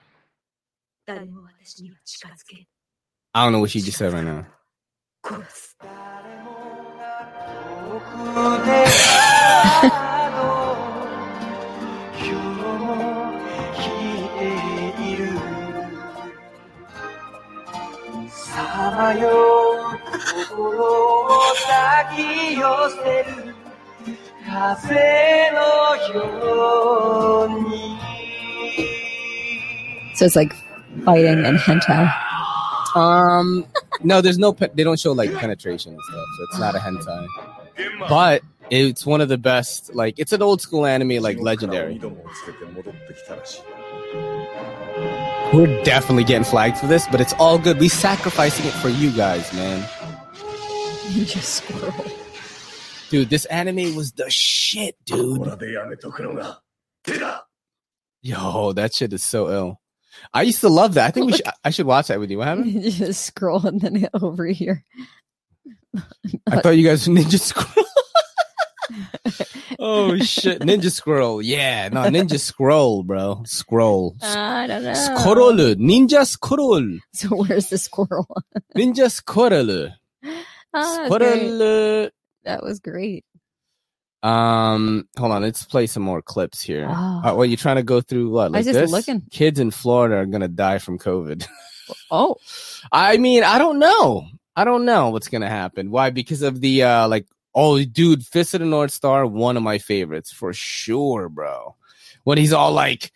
I 3.34 3.44
don't 3.44 3.52
know 3.52 3.60
what 3.60 3.70
she 3.70 3.80
just 3.80 3.98
said 3.98 4.12
right 4.12 4.24
now. 4.24 4.46
So 30.14 30.24
it's 30.26 30.36
like 30.36 30.52
fighting 31.04 31.44
and 31.44 31.58
hentai. 31.58 32.12
Um, 32.94 33.66
no, 34.04 34.20
there's 34.20 34.38
no. 34.38 34.52
Pe- 34.52 34.70
they 34.74 34.84
don't 34.84 34.98
show 35.00 35.12
like 35.12 35.34
penetration 35.34 35.92
and 35.92 36.02
stuff, 36.02 36.26
so 36.36 36.44
it's 36.44 36.58
not 36.60 36.74
a 36.76 36.78
hentai. 36.78 37.26
But 38.08 38.42
it's 38.70 39.04
one 39.04 39.20
of 39.20 39.28
the 39.28 39.38
best. 39.38 39.92
Like, 39.94 40.18
it's 40.18 40.32
an 40.32 40.40
old 40.42 40.60
school 40.60 40.86
anime, 40.86 41.20
like 41.22 41.38
legendary. 41.40 41.98
We're 45.52 45.82
definitely 45.82 46.24
getting 46.24 46.44
flagged 46.44 46.78
for 46.78 46.86
this, 46.86 47.06
but 47.08 47.20
it's 47.20 47.32
all 47.34 47.58
good. 47.58 47.78
We 47.78 47.88
sacrificing 47.88 48.66
it 48.66 48.72
for 48.74 48.88
you 48.88 49.10
guys, 49.10 49.52
man. 49.52 49.88
You 51.10 51.26
just 51.26 51.56
squirrel. 51.56 52.23
Dude, 53.10 53.30
this 53.30 53.44
anime 53.46 53.94
was 53.94 54.12
the 54.12 54.28
shit, 54.30 54.96
dude. 55.04 55.40
Yo, 58.22 58.72
that 58.72 58.94
shit 58.94 59.12
is 59.12 59.22
so 59.22 59.50
ill. 59.50 59.80
I 60.32 60.42
used 60.42 60.60
to 60.60 60.68
love 60.68 60.94
that. 60.94 61.06
I 61.08 61.10
think 61.10 61.26
we 61.26 61.32
should. 61.32 61.46
I 61.64 61.70
should 61.70 61.86
watch 61.86 62.08
that 62.08 62.18
with 62.20 62.30
you. 62.30 62.38
What 62.38 62.48
happened? 62.48 62.82
Just 62.82 63.26
scroll 63.26 63.66
and 63.66 63.80
then 63.80 64.08
over 64.14 64.46
here. 64.46 64.84
I 66.50 66.60
thought 66.60 66.76
you 66.76 66.86
guys 66.88 67.06
were 67.08 67.14
Ninja 67.14 67.38
Scroll. 67.38 67.86
oh 69.78 70.16
shit, 70.18 70.60
Ninja 70.60 70.90
Scroll. 70.90 71.40
Yeah, 71.40 71.88
no, 71.88 72.02
Ninja 72.04 72.40
Scroll, 72.40 73.04
bro. 73.04 73.42
Scroll. 73.44 74.16
I 74.22 74.66
don't 74.66 74.82
know. 74.82 74.94
Squirrel. 74.94 75.52
Ninja 75.76 76.26
Squirrel. 76.26 76.98
So 77.12 77.28
where's 77.28 77.68
the 77.68 77.78
squirrel? 77.78 78.26
Ninja 78.76 79.10
Squirrel. 79.10 79.90
Ah, 80.24 80.32
that's 80.72 81.08
great. 81.18 81.48
Squirrel. 81.52 82.10
That 82.44 82.62
was 82.62 82.80
great. 82.80 83.24
Um, 84.24 85.06
hold 85.18 85.32
on. 85.32 85.42
Let's 85.42 85.64
play 85.64 85.86
some 85.86 86.02
more 86.02 86.22
clips 86.22 86.62
here. 86.62 86.86
Oh. 86.90 87.22
Uh, 87.24 87.34
well, 87.34 87.44
you 87.44 87.58
trying 87.58 87.76
to 87.76 87.82
go 87.82 88.00
through 88.00 88.30
what? 88.30 88.52
Like 88.52 88.64
just 88.64 88.78
this? 88.78 88.90
looking. 88.90 89.22
Kids 89.30 89.60
in 89.60 89.70
Florida 89.70 90.16
are 90.16 90.26
gonna 90.26 90.48
die 90.48 90.78
from 90.78 90.98
COVID. 90.98 91.46
Oh, 92.10 92.36
I 92.92 93.18
mean, 93.18 93.44
I 93.44 93.58
don't 93.58 93.78
know. 93.78 94.26
I 94.56 94.64
don't 94.64 94.86
know 94.86 95.10
what's 95.10 95.28
gonna 95.28 95.50
happen. 95.50 95.90
Why? 95.90 96.08
Because 96.08 96.40
of 96.40 96.62
the 96.62 96.84
uh 96.84 97.06
like 97.06 97.26
oh 97.54 97.84
dude, 97.84 98.24
Fist 98.24 98.54
of 98.54 98.60
the 98.60 98.66
North 98.66 98.92
Star, 98.92 99.26
one 99.26 99.58
of 99.58 99.62
my 99.62 99.76
favorites 99.76 100.32
for 100.32 100.54
sure, 100.54 101.28
bro. 101.28 101.76
When 102.24 102.38
he's 102.38 102.54
all 102.54 102.72
like, 102.72 103.12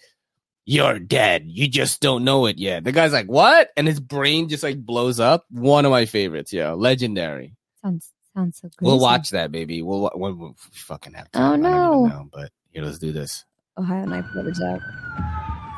You're 0.66 0.98
dead, 0.98 1.44
you 1.46 1.68
just 1.68 2.02
don't 2.02 2.24
know 2.24 2.44
it 2.44 2.58
yet. 2.58 2.84
The 2.84 2.92
guy's 2.92 3.14
like, 3.14 3.28
What? 3.28 3.70
And 3.78 3.88
his 3.88 3.98
brain 3.98 4.50
just 4.50 4.62
like 4.62 4.84
blows 4.84 5.20
up. 5.20 5.46
One 5.50 5.86
of 5.86 5.90
my 5.90 6.04
favorites, 6.04 6.52
yeah. 6.52 6.72
Legendary. 6.72 7.54
sounds 7.82 8.12
sounds 8.38 8.60
so. 8.60 8.70
We'll 8.80 9.00
watch 9.00 9.30
that, 9.30 9.50
baby. 9.50 9.82
We'll, 9.82 10.10
we'll, 10.14 10.34
we'll 10.34 10.54
fucking 10.56 11.14
have 11.14 11.30
to. 11.32 11.38
Oh, 11.40 11.42
I 11.42 11.48
don't 11.50 11.58
even 11.60 11.70
no. 11.70 12.06
know, 12.06 12.28
but 12.32 12.50
here, 12.70 12.84
let's 12.84 12.98
do 12.98 13.12
this. 13.12 13.44
Ohio 13.76 14.04
Knife 14.04 14.26
Brothers 14.32 14.60
out. 14.60 14.80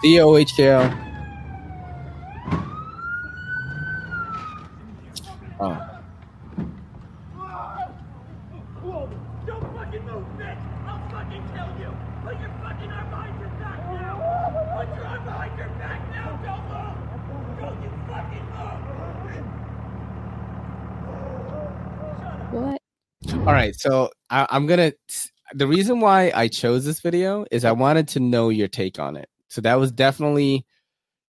D 0.02 0.20
O 0.20 0.36
H 0.36 0.52
K 0.56 0.68
L. 0.68 1.06
Oh. 5.62 5.86
Don't 9.46 9.62
fucking 9.74 10.04
move, 10.04 10.24
bitch! 10.38 10.58
I'll 10.86 11.10
fucking 11.10 11.44
kill 11.52 11.70
you! 11.80 11.90
Put 12.24 12.40
your 12.40 12.50
fucking 12.62 12.90
arm 12.90 13.10
behind 13.10 13.40
your 13.40 13.48
back 13.58 13.80
now! 13.90 14.16
Put 14.76 14.88
your 14.96 15.06
arm 15.06 15.24
behind 15.24 15.58
your 15.58 15.68
back 15.68 16.00
now! 16.10 16.28
Don't 16.44 16.64
move! 16.70 16.96
Don't 17.60 17.82
you 17.82 17.90
fucking 18.08 18.46
move! 18.46 18.80
What? 22.52 22.80
All 23.46 23.54
right, 23.54 23.74
so 23.74 24.10
I, 24.28 24.46
I'm 24.50 24.66
gonna. 24.66 24.92
The 25.54 25.66
reason 25.66 26.00
why 26.00 26.30
I 26.34 26.48
chose 26.48 26.84
this 26.84 27.00
video 27.00 27.46
is 27.50 27.64
I 27.64 27.72
wanted 27.72 28.06
to 28.08 28.20
know 28.20 28.50
your 28.50 28.68
take 28.68 28.98
on 28.98 29.16
it. 29.16 29.28
So 29.48 29.60
that 29.62 29.76
was 29.80 29.90
definitely, 29.90 30.66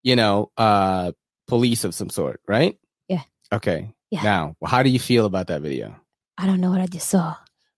you 0.03 0.15
know, 0.15 0.51
uh, 0.57 1.13
police 1.47 1.83
of 1.83 1.95
some 1.95 2.09
sort, 2.09 2.41
right? 2.47 2.77
Yeah. 3.07 3.23
Okay. 3.51 3.93
Yeah. 4.11 4.23
Now, 4.23 4.55
how 4.65 4.83
do 4.83 4.89
you 4.89 4.99
feel 4.99 5.25
about 5.25 5.47
that 5.47 5.61
video? 5.61 5.95
I 6.37 6.45
don't 6.45 6.59
know 6.59 6.69
what 6.69 6.81
I 6.81 6.85
just 6.85 7.07
saw. 7.09 7.35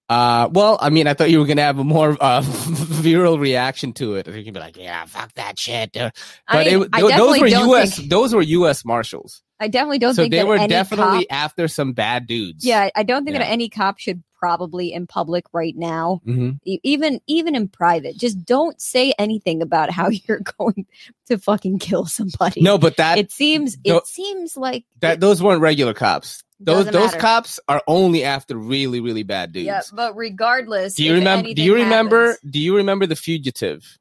Uh, 0.09 0.49
well, 0.51 0.77
I 0.81 0.89
mean, 0.89 1.07
I 1.07 1.13
thought 1.13 1.29
you 1.31 1.39
were 1.39 1.45
gonna 1.45 1.61
have 1.61 1.79
a 1.79 1.83
more 1.83 2.11
uh, 2.19 2.41
viral 2.43 3.39
reaction 3.39 3.93
to 3.93 4.15
it. 4.15 4.27
I 4.27 4.31
think 4.31 4.45
you'd 4.45 4.53
be 4.53 4.59
like, 4.59 4.77
"Yeah, 4.77 5.05
fuck 5.05 5.33
that 5.33 5.57
shit." 5.57 5.95
uh, 5.95 6.11
I 6.47 6.57
But 6.57 6.67
it, 6.67 6.89
I 6.93 7.01
tho- 7.01 7.09
those 7.09 7.39
were 7.39 7.47
U.S. 7.47 7.95
think- 7.97 8.09
Those 8.09 8.35
were 8.35 8.41
U.S. 8.41 8.83
Marshals, 8.85 9.41
I 9.59 9.69
definitely 9.69 9.99
don't 9.99 10.13
so 10.13 10.23
think 10.23 10.31
they 10.33 10.43
were 10.43 10.57
definitely 10.67 11.25
cop, 11.25 11.37
after 11.37 11.67
some 11.67 11.93
bad 11.93 12.27
dudes. 12.27 12.65
Yeah, 12.65 12.89
I 12.95 13.03
don't 13.03 13.23
think 13.23 13.35
Yeah. 13.35 13.43
that 13.43 13.49
any 13.51 13.69
cop 13.69 13.97
should 13.99 14.21
probably 14.37 14.91
in 14.91 15.07
public 15.07 15.45
right 15.53 15.73
now, 15.77 16.19
hmm 16.25 16.51
e- 16.65 16.79
even 16.83 17.21
even 17.27 17.55
in 17.55 17.69
private, 17.69 18.17
just 18.17 18.43
don't 18.43 18.79
say 18.81 19.13
anything 19.17 19.61
about 19.61 19.89
how 19.89 20.09
you're 20.27 20.41
going 20.59 20.85
to 21.27 21.37
fucking 21.37 21.79
kill 21.79 22.05
somebody. 22.05 22.61
No, 22.61 22.77
but 22.77 22.97
that 22.97 23.17
it 23.17 23.31
seems 23.31 23.77
tho- 23.77 23.97
it 23.97 24.07
seems 24.07 24.57
like 24.57 24.83
that 24.99 25.21
those 25.21 25.41
weren't 25.41 25.61
regular 25.61 25.93
cops. 25.93 26.43
Those 26.65 26.85
Doesn't 26.85 26.93
those 26.93 27.11
matter. 27.11 27.19
cops 27.19 27.59
are 27.67 27.81
only 27.87 28.23
after 28.23 28.55
really 28.57 28.99
really 28.99 29.23
bad 29.23 29.51
dudes. 29.53 29.65
yeah, 29.65 29.81
but 29.93 30.15
regardless, 30.15 30.95
do 30.95 31.03
you 31.03 31.13
remember? 31.15 31.53
Do 31.53 31.61
you 31.61 31.75
remember? 31.75 32.31
happens- 32.33 32.51
Do 32.51 32.59
you 32.59 32.75
remember 32.77 33.05
the 33.05 33.15
fugitive? 33.15 33.99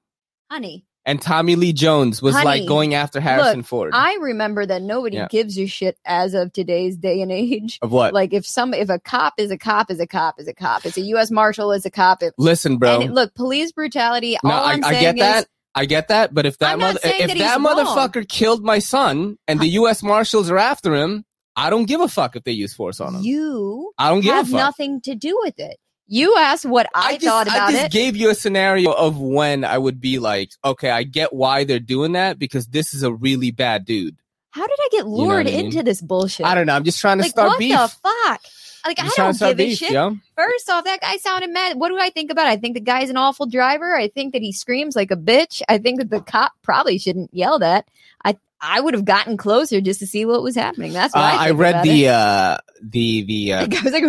honey? 0.50 0.84
And 1.04 1.20
Tommy 1.20 1.56
Lee 1.56 1.72
Jones 1.72 2.22
was 2.22 2.34
Honey, 2.36 2.44
like 2.60 2.68
going 2.68 2.94
after 2.94 3.18
Harrison 3.20 3.56
look, 3.58 3.66
Ford. 3.66 3.90
I 3.92 4.18
remember 4.20 4.64
that 4.64 4.82
nobody 4.82 5.16
Yeah. 5.16 5.26
gives 5.28 5.58
a 5.58 5.66
shit 5.66 5.98
as 6.04 6.32
of 6.32 6.52
today's 6.52 6.96
day 6.96 7.20
and 7.22 7.32
age. 7.32 7.80
of 7.82 7.90
what? 7.90 8.14
Like 8.14 8.32
if 8.32 8.46
some 8.46 8.72
if 8.72 8.88
a 8.88 9.00
cop 9.00 9.34
is 9.38 9.50
a 9.50 9.58
cop 9.58 9.90
is 9.90 9.98
a 9.98 10.06
cop 10.06 10.38
is 10.38 10.46
a 10.46 10.54
cop. 10.54 10.86
It's 10.86 10.96
a 10.96 11.00
U.S. 11.00 11.32
Marshal 11.32 11.72
is 11.72 11.84
a 11.84 11.90
cop. 11.90 12.22
If, 12.22 12.32
Listen, 12.38 12.76
bro. 12.76 13.00
it- 13.00 13.10
look, 13.10 13.34
police 13.34 13.72
brutality. 13.72 14.36
no, 14.44 14.50
all 14.52 14.64
I, 14.64 14.74
I'm 14.74 14.84
I 14.84 14.90
saying 14.92 15.02
get 15.02 15.18
that. 15.18 15.38
is 15.40 15.46
I 15.74 15.86
get 15.86 16.06
that. 16.08 16.32
But 16.34 16.46
if 16.46 16.58
that 16.58 16.78
mother, 16.78 17.00
if 17.02 17.28
that 17.30 17.38
that, 17.38 17.58
motherfucker 17.60 18.28
killed 18.28 18.62
my 18.62 18.78
son 18.78 19.38
and 19.48 19.58
the 19.58 19.68
U.S. 19.70 20.04
Marshals 20.04 20.50
are 20.50 20.58
after 20.58 20.94
him, 20.94 21.24
I 21.56 21.70
don't 21.70 21.84
give 21.84 22.00
a 22.00 22.08
fuck 22.08 22.36
if 22.36 22.44
they 22.44 22.52
use 22.52 22.74
force 22.74 23.00
on 23.00 23.14
him. 23.14 23.22
you 23.22 23.92
I 23.98 24.08
don't 24.08 24.20
give 24.22 24.34
have 24.34 24.48
a 24.48 24.50
fuck. 24.50 24.58
nothing 24.58 25.00
to 25.02 25.14
do 25.14 25.38
with 25.42 25.58
it. 25.58 25.76
You 26.08 26.36
asked 26.36 26.66
what 26.66 26.86
I, 26.94 27.14
just, 27.14 27.24
thought 27.24 27.46
about 27.46 27.56
it. 27.56 27.62
I 27.62 27.72
just 27.72 27.84
it. 27.86 27.92
gave 27.92 28.16
you 28.16 28.30
a 28.30 28.34
scenario 28.34 28.90
of 28.92 29.18
when 29.18 29.64
I 29.64 29.78
would 29.78 30.00
be 30.00 30.18
like, 30.18 30.50
okay, 30.64 30.90
I 30.90 31.04
get 31.04 31.32
why 31.32 31.64
they're 31.64 31.78
doing 31.78 32.12
that 32.12 32.38
because 32.38 32.66
this 32.66 32.92
is 32.92 33.02
a 33.02 33.12
really 33.12 33.50
bad 33.50 33.84
dude. 33.86 34.16
How 34.50 34.66
did 34.66 34.78
I 34.78 34.88
get 34.90 35.04
know 35.04 35.10
what 35.12 35.18
lured 35.18 35.46
I 35.46 35.50
mean? 35.52 35.66
into 35.66 35.82
this 35.82 36.02
bullshit? 36.02 36.44
I 36.44 36.54
don't 36.54 36.66
know. 36.66 36.74
I'm 36.74 36.84
just 36.84 37.00
trying 37.00 37.18
to 37.18 37.22
like 37.22 37.30
start 37.30 37.48
what 37.50 37.58
beef. 37.58 37.72
the 37.72 37.88
fuck? 37.88 38.40
Like 38.84 38.98
I 38.98 39.04
Just 39.04 39.16
trying 39.16 39.32
don't 39.34 39.56
give 39.56 39.66
a 39.68 39.74
shit. 39.74 39.90
yo. 39.92 40.16
First 40.36 40.68
off, 40.68 40.84
that 40.84 41.00
guy 41.00 41.16
sounded 41.18 41.50
mad. 41.50 41.78
What 41.78 41.88
do 41.88 41.98
I 41.98 42.10
think 42.10 42.30
about? 42.30 42.46
it? 42.48 42.50
I 42.50 42.56
think 42.56 42.74
the 42.74 42.80
guy's 42.80 43.08
an 43.10 43.16
awful 43.16 43.46
driver. 43.46 43.94
I 43.96 44.08
think 44.08 44.32
that 44.32 44.42
he 44.42 44.52
screams 44.52 44.96
like 44.96 45.10
a 45.12 45.16
bitch. 45.16 45.62
I 45.68 45.78
think 45.78 46.00
that 46.00 46.10
the 46.10 46.20
cop 46.20 46.52
probably 46.62 46.98
shouldn't 46.98 47.32
yell 47.32 47.60
that. 47.60 47.86
I 48.24 48.36
I 48.62 48.80
would 48.80 48.94
have 48.94 49.04
gotten 49.04 49.36
closer 49.36 49.80
just 49.80 49.98
to 50.00 50.06
see 50.06 50.24
what 50.24 50.42
was 50.42 50.54
happening. 50.54 50.92
That's 50.92 51.14
Uh, 51.14 51.18
what 51.18 51.34
I, 51.40 51.48
I 51.48 51.50
read 51.50 51.82
the 51.84 52.08
uh 52.08 52.58
the 52.82 53.22
the 53.22 53.52
uh, 53.54 53.66
guy 53.66 53.80
was 53.82 53.92
like, 53.92 54.04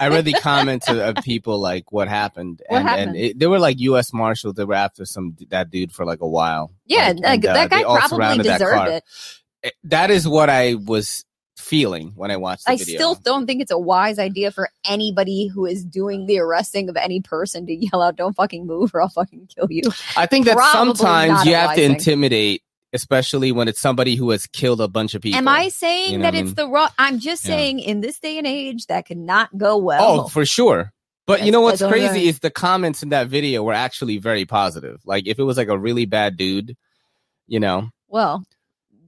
I 0.00 0.08
read 0.08 0.24
the 0.24 0.34
comments 0.34 0.88
of, 0.88 0.98
of 0.98 1.16
people 1.24 1.58
like 1.58 1.90
what 1.92 2.08
happened, 2.08 2.60
What 2.66 2.80
and 2.80 2.88
happened? 2.88 3.08
and 3.10 3.16
it, 3.16 3.38
they 3.38 3.46
were 3.46 3.58
like 3.60 3.78
U.S. 3.80 4.12
Marshals 4.12 4.54
that 4.54 4.66
were 4.66 4.74
after 4.74 5.04
some 5.04 5.36
that 5.50 5.70
dude 5.70 5.92
for 5.92 6.04
like 6.04 6.20
a 6.20 6.28
while. 6.28 6.72
yeah, 6.86 7.08
Like, 7.08 7.16
that, 7.22 7.24
and, 7.34 7.46
uh, 7.46 7.52
that 7.54 7.70
guy 7.70 7.82
probably 7.82 8.08
surrounded 8.08 8.46
that 8.46 8.58
deserved 8.58 8.88
it. 8.88 9.04
It- 9.62 9.74
That 9.84 10.10
is 10.10 10.26
what 10.28 10.50
I 10.50 10.74
was 10.74 11.24
feeling 11.56 12.12
when 12.16 12.30
I 12.32 12.36
watched 12.36 12.66
the 12.66 12.72
I 12.72 12.76
video. 12.76 12.96
still 12.98 13.14
don't 13.14 13.46
think 13.46 13.62
it's 13.62 13.70
a 13.70 13.78
wise 13.78 14.18
idea 14.18 14.50
for 14.50 14.68
anybody 14.84 15.46
who 15.46 15.64
is 15.66 15.84
doing 15.84 16.26
the 16.26 16.38
arresting 16.40 16.88
of 16.88 16.96
any 16.96 17.20
person 17.20 17.66
to 17.66 17.72
yell 17.92 18.02
out, 18.02 18.16
"Don't 18.16 18.34
fucking 18.34 18.66
move, 18.66 18.92
or 18.94 19.00
I'll 19.02 19.08
fucking 19.08 19.48
kill 19.56 19.68
you." 19.70 19.82
I 20.16 20.26
think 20.26 20.46
that 20.46 20.56
Probably 20.56 20.96
sometimes 20.96 21.44
you 21.46 21.54
have 21.54 21.70
to 21.70 21.76
thing. 21.76 21.92
intimidate, 21.92 22.62
especially 22.92 23.52
when 23.52 23.68
it's 23.68 23.80
somebody 23.80 24.16
who 24.16 24.30
has 24.30 24.46
killed 24.46 24.80
a 24.80 24.88
bunch 24.88 25.14
of 25.14 25.22
people. 25.22 25.38
Am 25.38 25.48
I 25.48 25.68
saying 25.68 26.12
You 26.12 26.18
know 26.18 26.22
that 26.24 26.34
what 26.34 26.34
I 26.34 26.40
it's 26.40 26.46
mean? 26.48 26.54
the 26.54 26.68
wrong? 26.68 26.88
I'm 26.98 27.18
just 27.18 27.44
Yeah. 27.44 27.50
saying 27.56 27.80
in 27.80 28.00
this 28.00 28.18
day 28.20 28.38
and 28.38 28.46
age 28.46 28.86
that 28.86 29.06
could 29.06 29.16
not 29.18 29.56
go 29.56 29.76
well. 29.76 30.20
Oh, 30.22 30.28
for 30.28 30.44
sure. 30.44 30.92
But 31.26 31.44
you 31.44 31.52
know 31.52 31.60
what's 31.60 31.78
that's 31.78 31.90
what 31.90 31.96
I'm 31.96 32.00
crazy 32.08 32.14
saying. 32.20 32.28
is 32.28 32.38
the 32.40 32.50
comments 32.50 33.02
in 33.02 33.10
that 33.10 33.28
video 33.28 33.62
were 33.62 33.72
actually 33.72 34.18
very 34.18 34.44
positive. 34.44 35.00
Like 35.06 35.26
if 35.26 35.38
it 35.38 35.44
was 35.44 35.56
like 35.56 35.68
a 35.68 35.78
really 35.78 36.04
bad 36.04 36.36
dude, 36.36 36.76
you 37.46 37.60
know. 37.60 37.88
well, 38.08 38.44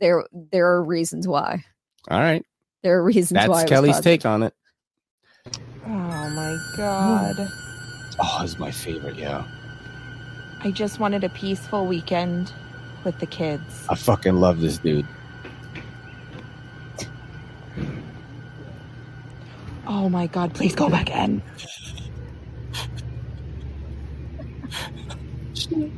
there 0.00 0.24
there 0.52 0.66
are 0.68 0.82
reasons 0.82 1.26
why. 1.28 1.64
All 2.10 2.20
right. 2.20 2.44
There 2.82 2.98
are 2.98 3.02
reasons 3.04 3.32
why. 3.48 3.58
That's 3.58 3.68
Kelly's 3.70 3.92
positive. 3.96 4.04
take 4.22 4.26
on 4.26 4.42
it. 4.44 4.54
Oh 5.86 5.88
my 5.88 6.56
god. 6.76 7.36
Oh, 8.20 8.40
it's 8.42 8.58
my 8.58 8.70
favorite, 8.70 9.16
yeah. 9.16 9.44
I 10.62 10.70
just 10.70 10.98
wanted 11.00 11.24
a 11.24 11.28
peaceful 11.30 11.86
weekend 11.86 12.52
with 13.04 13.18
the 13.18 13.26
kids. 13.26 13.86
I 13.88 13.94
fucking 13.94 14.36
love 14.36 14.60
this 14.60 14.78
dude. 14.78 15.06
Oh 19.86 20.08
my 20.08 20.26
god, 20.26 20.54
please 20.54 20.74
go 20.74 20.88
back 20.88 21.10
in. 21.10 21.42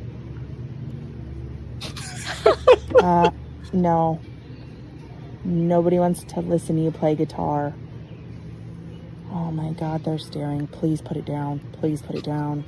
uh, 3.01 3.31
no. 3.73 4.19
Nobody 5.43 5.97
wants 5.99 6.23
to 6.25 6.41
listen 6.41 6.75
to 6.75 6.81
you 6.81 6.91
play 6.91 7.15
guitar. 7.15 7.73
Oh 9.31 9.51
my 9.51 9.71
god, 9.71 10.03
they're 10.03 10.17
staring. 10.17 10.67
Please 10.67 11.01
put 11.01 11.15
it 11.15 11.25
down. 11.25 11.59
Please 11.73 12.01
put 12.01 12.15
it 12.15 12.23
down. 12.23 12.65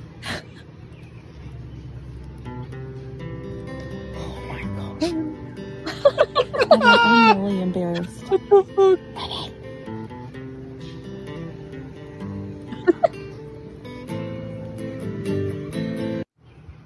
Evan, 6.62 6.82
I'm 6.82 7.38
really 7.42 7.62
embarrassed. 7.62 8.24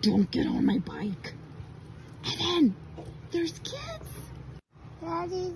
Don't 0.02 0.30
get 0.30 0.46
on 0.46 0.64
my 0.66 0.78
bike. 0.78 1.34
And 2.24 2.40
then 2.40 2.76
there's 3.30 3.52
kids. 3.60 3.80
Daddy, 5.00 5.54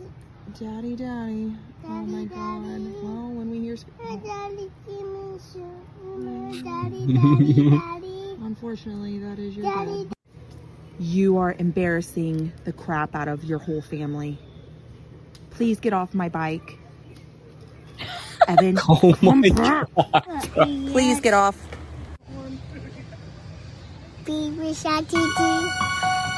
Daddy, 0.59 0.97
daddy. 0.97 1.55
oh 1.85 1.89
my 1.89 2.25
Daddy, 2.25 2.27
god. 2.27 2.63
daddy. 2.65 2.95
Well, 3.03 3.29
when 3.31 3.51
we 3.51 3.61
hear. 3.61 3.77
sc- 3.77 3.87
daddy, 4.25 4.71
give 4.87 5.03
me 5.07 5.39
some. 5.39 6.63
Daddy, 6.65 7.13
daddy, 7.15 7.71
daddy. 7.71 8.37
Unfortunately, 8.43 9.19
that 9.19 9.39
is 9.39 9.57
your 9.57 9.65
Daddy, 9.67 10.05
dad. 10.05 10.13
You 10.99 11.39
are 11.39 11.55
embarrassing 11.59 12.53
the 12.65 12.73
crap 12.73 13.15
out 13.15 13.29
of 13.29 13.45
your 13.45 13.59
whole 13.59 13.81
family. 13.83 14.39
Please 15.51 15.79
get 15.81 15.93
off 15.93 16.13
my 16.15 16.29
bike. 16.29 16.79
Evan, 18.49 18.79
Oh 18.89 19.15
my 19.23 19.49
god. 19.49 19.87
please 20.93 21.21
get 21.21 21.35
off. 21.35 21.57
Baby 24.25 24.75
Shark 24.75 25.09
Titi. 25.09 25.23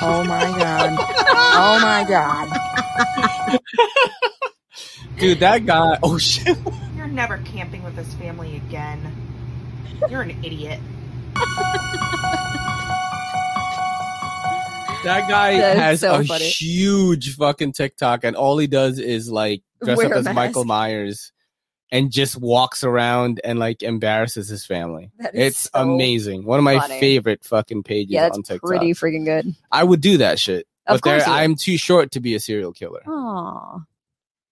Oh 0.03 0.25
my 0.27 0.45
god. 0.59 0.97
Oh 1.53 1.79
my 1.83 2.05
god. 2.09 3.59
Dude, 5.19 5.41
that 5.41 5.67
guy 5.67 5.99
oh 6.03 6.17
shit. 6.19 6.57
You're 6.97 7.07
never 7.09 7.39
camping 7.39 7.83
with 7.83 7.97
this 7.97 8.13
family 8.15 8.57
again. 8.57 9.13
You're 10.09 10.23
an 10.23 10.31
idiot. 10.45 10.81
That 15.05 15.29
guy 15.31 15.57
That 15.57 15.77
is 15.77 15.81
has 15.81 16.01
so 16.01 16.15
a 16.17 16.25
funny. 16.25 16.45
huge 16.49 17.35
fucking 17.37 17.73
TikTok 17.73 18.23
and 18.25 18.37
all 18.37 18.59
he 18.59 18.67
does 18.67 18.99
is 18.99 19.31
like 19.31 19.63
dress 19.83 19.97
Wear 19.97 20.07
up 20.09 20.13
a 20.13 20.29
as 20.29 20.35
Michael. 20.35 20.65
Myers 20.65 21.33
and 21.91 22.13
just 22.13 22.37
walks 22.37 22.85
around 22.85 23.41
and 23.43 23.59
like 23.59 23.83
embarrasses 23.83 24.49
his 24.49 24.67
family. 24.67 25.11
That 25.19 25.35
is 25.35 25.47
It's 25.53 25.71
so 25.73 25.81
amazing. 25.95 26.45
One 26.45 26.59
of 26.59 26.65
my 26.65 26.79
funny. 26.79 27.01
favorite 27.01 27.45
fucking 27.45 27.83
pages 27.85 28.13
Yeah, 28.13 28.27
on 28.29 28.43
TikTok. 28.43 28.69
pretty 28.69 28.91
freaking 28.93 29.25
good. 29.25 29.55
I 29.73 29.85
would 29.85 30.03
do 30.03 30.19
that 30.19 30.39
shit. 30.39 30.67
Of 30.87 30.97
but 31.01 31.05
there, 31.05 31.17
course 31.21 31.27
you. 31.27 31.33
I'm 31.33 31.55
too 31.57 31.79
short 31.79 32.11
to 32.13 32.21
be 32.21 32.35
a 32.35 32.41
serial 32.41 32.73
killer. 32.73 33.03
Aw. 33.07 33.81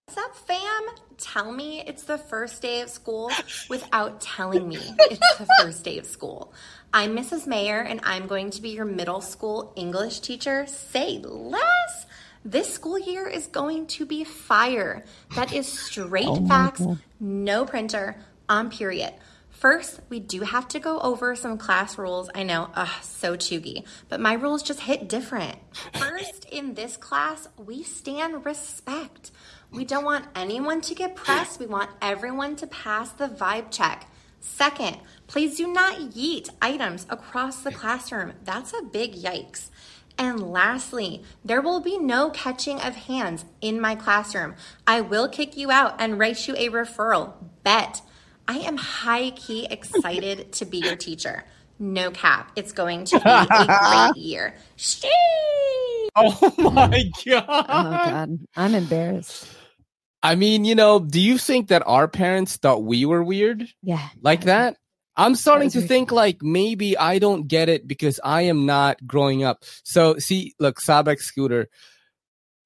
What's 0.07 0.17
up, 0.17 0.35
fam? 0.35 0.81
Tell 1.19 1.51
me 1.51 1.83
it's 1.85 2.03
the 2.03 2.17
first 2.17 2.61
day 2.61 2.81
of 2.81 2.89
school 2.89 3.29
without 3.69 4.21
telling 4.21 4.67
me 4.67 4.77
it's 4.77 5.37
the 5.37 5.47
first 5.61 5.83
day 5.83 5.97
of 5.99 6.05
school. 6.05 6.53
I'm 6.93 7.15
Mrs. 7.15 7.45
Mayer 7.45 7.81
and 7.81 7.99
I'm 8.03 8.25
going 8.25 8.51
to 8.51 8.61
be 8.61 8.69
your 8.69 8.85
middle 8.85 9.21
school 9.21 9.73
English 9.75 10.21
teacher. 10.21 10.65
Say 10.67 11.19
less. 11.19 12.05
This 12.45 12.73
school 12.73 12.97
year 12.97 13.27
is 13.27 13.47
going 13.47 13.87
to 13.87 14.05
be 14.05 14.23
fire. 14.23 15.03
That 15.35 15.51
is 15.51 15.67
straight 15.67 16.25
oh 16.25 16.47
facts, 16.47 16.81
no 17.19 17.65
printer, 17.65 18.15
on 18.47 18.69
period. 18.69 19.13
First, 19.49 19.99
we 20.07 20.21
do 20.21 20.39
have 20.41 20.69
to 20.69 20.79
go 20.79 21.01
over 21.01 21.35
some 21.35 21.57
class 21.57 21.97
rules. 21.97 22.29
I 22.33 22.43
know, 22.43 22.69
ugh, 22.73 22.87
so 23.01 23.35
cheugy, 23.35 23.83
but 24.07 24.21
my 24.21 24.31
rules 24.33 24.63
just 24.63 24.79
hit 24.79 25.09
different. 25.09 25.57
First, 25.93 26.45
in 26.45 26.75
this 26.75 26.95
class, 26.95 27.49
we 27.57 27.83
stand 27.83 28.45
respect. 28.45 29.31
We 29.71 29.85
don't 29.85 30.03
want 30.03 30.25
anyone 30.35 30.81
to 30.81 30.95
get 30.95 31.15
pressed. 31.15 31.59
We 31.59 31.67
want 31.67 31.91
everyone 32.01 32.55
to 32.57 32.67
pass 32.67 33.11
the 33.11 33.27
vibe 33.27 33.69
check. 33.69 34.07
Second, 34.39 34.97
please 35.27 35.57
do 35.57 35.71
not 35.71 35.99
yeet 35.99 36.49
items 36.61 37.05
across 37.09 37.61
the 37.61 37.71
classroom. 37.71 38.33
That's 38.43 38.73
a 38.73 38.81
big 38.81 39.13
yikes. 39.13 39.69
And 40.17 40.51
lastly, 40.51 41.23
there 41.45 41.61
will 41.61 41.79
be 41.79 41.97
no 41.97 42.29
catching 42.31 42.81
of 42.81 42.95
hands 42.95 43.45
in 43.61 43.79
my 43.79 43.95
classroom. 43.95 44.55
I 44.87 45.01
will 45.01 45.29
kick 45.29 45.55
you 45.55 45.71
out 45.71 45.95
and 45.99 46.17
write 46.17 46.47
you 46.47 46.55
a 46.57 46.69
referral. 46.69 47.33
Bet. 47.63 48.01
I 48.47 48.57
am 48.57 48.77
high 48.77 49.29
key 49.31 49.67
excited 49.69 50.51
to 50.53 50.65
be 50.65 50.79
your 50.79 50.95
teacher. 50.95 51.45
No 51.77 52.09
cap. 52.11 52.51
It's 52.55 52.71
going 52.71 53.05
to 53.05 53.19
be 53.19 53.47
a 53.49 53.69
great 53.79 54.15
year. 54.15 54.55
Sheesh. 54.77 55.09
Oh 56.15 56.53
my 56.57 57.11
oh 57.27 57.41
god. 57.45 57.45
Oh 57.69 58.01
god, 58.03 58.39
I'm 58.57 58.75
embarrassed. 58.75 59.58
I 60.21 60.35
mean, 60.35 60.65
you 60.65 60.75
know, 60.75 60.99
do 60.99 61.19
you 61.19 61.37
think 61.37 61.69
that 61.69 61.83
our 61.85 62.07
parents 62.07 62.57
thought 62.57 62.83
we 62.83 63.05
were 63.05 63.23
weird 63.23 63.67
Yeah, 63.81 64.07
like 64.21 64.41
that? 64.45 64.77
I'm 65.15 65.35
starting 65.35 65.69
to 65.71 65.81
think 65.81 66.11
like 66.11 66.37
maybe 66.41 66.97
I 66.97 67.19
don't 67.19 67.47
get 67.47 67.67
it 67.69 67.87
because 67.87 68.19
I 68.23 68.43
am 68.43 68.65
not 68.65 69.05
growing 69.05 69.43
up. 69.43 69.63
So 69.83 70.17
see, 70.17 70.53
look, 70.59 70.79
Sabek 70.79 71.19
Scooter, 71.19 71.67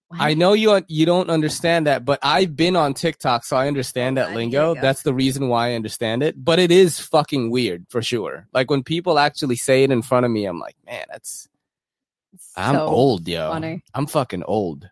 What? 0.09 0.21
I 0.21 0.33
know 0.35 0.53
you 0.53 0.81
you 0.87 1.05
don't 1.07 1.29
understand 1.31 1.87
that, 1.87 2.05
but 2.05 2.19
I've 2.21 2.55
been 2.55 2.75
on 2.75 2.93
TikTok, 2.93 3.43
so 3.45 3.57
I 3.57 3.67
understand 3.67 4.17
that 4.17 4.27
Okay, 4.27 4.35
lingo. 4.35 4.57
here 4.57 4.69
we 4.69 4.75
go. 4.75 4.81
That's 4.81 5.01
the 5.01 5.13
reason 5.13 5.47
why 5.47 5.69
I 5.69 5.73
understand 5.73 6.21
it. 6.21 6.35
But 6.43 6.59
it 6.59 6.71
is 6.71 6.99
fucking 6.99 7.49
weird 7.49 7.85
for 7.89 8.01
sure. 8.03 8.47
Like 8.53 8.69
when 8.69 8.83
people 8.83 9.17
actually 9.17 9.55
say 9.55 9.83
it 9.83 9.89
in 9.91 10.01
front 10.03 10.25
of 10.25 10.31
me, 10.31 10.45
I'm 10.45 10.59
like, 10.59 10.75
man, 10.85 11.05
that's 11.09 11.47
I'm 12.55 12.75
So 12.75 12.87
old, 12.87 13.27
yo. 13.27 13.49
funny. 13.51 13.83
I'm 13.95 14.05
fucking 14.05 14.43
old. 14.43 14.89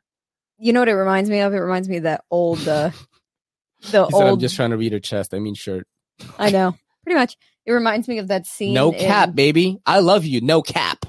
You 0.62 0.74
know 0.74 0.82
what 0.82 0.90
it 0.90 0.94
reminds 0.94 1.30
me 1.30 1.40
of? 1.40 1.54
It 1.54 1.58
reminds 1.58 1.90
me 1.90 1.98
of 1.98 2.04
that 2.04 2.24
old, 2.30 2.60
uh, 2.68 2.92
the 3.82 4.06
He 4.06 4.12
said, 4.12 4.22
I'm 4.22 4.28
old. 4.30 4.40
just 4.40 4.56
trying 4.56 4.70
to 4.70 4.78
read 4.78 4.94
her 4.94 5.00
chest. 5.00 5.34
I 5.34 5.40
mean, 5.40 5.56
shirt. 5.56 5.88
I 6.38 6.52
know, 6.52 6.76
pretty 7.04 7.18
much. 7.20 7.36
It 7.66 7.72
reminds 7.72 8.08
me 8.08 8.20
of 8.20 8.28
that 8.30 8.46
scene. 8.46 8.74
No 8.74 8.92
cap, 8.92 9.30
in- 9.30 9.36
baby. 9.36 9.80
I 9.86 10.00
love 10.00 10.26
you. 10.26 10.42
No 10.42 10.62
cap. 10.62 11.06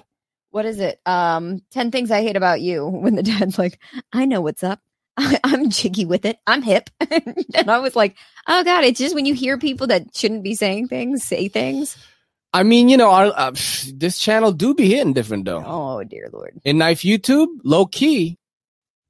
what 0.50 0.64
is 0.64 0.80
it? 0.80 1.00
Um, 1.06 1.62
ten 1.70 1.90
things 1.90 2.10
I 2.10 2.22
hate 2.22 2.36
about 2.36 2.60
you. 2.60 2.86
When 2.86 3.14
the 3.14 3.22
dad's 3.22 3.58
like, 3.58 3.78
I 4.12 4.24
know 4.24 4.40
what's 4.40 4.62
up. 4.64 4.80
I, 5.18 5.38
I'm 5.44 5.68
jiggy 5.68 6.06
with 6.06 6.24
it. 6.24 6.38
I'm 6.46 6.62
hip. 6.62 6.88
and 7.00 7.70
I 7.70 7.78
was 7.78 7.94
like, 7.94 8.16
oh 8.48 8.64
god, 8.64 8.84
it's 8.84 8.98
just 8.98 9.14
when 9.14 9.26
you 9.26 9.34
hear 9.34 9.58
people 9.58 9.86
that 9.88 10.16
shouldn't 10.16 10.42
be 10.42 10.54
saying 10.54 10.88
things 10.88 11.22
say 11.24 11.48
things. 11.48 11.96
I 12.54 12.62
mean, 12.62 12.88
you 12.88 12.96
know, 12.96 13.10
our 13.10 13.26
uh, 13.36 13.50
this 13.94 14.18
channel 14.18 14.52
do 14.52 14.74
be 14.74 14.88
hitting 14.94 15.12
different 15.12 15.44
though. 15.44 15.62
Oh 15.64 16.02
dear 16.04 16.30
lord. 16.32 16.58
In 16.64 16.78
knife 16.78 17.00
YouTube, 17.02 17.48
low 17.64 17.84
key, 17.86 18.38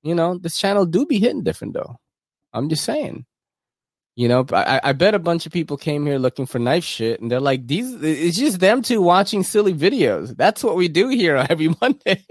you 0.03 0.15
know, 0.15 0.39
this 0.39 0.59
channel 0.59 0.87
do 0.87 1.07
be 1.07 1.19
hitting 1.19 1.43
different 1.43 1.75
though. 1.75 1.97
I'm 2.53 2.69
just 2.69 2.85
saying. 2.85 3.25
You 4.15 4.29
know, 4.29 4.45
I, 4.53 4.79
I 4.85 4.93
bet 4.93 5.15
a 5.15 5.19
bunch 5.19 5.47
of 5.47 5.53
people 5.53 5.79
came 5.79 6.05
here 6.05 6.19
looking 6.19 6.45
for 6.45 6.59
knife 6.59 6.85
shit, 6.85 7.21
and 7.23 7.31
they're 7.31 7.41
like, 7.41 7.67
"These, 7.67 8.03
it's 8.03 8.37
just 8.37 8.61
them 8.61 8.83
two 8.83 9.01
watching 9.01 9.43
silly 9.43 9.73
videos." 9.73 10.37
That's 10.37 10.63
what 10.63 10.77
we 10.77 10.89
do 10.89 11.09
here 11.09 11.37
every 11.49 11.75
Monday. 11.81 12.23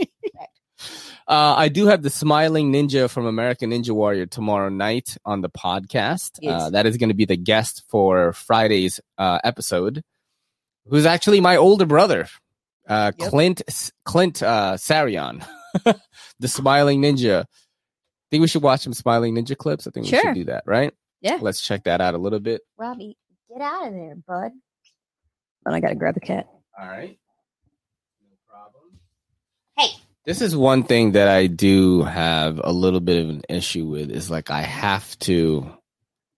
uh, 1.28 1.56
I 1.58 1.70
do 1.70 1.88
have 1.88 2.04
the 2.04 2.12
smiling 2.12 2.72
ninja 2.72 3.10
from 3.10 3.26
American 3.26 3.72
Ninja 3.72 3.92
Warrior 3.92 4.28
tomorrow 4.28 4.70
night 4.70 5.18
on 5.26 5.42
the 5.42 5.50
podcast. 5.50 6.38
Yes. 6.40 6.62
Uh, 6.62 6.70
that 6.70 6.86
is 6.86 6.98
going 6.98 7.10
to 7.10 7.16
be 7.16 7.26
the 7.26 7.36
guest 7.38 7.84
for 7.90 8.32
Friday's 8.34 9.00
uh, 9.18 9.40
episode, 9.44 10.04
who's 10.86 11.08
actually 11.08 11.40
my 11.42 11.56
older 11.56 11.88
brother, 11.88 12.28
uh, 12.88 13.12
Yep. 13.18 13.30
Clint 13.30 13.62
Clint 14.06 14.44
uh, 14.44 14.74
Sarion, 14.76 15.44
the 16.40 16.48
smiling 16.48 17.02
ninja. 17.02 17.44
I 17.44 17.48
think 18.32 18.42
we 18.42 18.48
should 18.48 18.64
watch 18.64 18.82
some 18.82 18.94
Smiling 18.94 19.36
Ninja 19.36 19.58
clips. 19.58 19.88
I 19.88 19.92
think 19.92 20.06
we 20.06 20.18
should 20.18 20.36
do 20.36 20.46
that, 20.46 20.64
right? 20.66 20.94
Yeah. 21.20 21.40
Let's 21.42 21.60
check 21.60 21.84
that 21.84 22.00
out 22.00 22.14
a 22.16 22.18
little 22.18 22.40
bit. 22.40 22.62
Robbie, 22.78 23.18
get 23.50 23.62
out 23.62 23.88
of 23.88 23.94
there, 23.94 24.16
bud. 24.26 24.52
Then 25.66 25.74
I 25.74 25.82
gotta 25.82 25.96
grab 25.96 26.14
the 26.14 26.22
cat. 26.22 26.48
All 26.80 26.88
right. 26.88 27.20
No 28.22 28.38
problem. 28.48 29.00
Hey. 29.78 29.90
This 30.24 30.42
is 30.42 30.56
one 30.56 30.84
thing 30.84 31.12
that 31.12 31.28
I 31.28 31.48
do 31.48 32.04
have 32.04 32.62
a 32.64 32.72
little 32.72 33.02
bit 33.02 33.22
of 33.22 33.30
an 33.30 33.42
issue 33.50 33.86
with 33.86 34.10
is 34.10 34.32
like 34.32 34.50
I 34.50 34.62
have 34.62 35.20
to 35.20 35.70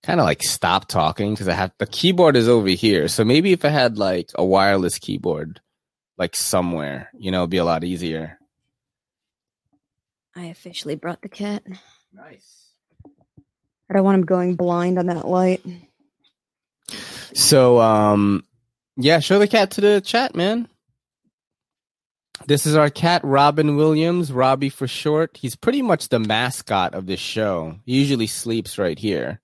kind 0.02 0.20
of 0.20 0.26
like 0.26 0.42
stop 0.42 0.88
talking 0.88 1.34
because 1.34 1.48
I 1.48 1.54
have 1.54 1.74
the 1.78 1.86
keyboard 1.86 2.36
is 2.36 2.50
over 2.50 2.70
here. 2.70 3.08
So 3.08 3.24
maybe 3.24 3.52
if 3.52 3.64
I 3.66 3.70
had 3.70 3.98
like 3.98 4.32
a 4.36 4.44
wireless 4.44 4.98
keyboard 4.98 5.62
like 6.18 6.36
somewhere, 6.36 7.10
you 7.18 7.30
know, 7.30 7.42
it'd 7.42 7.52
be 7.52 7.58
a 7.58 7.66
lot 7.66 7.84
easier. 7.84 8.40
I 10.36 10.46
officially 10.46 10.96
brought 10.96 11.22
the 11.22 11.30
cat. 11.30 11.64
Nice. 12.12 12.70
I 13.90 13.94
don't 13.94 14.04
want 14.04 14.16
him 14.16 14.26
going 14.26 14.56
blind 14.56 14.98
on 14.98 15.08
that 15.08 15.28
light. 15.28 15.64
So 17.34 17.80
um 17.80 18.44
yeah, 18.96 19.20
show 19.20 19.40
the 19.40 19.48
cat 19.48 19.72
to 19.72 19.82
the 19.82 20.02
chat, 20.02 20.36
man. 20.36 20.68
This 22.46 22.66
is 22.66 22.76
our 22.76 22.90
cat 22.90 23.22
Robin 23.24 23.78
Williams, 23.78 24.32
Robbie 24.32 24.70
for 24.70 24.88
short. 24.88 25.38
He's 25.38 25.56
pretty 25.56 25.82
much 25.82 26.10
the 26.10 26.20
mascot 26.20 26.94
of 26.94 27.06
this 27.06 27.20
show. 27.20 27.78
He 27.86 28.00
usually 28.00 28.28
sleeps 28.28 28.78
right 28.78 28.98
here. 28.98 29.40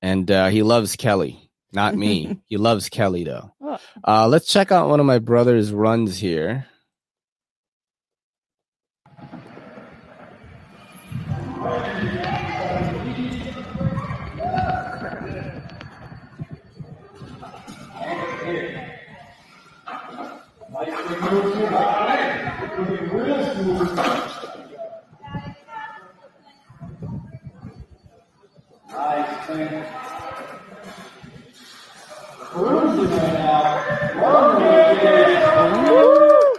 And 0.00 0.30
uh 0.30 0.48
he 0.48 0.62
loves 0.62 0.96
Kelly, 0.96 1.50
not 1.72 1.94
me. 1.94 2.40
he 2.46 2.56
loves 2.56 2.88
Kelly 2.88 3.24
though. 3.24 3.52
Oh. 3.60 3.78
Uh 4.06 4.28
let's 4.28 4.46
check 4.50 4.72
out 4.72 4.88
one 4.88 5.00
of 5.00 5.06
my 5.06 5.18
brother's 5.18 5.72
runs 5.72 6.18
here. 6.18 6.66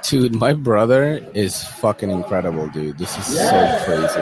Dude, 0.04 0.36
my 0.36 0.52
brother 0.52 1.26
is 1.34 1.64
fucking 1.64 2.10
incredible, 2.10 2.68
dude. 2.68 2.98
This 2.98 3.18
is 3.18 3.26
so 3.40 3.82
crazy. 3.86 4.22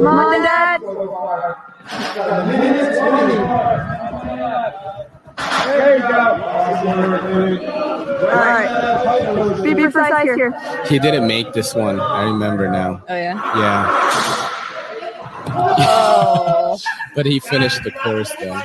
Mom 0.00 0.32
and 0.32 0.44
Dad. 0.44 0.80
Alright. 8.30 9.62
Be 9.62 9.74
precise 9.74 10.34
here. 10.34 10.52
He 10.86 10.98
didn't 10.98 11.26
make 11.26 11.52
this 11.52 11.74
one. 11.74 12.00
I 12.00 12.24
remember 12.24 12.70
now. 12.70 13.02
Oh 13.08 13.14
yeah. 13.14 13.34
Yeah. 13.58 14.49
But 17.14 17.26
he 17.26 17.40
finished 17.40 17.82
the 17.82 17.90
course 17.90 18.32
though. 18.40 18.62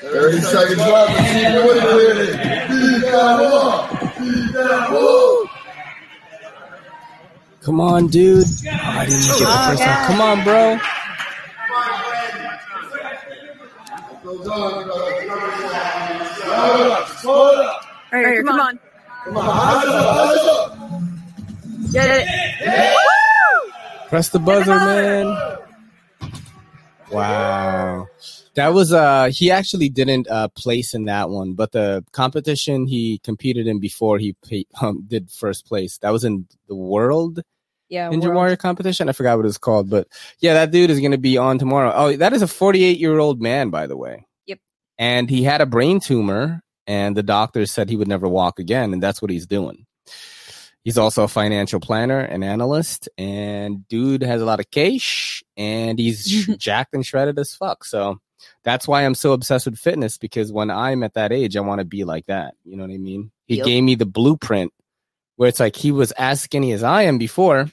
Thirty 0.00 0.40
seconds 0.40 0.78
left. 0.78 1.20
It. 4.90 5.37
Come 7.68 7.82
on, 7.82 8.06
dude. 8.06 8.46
Oh, 8.46 8.70
I 8.72 9.04
didn't 9.04 9.20
it 9.20 9.40
the 9.40 9.64
first 9.68 9.82
time. 9.82 10.06
Come 10.06 10.20
on, 10.22 10.42
bro. 10.42 10.78
Goes 14.24 14.48
on. 14.48 14.88
Hold 16.48 16.92
up. 16.92 17.08
Hold 17.08 17.58
up. 17.58 17.84
All 18.10 18.22
right, 18.22 18.42
come 18.42 18.58
on. 18.58 18.80
Come 19.22 19.36
on. 19.36 19.44
Eyes 19.50 19.84
up. 19.84 20.16
Eyes 20.16 20.38
up. 20.48 20.78
Get 21.92 22.26
it. 22.26 22.96
Press 24.08 24.30
the 24.30 24.38
buzzer, 24.38 24.74
man. 24.74 25.26
Wow. 27.12 28.06
That 28.54 28.68
was 28.72 28.94
uh 28.94 29.28
he 29.30 29.50
actually 29.50 29.90
didn't 29.90 30.26
uh 30.30 30.48
place 30.48 30.94
in 30.94 31.04
that 31.04 31.28
one, 31.28 31.52
but 31.52 31.72
the 31.72 32.02
competition 32.12 32.86
he 32.86 33.18
competed 33.18 33.66
in 33.66 33.78
before 33.78 34.16
he 34.16 34.34
um, 34.80 35.04
did 35.06 35.30
first 35.30 35.66
place. 35.66 35.98
That 35.98 36.14
was 36.14 36.24
in 36.24 36.46
the 36.66 36.74
world 36.74 37.42
Yeah. 37.88 38.10
Ninja 38.10 38.24
world. 38.24 38.34
Warrior 38.34 38.56
competition. 38.56 39.08
I 39.08 39.12
forgot 39.12 39.36
what 39.38 39.46
it's 39.46 39.58
called, 39.58 39.88
but 39.90 40.08
yeah, 40.40 40.54
that 40.54 40.70
dude 40.70 40.90
is 40.90 41.00
going 41.00 41.12
to 41.12 41.18
be 41.18 41.38
on 41.38 41.58
tomorrow. 41.58 41.92
Oh, 41.94 42.16
that 42.16 42.32
is 42.32 42.42
a 42.42 42.46
48 42.48 42.98
year 42.98 43.18
old 43.18 43.40
man, 43.40 43.70
by 43.70 43.86
the 43.86 43.96
way. 43.96 44.26
Yep. 44.46 44.58
And 44.98 45.30
he 45.30 45.42
had 45.42 45.60
a 45.60 45.66
brain 45.66 46.00
tumor, 46.00 46.60
and 46.86 47.16
the 47.16 47.22
doctors 47.22 47.70
said 47.70 47.88
he 47.88 47.96
would 47.96 48.08
never 48.08 48.28
walk 48.28 48.58
again, 48.58 48.92
and 48.92 49.02
that's 49.02 49.20
what 49.22 49.30
he's 49.30 49.46
doing. 49.46 49.86
He's 50.84 50.96
also 50.98 51.24
a 51.24 51.28
financial 51.28 51.80
planner 51.80 52.20
and 52.20 52.42
analyst, 52.44 53.08
and 53.18 53.86
dude 53.88 54.22
has 54.22 54.40
a 54.40 54.44
lot 54.46 54.60
of 54.60 54.70
cash, 54.70 55.42
and 55.56 55.98
he's 55.98 56.46
jacked 56.56 56.94
and 56.94 57.04
shredded 57.04 57.38
as 57.38 57.54
fuck. 57.54 57.84
So 57.84 58.20
that's 58.64 58.86
why 58.88 59.02
I'm 59.04 59.14
so 59.14 59.32
obsessed 59.32 59.66
with 59.66 59.78
fitness 59.78 60.16
because 60.18 60.52
when 60.52 60.70
I'm 60.70 61.02
at 61.02 61.14
that 61.14 61.32
age, 61.32 61.56
I 61.56 61.60
want 61.60 61.80
to 61.80 61.84
be 61.84 62.04
like 62.04 62.26
that. 62.26 62.54
You 62.64 62.76
know 62.76 62.84
what 62.84 62.92
I 62.92 62.98
mean? 62.98 63.30
He 63.46 63.56
Yep. 63.56 63.66
gave 63.66 63.82
me 63.82 63.94
the 63.96 64.06
blueprint 64.06 64.72
where 65.36 65.48
it's 65.48 65.60
like 65.60 65.76
he 65.76 65.90
was 65.92 66.12
as 66.12 66.40
skinny 66.40 66.72
as 66.72 66.82
I 66.82 67.02
am 67.02 67.18
before, 67.18 67.70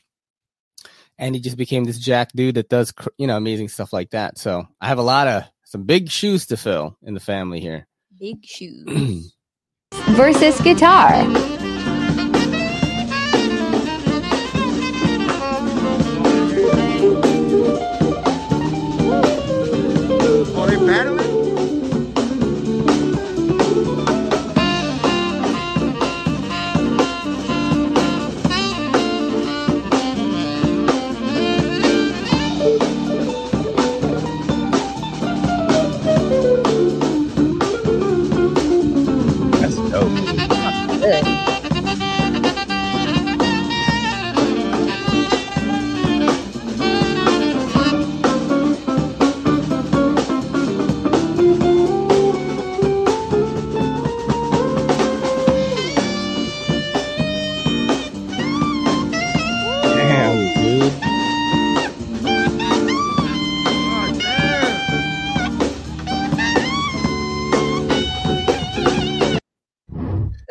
and 1.18 1.36
he 1.36 1.42
just 1.42 1.58
became 1.58 1.84
this 1.84 2.00
jack 2.00 2.32
dude 2.34 2.56
that 2.56 2.70
does 2.70 2.92
cr- 2.92 3.10
you 3.18 3.28
know 3.28 3.38
amazing 3.38 3.70
stuff 3.70 3.94
like 3.94 4.12
that. 4.12 4.38
So 4.38 4.68
I 4.82 4.88
have 4.88 5.00
a 5.00 5.04
lot 5.04 5.28
of 5.28 5.44
some 5.66 5.84
big 5.84 6.10
shoes 6.10 6.46
to 6.48 6.58
fill 6.58 6.98
in 7.02 7.14
the 7.14 7.20
family 7.20 7.60
here. 7.60 7.88
Big 8.20 8.46
shoes. 8.46 9.34
Versus 9.92 10.60
guitar. 10.62 11.65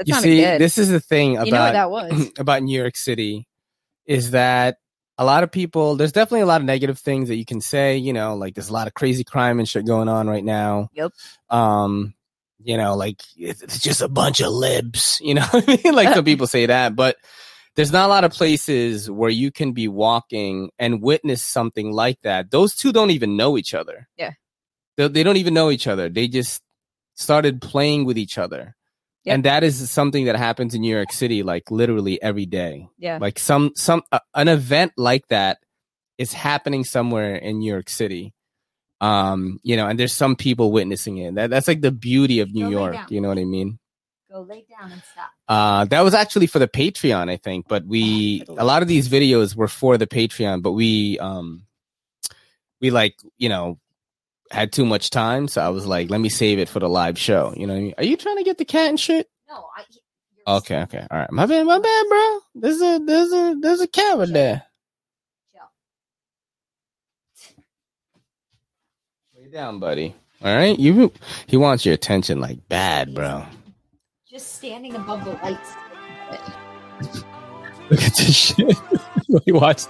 That 0.07 0.17
you 0.17 0.21
see, 0.21 0.41
good. 0.41 0.61
this 0.61 0.79
is 0.79 0.89
the 0.89 1.01
thing 1.01 1.37
about 1.37 1.47
you 1.47 1.53
know 1.53 1.73
that 1.73 1.91
was? 1.91 2.31
about 2.39 2.63
New 2.63 2.79
York 2.79 2.97
City 2.97 3.47
is 4.07 4.33
that 4.33 4.77
a 5.17 5.25
lot 5.25 5.43
of 5.43 5.53
people 5.53 5.97
there's 5.97 6.13
definitely 6.13 6.41
a 6.41 6.47
lot 6.47 6.61
of 6.61 6.67
negative 6.67 6.99
things 6.99 7.29
that 7.29 7.37
you 7.37 7.45
can 7.45 7.61
say, 7.61 7.97
you 7.97 8.13
know, 8.13 8.37
like 8.37 8.55
there's 8.55 8.69
a 8.69 8.73
lot 8.73 8.87
of 8.87 8.95
crazy 8.95 9.25
crime 9.25 9.59
and 9.59 9.69
shit 9.69 9.87
going 9.87 10.09
on 10.09 10.29
right 10.29 10.45
now. 10.45 10.89
Yep. 10.95 11.13
Um, 11.51 12.15
you 12.63 12.77
know, 12.77 12.97
like 12.97 13.23
it's 13.37 13.63
it's 13.63 13.81
just 13.81 14.01
a 14.01 14.09
bunch 14.09 14.41
of 14.41 14.53
libs, 14.53 15.21
you 15.23 15.35
know 15.35 15.47
I 15.53 15.81
mean? 15.85 15.95
Like 15.95 16.15
some 16.15 16.25
people 16.25 16.47
say 16.47 16.67
that, 16.67 16.97
but 16.97 17.17
there's 17.77 17.93
not 17.93 18.07
a 18.07 18.09
lot 18.09 18.25
of 18.25 18.33
places 18.33 19.11
where 19.11 19.31
you 19.31 19.51
can 19.51 19.73
be 19.73 19.89
walking 19.89 20.71
and 20.79 21.03
witness 21.03 21.43
something 21.43 21.91
like 21.91 22.21
that. 22.23 22.51
Those 22.51 22.75
two 22.75 22.93
don't 22.93 23.11
even 23.11 23.37
know 23.37 23.59
each 23.59 23.75
other. 23.75 24.09
Yeah. 24.17 24.33
They, 24.97 25.09
they 25.09 25.23
don't 25.25 25.39
even 25.39 25.55
know 25.55 25.71
each 25.71 25.89
other. 25.89 26.09
They 26.09 26.29
just 26.29 26.63
started 27.17 27.61
playing 27.61 28.05
with 28.05 28.17
each 28.17 28.39
other. 28.39 28.77
Yep. 29.25 29.35
And 29.35 29.45
that 29.45 29.65
is 29.65 29.91
something 29.91 30.27
that 30.27 30.37
happens 30.37 30.75
in 30.75 30.83
New 30.83 30.95
York 30.95 31.13
City 31.13 31.43
like 31.43 31.71
literally 31.71 32.21
every 32.23 32.45
day. 32.45 32.89
Yeah. 32.99 33.19
Like 33.21 33.39
some 33.39 33.73
some 33.75 34.03
uh, 34.13 34.19
an 34.35 34.49
event 34.49 34.93
like 34.99 35.29
that 35.29 35.59
is 36.19 36.33
happening 36.33 36.85
somewhere 36.85 37.35
in 37.35 37.59
New 37.59 37.73
York 37.73 37.89
City. 37.89 38.35
Um, 39.01 39.61
you 39.63 39.77
know, 39.77 39.87
and 39.87 39.99
there's 39.99 40.13
some 40.13 40.37
people 40.37 40.73
witnessing 40.73 41.19
it. 41.19 41.35
That 41.37 41.51
that's 41.51 41.69
like 41.69 41.81
the 41.81 41.91
beauty 41.91 42.41
of 42.41 42.53
New 42.53 42.71
Go 42.71 42.71
York, 42.71 43.11
you 43.11 43.21
know 43.21 43.29
what 43.29 43.39
I 43.39 43.45
mean? 43.45 43.79
Go 44.31 44.43
lay 44.43 44.65
down 44.69 44.93
and 44.93 45.03
stop. 45.13 45.31
Uh, 45.49 45.85
that 45.87 46.03
was 46.03 46.13
actually 46.13 46.47
for 46.47 46.59
the 46.59 46.69
Patreon, 46.69 47.31
I 47.31 47.37
think. 47.37 47.67
But 47.69 47.87
we 47.87 48.45
a 48.49 48.65
lot 48.65 48.83
of 48.83 48.89
these 48.89 49.09
videos 49.09 49.57
were 49.57 49.69
for 49.69 49.97
the 49.97 50.07
Patreon, 50.07 50.63
but 50.63 50.73
we 50.73 51.19
um 51.19 51.63
we 52.81 52.91
like 52.91 53.17
you 53.39 53.49
know 53.49 53.79
had 54.51 54.73
too 54.73 54.85
much 54.85 55.11
time, 55.11 55.49
so 55.49 55.63
I 55.63 55.69
was 55.69 55.87
like, 55.87 56.11
let 56.11 56.21
me 56.21 56.29
save 56.29 56.59
it 56.59 56.69
for 56.69 56.81
the 56.81 56.89
live 56.89 57.19
show. 57.19 57.55
You 57.57 57.67
know, 57.67 57.75
I 57.75 57.81
mean? 57.81 57.95
are 57.99 58.05
you 58.05 58.17
trying 58.17 58.37
to 58.37 58.45
get 58.45 58.59
the 58.59 58.65
cat 58.65 58.89
and 58.89 59.01
shit? 59.01 59.29
No, 59.49 59.65
I. 59.77 59.85
Okay, 60.47 60.83
okay, 60.83 61.07
all 61.11 61.19
right. 61.19 61.33
My 61.33 61.47
bad, 61.47 61.65
my 61.65 61.79
bad, 61.79 62.07
bro. 62.09 62.39
There's 62.55 62.83
a 62.83 63.01
there's 63.03 63.33
a 63.33 63.57
there's 63.61 63.81
a 63.81 63.87
cat 63.87 64.19
right 64.19 64.29
there. 64.33 64.63
Lay 69.35 69.49
down, 69.51 69.79
buddy. 69.79 70.15
All 70.43 70.55
right, 70.55 70.79
you 70.79 71.13
he 71.47 71.57
wants 71.57 71.87
your 71.87 71.95
attention 71.95 72.41
like 72.41 72.69
bad, 72.69 73.15
bro. 73.15 73.47
Just 74.29 74.57
standing 74.57 74.95
above 74.95 75.25
the 75.25 75.33
lights. 75.43 75.73
Look 77.91 78.03
at 78.03 78.17
this 78.17 78.37
shit. 78.37 78.77
Let 79.29 79.47
me 79.47 79.53
watch 79.53 79.87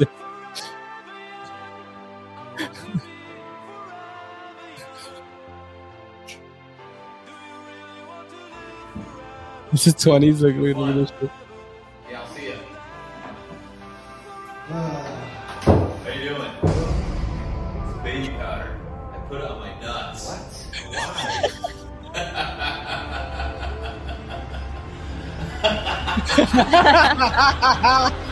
this. 9.75 9.85
This 9.85 9.95
is 9.95 10.05
20s. 10.05 10.41
Look, 10.41 10.57
look, 10.57 10.77
look 10.77 10.89
at 10.89 10.95
this 10.95 11.11
shit. 11.21 11.31
Yeah, 12.11 12.21
I'll 12.21 12.35
see 12.35 12.45
you. 12.47 12.55
How 14.69 16.11
you 16.11 16.29
doing? 16.29 16.51
It's 17.89 17.99
baby 18.03 18.29
powder. 18.35 18.77
I 19.13 19.19
put 19.29 19.41
it 19.41 19.51
on 19.51 19.59
my 19.61 19.81
nuts. 19.81 20.25
What? 20.89 21.51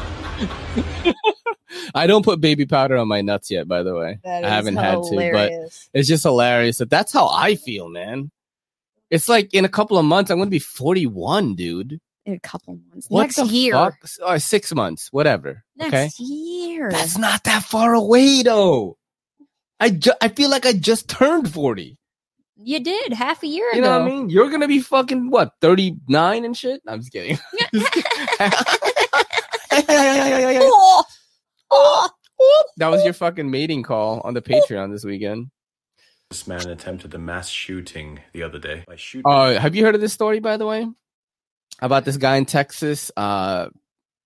I 1.95 2.07
don't 2.07 2.25
put 2.25 2.41
baby 2.41 2.67
powder 2.67 2.97
on 2.97 3.09
my 3.09 3.21
nuts 3.21 3.51
yet, 3.51 3.69
by 3.69 3.83
the 3.83 3.95
way. 3.95 4.19
That 4.25 4.45
I 4.45 4.49
haven't 4.49 4.77
had 4.77 5.03
to, 5.03 5.31
but 5.33 5.53
it's 5.93 6.09
just 6.09 6.23
hilarious 6.23 6.79
that 6.79 6.91
that's 6.91 7.13
how 7.13 7.29
I 7.29 7.57
feel, 7.57 7.89
man. 7.89 8.31
It's 9.13 9.29
like 9.29 9.53
in 9.53 9.67
a 9.67 9.69
couple 9.69 9.99
of 9.99 10.07
months, 10.07 10.31
I'm 10.31 10.39
going 10.39 10.47
to 10.47 10.51
be 10.51 10.59
41, 10.59 11.55
dude. 11.55 12.01
In 12.25 12.33
a 12.33 12.41
couple 12.41 12.79
months. 12.89 13.11
What 13.11 13.37
Next 13.37 13.51
year. 13.51 13.75
fuck? 13.75 13.95
Uh, 14.25 14.39
six 14.39 14.75
months, 14.75 15.09
whatever. 15.13 15.65
Next 15.77 15.93
okay. 15.93 16.09
year. 16.19 16.91
That's 16.91 17.19
not 17.19 17.45
that 17.45 17.63
far 17.63 17.93
away, 17.93 18.43
though. 18.43 18.97
I 19.79 19.91
ju- 19.91 20.15
I 20.23 20.29
feel 20.29 20.49
like 20.49 20.65
I 20.65 20.73
just 20.73 21.11
turned 21.11 21.53
40. 21.53 21.99
You 22.57 22.81
did 22.81 23.13
half 23.13 23.43
a 23.43 23.47
year 23.47 23.67
You 23.67 23.73
ago. 23.73 23.77
You 23.77 23.83
know 23.83 23.99
what 23.99 24.03
I 24.03 24.15
mean? 24.15 24.31
You're 24.31 24.49
gonna 24.49 24.69
be 24.69 24.81
fucking 24.81 25.29
what, 25.31 25.51
39 25.61 26.45
and 26.47 26.57
shit? 26.57 26.81
I'm 26.87 27.01
just 27.01 27.13
kidding. 27.13 27.39
that 32.79 32.89
was 32.89 33.05
your 33.05 33.13
fucking 33.13 33.51
mating 33.51 33.83
call 33.83 34.23
on 34.25 34.33
the 34.33 34.41
Patreon 34.41 34.91
this 34.91 35.05
weekend. 35.05 35.51
This 36.33 36.47
man 36.47 36.67
attempted 36.71 37.13
a 37.13 37.19
mass 37.19 37.47
shooting 37.51 38.21
the 38.33 38.43
other 38.43 38.59
day 38.59 38.85
by 38.89 38.97
shooting. 38.97 39.31
Uh, 39.31 39.61
have 39.61 39.75
you 39.75 39.85
heard 39.85 39.95
of 39.95 40.01
this 40.01 40.15
story, 40.15 40.41
by 40.41 40.57
the 40.57 40.65
way? 40.65 40.89
About 41.83 42.07
this 42.07 42.17
guy 42.17 42.37
in 42.37 42.47
Texas, 42.47 43.11
uh, 43.19 43.69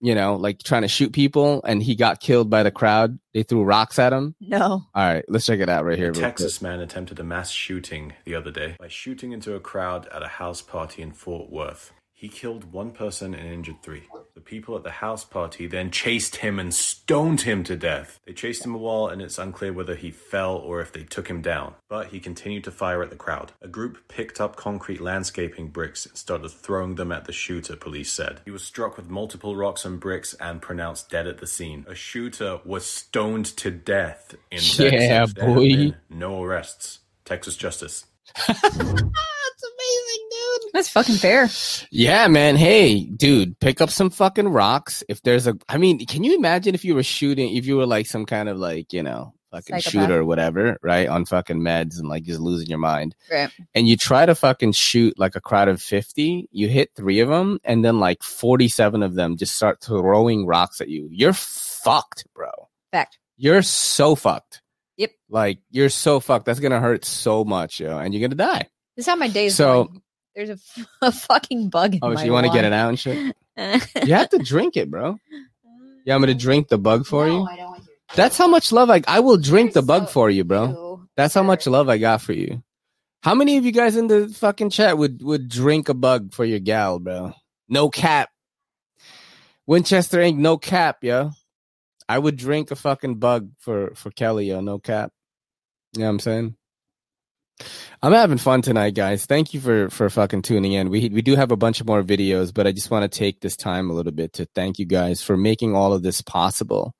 you 0.00 0.14
know, 0.14 0.36
like 0.36 0.60
trying 0.60 0.82
to 0.82 0.88
shoot 0.88 1.12
people, 1.12 1.64
and 1.64 1.82
he 1.82 1.96
got 1.96 2.20
killed 2.20 2.48
by 2.48 2.62
the 2.62 2.70
crowd. 2.70 3.18
They 3.34 3.42
threw 3.42 3.64
rocks 3.64 3.98
at 3.98 4.12
him. 4.12 4.36
No. 4.40 4.84
All 4.94 5.04
right, 5.04 5.24
let's 5.26 5.46
check 5.46 5.58
it 5.58 5.68
out 5.68 5.84
right 5.84 5.98
here. 5.98 6.10
A 6.10 6.12
real 6.12 6.20
Texas 6.20 6.62
man 6.62 6.78
attempted 6.78 7.18
a 7.18 7.24
mass 7.24 7.50
shooting 7.50 8.12
the 8.24 8.36
other 8.36 8.52
day 8.52 8.76
by 8.78 8.86
shooting 8.86 9.32
into 9.32 9.54
a 9.54 9.60
crowd 9.60 10.06
at 10.14 10.22
a 10.22 10.28
house 10.28 10.62
party 10.62 11.02
in 11.02 11.10
Fort 11.10 11.50
Worth. 11.50 11.92
He 12.18 12.28
killed 12.28 12.72
one 12.72 12.92
person 12.92 13.34
and 13.34 13.46
injured 13.46 13.82
three. 13.82 14.04
The 14.34 14.40
people 14.40 14.74
at 14.74 14.82
the 14.84 14.90
house 14.90 15.22
party 15.22 15.66
then 15.66 15.90
chased 15.90 16.36
him 16.36 16.58
and 16.58 16.74
stoned 16.74 17.42
him 17.42 17.62
to 17.64 17.76
death. 17.76 18.20
They 18.24 18.32
chased 18.32 18.64
him 18.64 18.74
a 18.74 18.78
while, 18.78 19.08
and 19.08 19.20
it's 19.20 19.38
unclear 19.38 19.74
whether 19.74 19.94
he 19.94 20.10
fell 20.10 20.56
or 20.56 20.80
if 20.80 20.92
they 20.94 21.02
took 21.02 21.28
him 21.28 21.42
down. 21.42 21.74
But 21.90 22.06
he 22.08 22.18
continued 22.18 22.64
to 22.64 22.70
fire 22.70 23.02
at 23.02 23.10
the 23.10 23.16
crowd. 23.16 23.52
A 23.60 23.68
group 23.68 24.08
picked 24.08 24.40
up 24.40 24.56
concrete 24.56 25.02
landscaping 25.02 25.68
bricks 25.68 26.06
and 26.06 26.16
started 26.16 26.48
throwing 26.48 26.94
them 26.94 27.12
at 27.12 27.26
the 27.26 27.34
shooter, 27.34 27.76
police 27.76 28.10
said. 28.10 28.40
He 28.46 28.50
was 28.50 28.64
struck 28.64 28.96
with 28.96 29.10
multiple 29.10 29.54
rocks 29.54 29.84
and 29.84 30.00
bricks 30.00 30.32
and 30.40 30.62
pronounced 30.62 31.10
dead 31.10 31.26
at 31.26 31.36
the 31.36 31.46
scene. 31.46 31.84
A 31.86 31.94
shooter 31.94 32.60
was 32.64 32.86
stoned 32.86 33.44
to 33.58 33.70
death 33.70 34.34
in 34.50 34.60
Texas. 34.60 34.92
Yeah, 34.92 35.26
There 35.26 35.54
boy. 35.54 35.94
no 36.08 36.42
arrests. 36.42 37.00
Texas 37.26 37.56
justice. 37.58 38.06
That's 38.48 38.62
amazing, 38.62 40.28
dude. 40.30 40.72
That's 40.72 40.88
fucking 40.88 41.16
fair. 41.16 41.48
Yeah, 41.90 42.26
man. 42.28 42.56
Hey, 42.56 43.04
dude, 43.04 43.58
pick 43.60 43.80
up 43.80 43.90
some 43.90 44.10
fucking 44.10 44.48
rocks. 44.48 45.02
If 45.08 45.22
there's 45.22 45.46
a, 45.46 45.56
I 45.68 45.78
mean, 45.78 46.04
can 46.06 46.24
you 46.24 46.36
imagine 46.36 46.74
if 46.74 46.84
you 46.84 46.94
were 46.94 47.02
shooting, 47.02 47.56
if 47.56 47.66
you 47.66 47.76
were 47.76 47.86
like 47.86 48.06
some 48.06 48.26
kind 48.26 48.48
of 48.48 48.58
like, 48.58 48.92
you 48.92 49.02
know, 49.02 49.34
fucking 49.50 49.80
Psychopath. 49.80 49.92
shooter 49.92 50.20
or 50.20 50.24
whatever, 50.24 50.76
right? 50.82 51.08
On 51.08 51.24
fucking 51.24 51.60
meds 51.60 51.98
and 51.98 52.08
like 52.08 52.24
just 52.24 52.40
losing 52.40 52.68
your 52.68 52.78
mind. 52.78 53.14
Right. 53.30 53.50
And 53.74 53.88
you 53.88 53.96
try 53.96 54.26
to 54.26 54.34
fucking 54.34 54.72
shoot 54.72 55.18
like 55.18 55.36
a 55.36 55.40
crowd 55.40 55.68
of 55.68 55.80
50, 55.80 56.48
you 56.50 56.68
hit 56.68 56.90
three 56.94 57.20
of 57.20 57.28
them, 57.28 57.58
and 57.64 57.84
then 57.84 57.98
like 57.98 58.22
47 58.22 59.02
of 59.02 59.14
them 59.14 59.36
just 59.36 59.54
start 59.54 59.80
throwing 59.80 60.46
rocks 60.46 60.80
at 60.80 60.88
you. 60.88 61.08
You're 61.10 61.32
fucked, 61.32 62.26
bro. 62.34 62.50
Fact. 62.92 63.18
You're 63.36 63.62
so 63.62 64.14
fucked. 64.14 64.62
Yep. 64.96 65.10
Like, 65.28 65.58
you're 65.70 65.88
so 65.90 66.20
fucked. 66.20 66.46
That's 66.46 66.60
going 66.60 66.72
to 66.72 66.80
hurt 66.80 67.04
so 67.04 67.44
much, 67.44 67.80
yo, 67.80 67.98
and 67.98 68.12
you're 68.14 68.20
going 68.20 68.30
to 68.30 68.36
die. 68.36 68.68
This 68.96 69.04
is 69.04 69.06
how 69.06 69.16
my 69.16 69.28
day 69.28 69.46
is 69.46 69.56
So- 69.56 69.84
going. 69.84 70.02
There's 70.34 70.50
a, 70.50 70.58
a 71.06 71.12
fucking 71.12 71.70
bug 71.70 71.94
in 71.94 72.00
Oh, 72.02 72.10
my 72.10 72.16
so 72.16 72.24
you 72.24 72.32
want 72.32 72.46
to 72.46 72.52
get 72.52 72.66
it 72.66 72.72
out 72.74 72.90
and 72.90 72.98
shit? 72.98 73.34
you 74.04 74.12
have 74.14 74.28
to 74.28 74.38
drink 74.38 74.76
it, 74.76 74.90
bro. 74.90 75.18
Yeah, 76.04 76.14
I'm 76.14 76.20
gonna 76.20 76.34
drink 76.34 76.68
the 76.68 76.76
bug 76.76 77.06
for 77.06 77.26
you. 77.26 77.42
I 77.42 77.56
don't 77.56 77.70
want 77.70 77.84
your- 77.84 77.94
That's 78.14 78.36
how 78.36 78.46
much 78.46 78.70
love 78.70 78.90
I 78.90 79.00
I 79.08 79.20
will 79.20 79.38
drink 79.38 79.72
the 79.72 79.80
bug 79.80 80.10
for 80.10 80.28
you, 80.28 80.44
bro. 80.44 81.00
That's 81.16 81.32
how 81.32 81.42
much 81.42 81.66
love 81.66 81.88
I 81.88 81.96
got 81.96 82.20
for 82.20 82.34
you. 82.34 82.62
How 83.22 83.34
many 83.34 83.56
of 83.56 83.64
you 83.64 83.72
guys 83.72 83.96
in 83.96 84.08
the 84.08 84.28
fucking 84.28 84.68
chat 84.70 84.98
would 84.98 85.22
would 85.22 85.48
drink 85.48 85.88
a 85.88 85.94
bug 85.94 86.34
for 86.34 86.44
your 86.44 86.58
gal, 86.60 86.98
bro? 86.98 87.32
No 87.70 87.88
cap. 87.88 88.28
Winchester 89.66 90.20
ain't 90.20 90.38
No 90.38 90.58
cap, 90.58 91.02
yo. 91.02 91.30
I 92.08 92.18
would 92.18 92.36
drink 92.36 92.70
a 92.70 92.76
fucking 92.76 93.16
bug 93.16 93.50
for 93.58 93.92
for 93.94 94.10
Kelly, 94.10 94.48
yo. 94.48 94.60
No 94.60 94.78
cap. 94.78 95.12
You 95.94 96.00
know 96.00 96.06
what 96.06 96.10
I'm 96.10 96.18
saying? 96.20 96.56
I'm 98.02 98.12
having 98.12 98.38
fun 98.38 98.62
tonight, 98.62 98.94
guys. 98.94 99.24
Thank 99.24 99.54
you 99.54 99.60
for 99.60 99.88
for 99.90 100.08
fucking 100.10 100.42
tuning 100.42 100.72
in. 100.72 100.90
We 100.90 101.08
we 101.08 101.22
do 101.22 101.36
have 101.36 101.50
a 101.50 101.56
bunch 101.56 101.80
of 101.80 101.86
more 101.86 102.02
videos, 102.02 102.52
but 102.52 102.66
I 102.66 102.72
just 102.72 102.90
want 102.90 103.10
to 103.10 103.18
take 103.18 103.40
this 103.40 103.56
time 103.56 103.90
a 103.90 103.94
little 103.94 104.12
bit 104.12 104.34
to 104.34 104.46
thank 104.54 104.78
you 104.78 104.84
guys 104.84 105.22
for 105.22 105.36
making 105.36 105.74
all 105.74 105.92
of 105.92 106.02
this 106.02 106.20
possible. 106.20 106.94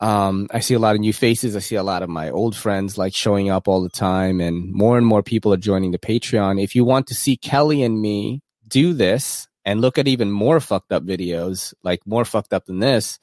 Um, 0.00 0.46
I 0.52 0.60
see 0.60 0.74
a 0.74 0.78
lot 0.78 0.94
of 0.94 1.00
new 1.00 1.12
faces. 1.12 1.56
I 1.56 1.58
see 1.58 1.74
a 1.74 1.82
lot 1.82 2.04
of 2.04 2.08
my 2.08 2.30
old 2.30 2.54
friends 2.54 2.98
like 2.98 3.14
showing 3.14 3.50
up 3.50 3.66
all 3.66 3.82
the 3.82 3.88
time, 3.88 4.40
and 4.40 4.70
more 4.70 4.96
and 4.96 5.06
more 5.06 5.22
people 5.22 5.52
are 5.52 5.58
joining 5.58 5.90
the 5.90 5.98
Patreon. 5.98 6.62
If 6.62 6.76
you 6.76 6.84
want 6.84 7.06
to 7.08 7.14
see 7.14 7.36
Kelly 7.36 7.82
and 7.82 8.00
me 8.00 8.42
do 8.68 8.92
this 8.92 9.48
and 9.64 9.80
look 9.80 9.98
at 9.98 10.06
even 10.06 10.30
more 10.30 10.60
fucked 10.60 10.92
up 10.92 11.04
videos, 11.04 11.74
like 11.82 12.00
more 12.06 12.24
fucked 12.24 12.52
up 12.52 12.66
than 12.66 12.78
this, 12.78 13.18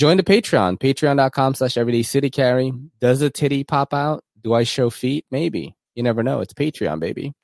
join 0.00 0.16
the 0.16 0.22
Patreon. 0.22 0.80
Patreon.com 0.80 1.54
slash 1.54 1.76
everyday 1.76 2.02
city 2.02 2.30
carry. 2.30 2.72
Does 3.00 3.20
a 3.20 3.28
titty 3.28 3.64
pop 3.64 3.92
out? 3.92 4.24
Do 4.42 4.54
I 4.54 4.64
show 4.64 4.88
feet? 4.88 5.26
Maybe. 5.30 5.76
You 5.94 6.02
never 6.02 6.22
know. 6.22 6.40
It's 6.40 6.54
Patreon, 6.54 7.00
baby. 7.00 7.34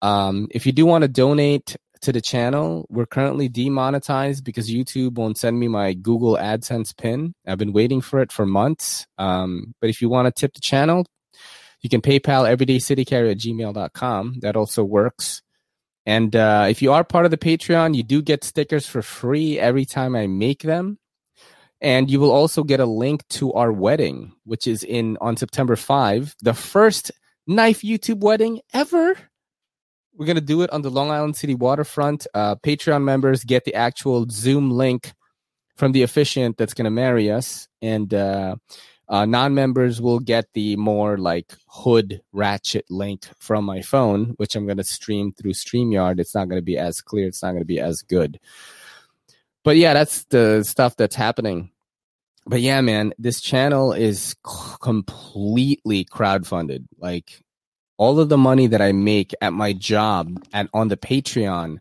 Um, 0.00 0.46
if 0.52 0.64
you 0.64 0.70
do 0.70 0.86
want 0.86 1.02
to 1.02 1.08
donate 1.08 1.76
to 2.02 2.12
the 2.12 2.20
channel, 2.20 2.86
we're 2.88 3.06
currently 3.06 3.48
demonetized 3.48 4.44
because 4.44 4.70
YouTube 4.70 5.14
won't 5.14 5.38
send 5.38 5.58
me 5.58 5.66
my 5.66 5.92
Google 5.94 6.36
AdSense 6.36 6.96
pin. 6.96 7.34
I've 7.44 7.58
been 7.58 7.72
waiting 7.72 8.00
for 8.00 8.20
it 8.20 8.30
for 8.30 8.46
months. 8.46 9.04
Um, 9.18 9.74
but 9.80 9.90
if 9.90 10.00
you 10.00 10.08
want 10.08 10.26
to 10.26 10.40
tip 10.40 10.54
the 10.54 10.60
channel, 10.60 11.04
you 11.80 11.90
can 11.90 12.00
PayPal 12.00 12.46
everydaycitycarry 12.46 13.32
at 13.32 13.38
gmail.com. 13.38 14.36
That 14.42 14.54
also 14.54 14.84
works. 14.84 15.42
And 16.04 16.36
uh, 16.36 16.68
if 16.70 16.80
you 16.80 16.92
are 16.92 17.02
part 17.02 17.24
of 17.24 17.32
the 17.32 17.36
Patreon, 17.36 17.96
you 17.96 18.04
do 18.04 18.22
get 18.22 18.44
stickers 18.44 18.86
for 18.86 19.02
free 19.02 19.58
every 19.58 19.84
time 19.84 20.14
I 20.14 20.28
make 20.28 20.62
them. 20.62 20.98
And 21.80 22.10
you 22.10 22.20
will 22.20 22.30
also 22.30 22.64
get 22.64 22.80
a 22.80 22.86
link 22.86 23.26
to 23.28 23.52
our 23.52 23.70
wedding, 23.72 24.32
which 24.44 24.66
is 24.66 24.82
in 24.82 25.18
on 25.20 25.36
September 25.36 25.76
5, 25.76 26.36
the 26.40 26.54
first 26.54 27.12
knife 27.46 27.82
YouTube 27.82 28.20
wedding 28.20 28.60
ever. 28.72 29.16
We're 30.14 30.26
going 30.26 30.36
to 30.36 30.40
do 30.40 30.62
it 30.62 30.70
on 30.70 30.82
the 30.82 30.90
Long 30.90 31.10
Island 31.10 31.36
City 31.36 31.54
waterfront. 31.54 32.26
Uh, 32.32 32.56
Patreon 32.56 33.02
members 33.04 33.44
get 33.44 33.64
the 33.64 33.74
actual 33.74 34.26
Zoom 34.30 34.70
link 34.70 35.12
from 35.76 35.92
the 35.92 36.02
officiant 36.02 36.56
that's 36.56 36.72
going 36.72 36.86
to 36.86 36.90
marry 36.90 37.30
us. 37.30 37.68
And 37.82 38.12
uh, 38.14 38.56
Uh, 39.08 39.24
non-members 39.24 40.00
will 40.00 40.18
get 40.18 40.46
the 40.54 40.74
more 40.76 41.16
like 41.16 41.54
hood 41.68 42.20
ratchet 42.32 42.84
link 42.90 43.24
from 43.38 43.64
my 43.64 43.80
phone, 43.80 44.34
which 44.38 44.56
I'm 44.56 44.66
going 44.66 44.78
to 44.78 44.84
stream 44.84 45.32
through 45.32 45.52
StreamYard. 45.54 46.18
It's 46.18 46.34
not 46.34 46.48
going 46.48 46.58
to 46.58 46.64
be 46.64 46.76
as 46.76 47.00
clear. 47.00 47.28
It's 47.28 47.40
not 47.40 47.52
going 47.52 47.62
to 47.62 47.64
be 47.64 47.78
as 47.78 48.02
good. 48.02 48.40
But 49.66 49.78
yeah, 49.78 49.94
that's 49.94 50.22
the 50.26 50.62
stuff 50.62 50.94
that's 50.94 51.16
happening. 51.16 51.70
But 52.46 52.60
yeah, 52.60 52.80
man, 52.82 53.12
this 53.18 53.40
channel 53.40 53.92
is 53.92 54.36
c- 54.46 54.76
completely 54.80 56.04
crowdfunded. 56.04 56.86
Like 57.00 57.42
all 57.96 58.20
of 58.20 58.28
the 58.28 58.38
money 58.38 58.68
that 58.68 58.80
I 58.80 58.92
make 58.92 59.34
at 59.40 59.52
my 59.52 59.72
job 59.72 60.40
and 60.52 60.68
on 60.72 60.86
the 60.86 60.96
Patreon, 60.96 61.78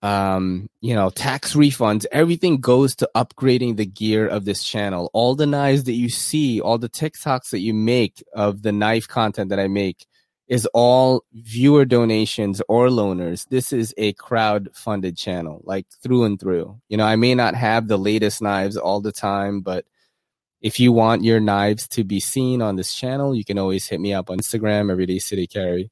um, 0.00 0.70
you 0.80 0.94
know, 0.94 1.10
tax 1.10 1.52
refunds, 1.52 2.06
everything 2.12 2.62
goes 2.62 2.96
to 2.96 3.10
upgrading 3.14 3.76
the 3.76 3.84
gear 3.84 4.26
of 4.26 4.46
this 4.46 4.64
channel. 4.64 5.10
All 5.12 5.34
the 5.34 5.44
knives 5.44 5.84
that 5.84 5.92
you 5.92 6.08
see, 6.08 6.62
all 6.62 6.78
the 6.78 6.88
TikToks 6.88 7.50
that 7.50 7.60
you 7.60 7.74
make 7.74 8.24
of 8.32 8.62
the 8.62 8.72
knife 8.72 9.06
content 9.06 9.50
that 9.50 9.60
I 9.60 9.68
make 9.68 10.06
is 10.48 10.66
all 10.74 11.24
viewer 11.32 11.84
donations 11.84 12.62
or 12.68 12.88
loaners. 12.88 13.48
This 13.48 13.72
is 13.72 13.92
a 13.96 14.12
crowd 14.14 14.68
funded 14.72 15.16
channel, 15.16 15.60
like 15.64 15.86
through 16.02 16.24
and 16.24 16.38
through. 16.38 16.80
You 16.88 16.96
know, 16.96 17.04
I 17.04 17.16
may 17.16 17.34
not 17.34 17.54
have 17.54 17.88
the 17.88 17.98
latest 17.98 18.40
knives 18.40 18.76
all 18.76 19.00
the 19.00 19.12
time, 19.12 19.60
but 19.60 19.84
if 20.60 20.78
you 20.78 20.92
want 20.92 21.24
your 21.24 21.40
knives 21.40 21.88
to 21.88 22.04
be 22.04 22.20
seen 22.20 22.62
on 22.62 22.76
this 22.76 22.94
channel, 22.94 23.34
you 23.34 23.44
can 23.44 23.58
always 23.58 23.88
hit 23.88 24.00
me 24.00 24.14
up 24.14 24.30
on 24.30 24.38
Instagram, 24.38 24.90
Everyday 24.90 25.18
City 25.18 25.46
Carry, 25.46 25.90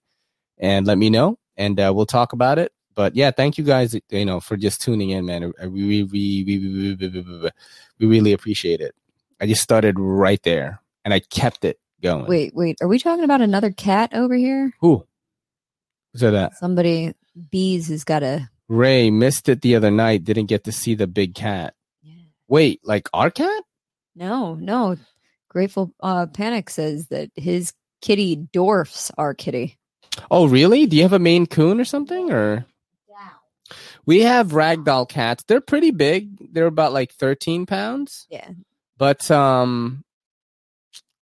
and 0.59 0.87
let 0.87 0.99
me 0.99 1.11
know, 1.11 1.39
and 1.57 1.79
uh, 1.81 1.93
we'll 1.95 2.07
talk 2.07 2.33
about 2.33 2.59
it. 2.59 2.73
But 2.95 3.17
yeah, 3.17 3.33
thank 3.33 3.59
you 3.59 3.65
guys, 3.65 3.97
you 4.11 4.25
know, 4.25 4.39
for 4.39 4.57
just 4.57 4.81
tuning 4.81 5.11
in, 5.11 5.27
man. 5.27 5.53
We 5.63 6.05
we, 6.05 6.05
we, 6.05 6.97
we, 6.97 7.51
we 7.99 8.07
really 8.07 8.33
appreciate 8.33 8.81
it. 8.81 8.95
I 9.41 9.47
just 9.47 9.63
started 9.63 9.99
right 9.99 10.43
there, 10.45 10.81
and 11.05 11.13
I 11.13 11.19
kept 11.19 11.65
it 11.65 11.79
going. 12.03 12.27
Wait, 12.27 12.55
wait. 12.55 12.77
Are 12.81 12.89
we 12.89 12.99
talking 12.99 13.25
about 13.25 13.41
another 13.41 13.71
cat 13.71 14.15
over 14.15 14.35
here? 14.35 14.73
Who? 14.81 15.07
Said 16.17 16.33
that? 16.33 16.57
Somebody, 16.57 17.15
Bees 17.51 17.89
has 17.89 18.05
got 18.05 18.23
a. 18.23 18.49
Ray 18.69 19.11
missed 19.11 19.49
it 19.49 19.63
the 19.63 19.77
other 19.77 19.91
night. 19.91 20.25
Didn't 20.25 20.47
get 20.47 20.65
to 20.65 20.73
see 20.73 20.95
the 20.95 21.07
big 21.07 21.35
cat. 21.35 21.75
Yeah. 22.03 22.15
Wait, 22.49 22.81
like 22.85 23.09
our 23.13 23.31
cat? 23.31 23.63
No, 24.15 24.55
no. 24.55 24.97
Grateful 25.49 25.93
uh, 26.01 26.27
Panic 26.27 26.71
says 26.71 27.09
that 27.09 27.31
his 27.35 27.73
kitty 28.01 28.37
dwarfs 28.37 29.11
our 29.19 29.35
kitty. 29.35 29.77
Oh, 30.31 30.47
really? 30.47 30.87
Do 30.87 30.97
you 30.97 31.03
have 31.03 31.13
a 31.13 31.19
Maine 31.19 31.47
Coon 31.47 31.81
or 31.81 31.85
something? 31.85 32.31
Or 32.33 32.67
we 34.07 34.21
have 34.23 34.49
ragdoll 34.49 35.09
cats. 35.09 35.45
They're 35.45 35.61
pretty 35.61 35.91
big. 35.91 36.53
They're 36.53 36.67
about 36.67 36.93
like 36.93 37.13
thirteen 37.13 37.67
pounds. 37.67 38.27
Yeah. 38.29 38.49
But 38.99 39.31
um, 39.31 40.05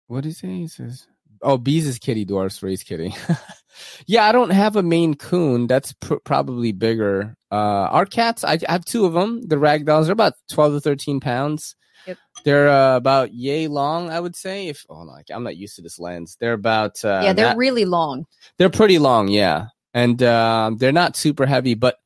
what 0.09 0.25
he 0.25 0.33
say? 0.33 0.49
He 0.49 0.67
says, 0.69 1.07
"Oh, 1.43 1.57
Bees 1.59 1.87
is 1.87 1.99
kitty, 1.99 2.25
dwarfs 2.25 2.63
Ray's 2.63 2.83
kitty." 2.83 3.15
yeah, 4.07 4.25
I 4.27 4.33
don't 4.33 4.51
have 4.51 4.77
a 4.77 4.83
Maine 4.83 5.15
Coon. 5.15 5.67
That's 5.67 5.93
pr- 5.95 6.17
probably 6.25 6.73
bigger. 6.73 7.37
Uh, 7.51 7.55
our 7.91 8.05
cats, 8.07 8.45
I, 8.45 8.59
I 8.69 8.73
have 8.73 8.85
two 8.85 9.07
of 9.07 9.13
them. 9.13 9.47
The 9.47 9.57
ragdolls 9.57 10.09
are 10.09 10.13
about 10.13 10.35
twelve 10.51 10.73
to 10.75 10.81
thirteen 10.81 11.21
pounds. 11.21 11.77
Yep. 12.07 12.19
They're 12.45 12.69
uh, 12.69 12.97
about 12.97 13.33
yay 13.33 13.69
long, 13.69 14.11
I 14.11 14.19
would 14.21 14.37
say. 14.37 14.69
If 14.69 14.85
oh, 14.89 15.03
like 15.03 15.27
I'm 15.31 15.45
not 15.45 15.57
used 15.57 15.77
to 15.77 15.83
this 15.83 15.99
lens. 15.99 16.37
They're 16.41 16.53
about 16.55 17.05
uh, 17.05 17.21
yeah, 17.23 17.33
they're 17.33 17.47
that- 17.47 17.57
really 17.57 17.85
long. 17.85 18.27
they're 18.57 18.71
pretty 18.71 18.99
long, 18.99 19.29
yeah, 19.29 19.67
and 19.95 20.23
um, 20.23 20.77
they're 20.79 20.93
not 20.93 21.17
super 21.17 21.45
heavy, 21.47 21.75
but 21.75 21.97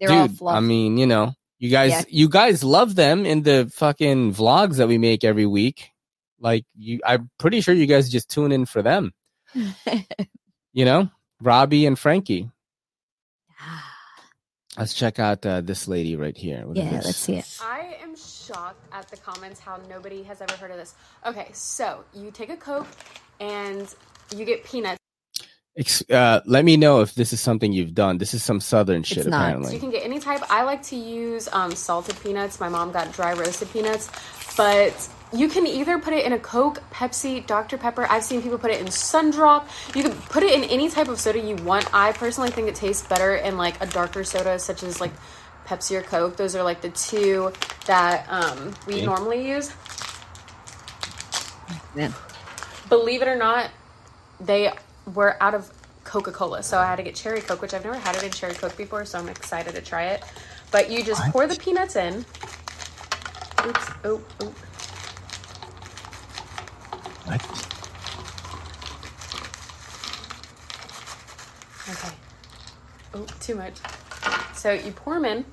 They're 0.00 0.10
all 0.10 0.28
dude. 0.28 0.42
I 0.46 0.60
mean, 0.60 0.96
you 0.96 1.06
know, 1.06 1.34
you 1.58 1.70
guys, 1.70 1.90
Yeah. 1.90 2.02
you 2.08 2.28
guys 2.28 2.64
love 2.64 2.94
them 2.94 3.26
in 3.26 3.42
the 3.42 3.70
fucking 3.74 4.34
vlogs 4.34 4.76
that 4.76 4.88
we 4.88 4.98
make 4.98 5.22
every 5.24 5.46
week. 5.46 5.90
Like 6.40 6.64
you, 6.76 7.00
I'm 7.06 7.30
pretty 7.38 7.60
sure 7.60 7.74
you 7.74 7.86
guys 7.86 8.08
just 8.10 8.30
tune 8.30 8.52
in 8.52 8.66
for 8.66 8.82
them. 8.82 9.12
You 10.74 10.84
know, 10.84 11.10
Robbie 11.42 11.86
and 11.86 11.98
Frankie. 11.98 12.50
Let's 14.76 14.94
check 14.94 15.18
out 15.18 15.44
uh, 15.44 15.60
this 15.60 15.88
lady 15.88 16.14
right 16.14 16.36
here. 16.36 16.64
What 16.64 16.76
is 16.78 16.84
Yeah, 16.84 17.00
let's 17.04 17.16
see 17.16 17.34
it. 17.36 17.58
I 17.60 17.96
am 18.00 18.14
shocked 18.14 18.86
at 18.92 19.08
the 19.08 19.16
comments 19.16 19.58
how 19.58 19.80
nobody 19.88 20.22
has 20.22 20.40
ever 20.40 20.54
heard 20.54 20.70
of 20.70 20.76
this. 20.76 20.94
Okay, 21.26 21.48
so 21.52 22.04
you 22.14 22.30
take 22.30 22.50
a 22.50 22.56
Coke 22.56 22.86
and 23.40 23.92
you 24.36 24.44
get 24.44 24.62
peanuts. 24.64 24.98
Uh, 26.08 26.40
let 26.44 26.64
me 26.64 26.76
know 26.76 27.00
if 27.00 27.14
this 27.14 27.32
is 27.32 27.40
something 27.40 27.72
you've 27.72 27.94
done. 27.94 28.18
This 28.18 28.34
is 28.34 28.44
some 28.44 28.60
southern 28.60 29.02
shit, 29.02 29.24
So 29.24 29.30
apparently. 29.30 29.74
you 29.74 29.80
can 29.80 29.90
get 29.90 30.04
any 30.04 30.20
type. 30.20 30.42
I 30.48 30.62
like 30.62 30.82
to 30.84 30.96
use 30.96 31.48
um, 31.52 31.72
salted 31.74 32.20
peanuts. 32.22 32.60
My 32.60 32.68
mom 32.68 32.92
got 32.92 33.12
dry 33.12 33.32
roasted 33.32 33.70
peanuts, 33.72 34.10
but 34.56 35.08
you 35.32 35.48
can 35.48 35.66
either 35.66 35.98
put 35.98 36.12
it 36.14 36.24
in 36.24 36.32
a 36.32 36.38
Coke, 36.38 36.82
Pepsi, 36.90 37.46
Dr. 37.46 37.76
Pepper. 37.78 38.06
I've 38.10 38.24
seen 38.24 38.42
people 38.42 38.58
put 38.58 38.70
it 38.70 38.80
in 38.80 38.90
Sun 38.90 39.30
Drop. 39.32 39.68
You 39.94 40.02
can 40.02 40.12
put 40.14 40.42
it 40.42 40.52
in 40.54 40.64
any 40.64 40.88
type 40.88 41.08
of 41.08 41.20
soda 41.20 41.38
you 41.40 41.56
want. 41.56 41.92
I 41.94 42.12
personally 42.12 42.50
think 42.50 42.68
it 42.68 42.74
tastes 42.74 43.06
better 43.06 43.34
in 43.36 43.56
like 43.58 43.80
a 43.82 43.86
darker 43.86 44.24
soda, 44.24 44.58
such 44.58 44.82
as 44.82 45.00
like 45.00 45.12
Pepsi 45.66 45.96
or 45.98 46.02
Coke. 46.02 46.36
Those 46.36 46.56
are 46.56 46.62
like 46.62 46.80
the 46.80 46.90
two 46.90 47.52
that 47.86 48.26
um, 48.30 48.74
we 48.86 48.94
Okay. 48.94 49.04
normally 49.04 49.48
use. 49.48 49.72
Man. 51.94 52.14
Believe 52.88 53.22
it 53.22 53.28
or 53.28 53.36
not, 53.36 53.70
they 54.40 54.72
were 55.14 55.36
out 55.42 55.54
of 55.54 55.70
Coca 56.04 56.32
Cola. 56.32 56.62
So 56.62 56.78
I 56.78 56.86
had 56.86 56.96
to 56.96 57.02
get 57.02 57.14
cherry 57.14 57.42
Coke, 57.42 57.60
which 57.60 57.74
I've 57.74 57.84
never 57.84 57.98
had 57.98 58.16
it 58.16 58.22
in 58.24 58.30
cherry 58.30 58.54
Coke 58.54 58.76
before, 58.76 59.04
so 59.04 59.18
I'm 59.18 59.28
excited 59.28 59.74
to 59.74 59.82
try 59.82 60.04
it. 60.06 60.24
But 60.70 60.90
you 60.90 61.02
just 61.04 61.22
pour 61.32 61.46
the 61.46 61.56
peanuts 61.56 61.96
in. 61.96 62.24
Oops. 63.66 63.90
Oh, 64.04 64.20
oh. 64.40 64.54
Okay. 71.90 72.14
Oh, 73.14 73.26
too 73.40 73.54
much. 73.54 73.74
So 74.54 74.72
you 74.72 74.92
pour 74.92 75.14
them 75.14 75.24
in. 75.24 75.44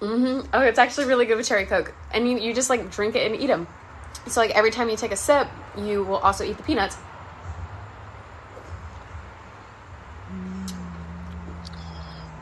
Mm-hmm. 0.00 0.48
Oh, 0.52 0.60
it's 0.60 0.78
actually 0.78 1.06
really 1.06 1.24
good 1.24 1.36
with 1.36 1.48
cherry 1.48 1.64
coke, 1.64 1.94
and 2.12 2.30
you, 2.30 2.38
you 2.38 2.54
just 2.54 2.68
like 2.68 2.90
drink 2.90 3.16
it 3.16 3.30
and 3.30 3.40
eat 3.40 3.46
them. 3.46 3.66
So 4.26 4.40
like 4.40 4.50
every 4.50 4.70
time 4.70 4.88
you 4.90 4.96
take 4.96 5.12
a 5.12 5.16
sip, 5.16 5.48
you 5.76 6.04
will 6.04 6.18
also 6.18 6.44
eat 6.44 6.56
the 6.56 6.62
peanuts. 6.62 6.96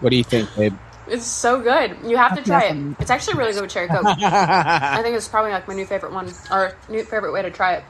What 0.01 0.11
do 0.11 0.17
you 0.17 0.25
think, 0.25 0.55
babe? 0.57 0.75
It's 1.07 1.27
so 1.27 1.61
good. 1.61 1.97
You 2.05 2.17
have 2.17 2.35
to 2.37 2.43
try 2.43 2.65
it. 2.69 2.97
It's 2.99 3.11
actually 3.11 3.39
really 3.39 3.53
good 3.53 3.63
with 3.63 3.71
cherry 3.71 3.89
coke. 3.89 4.05
I 4.07 5.01
think 5.03 5.17
it's 5.17 5.29
probably 5.29 5.51
like 5.53 5.69
my 5.69 5.75
new 5.75 5.85
favorite 5.87 6.13
one, 6.13 6.33
or 6.51 6.73
new 6.89 7.05
favorite 7.05 7.33
way 7.33 7.43
to 7.43 7.51
try 7.51 7.75
it, 7.75 7.85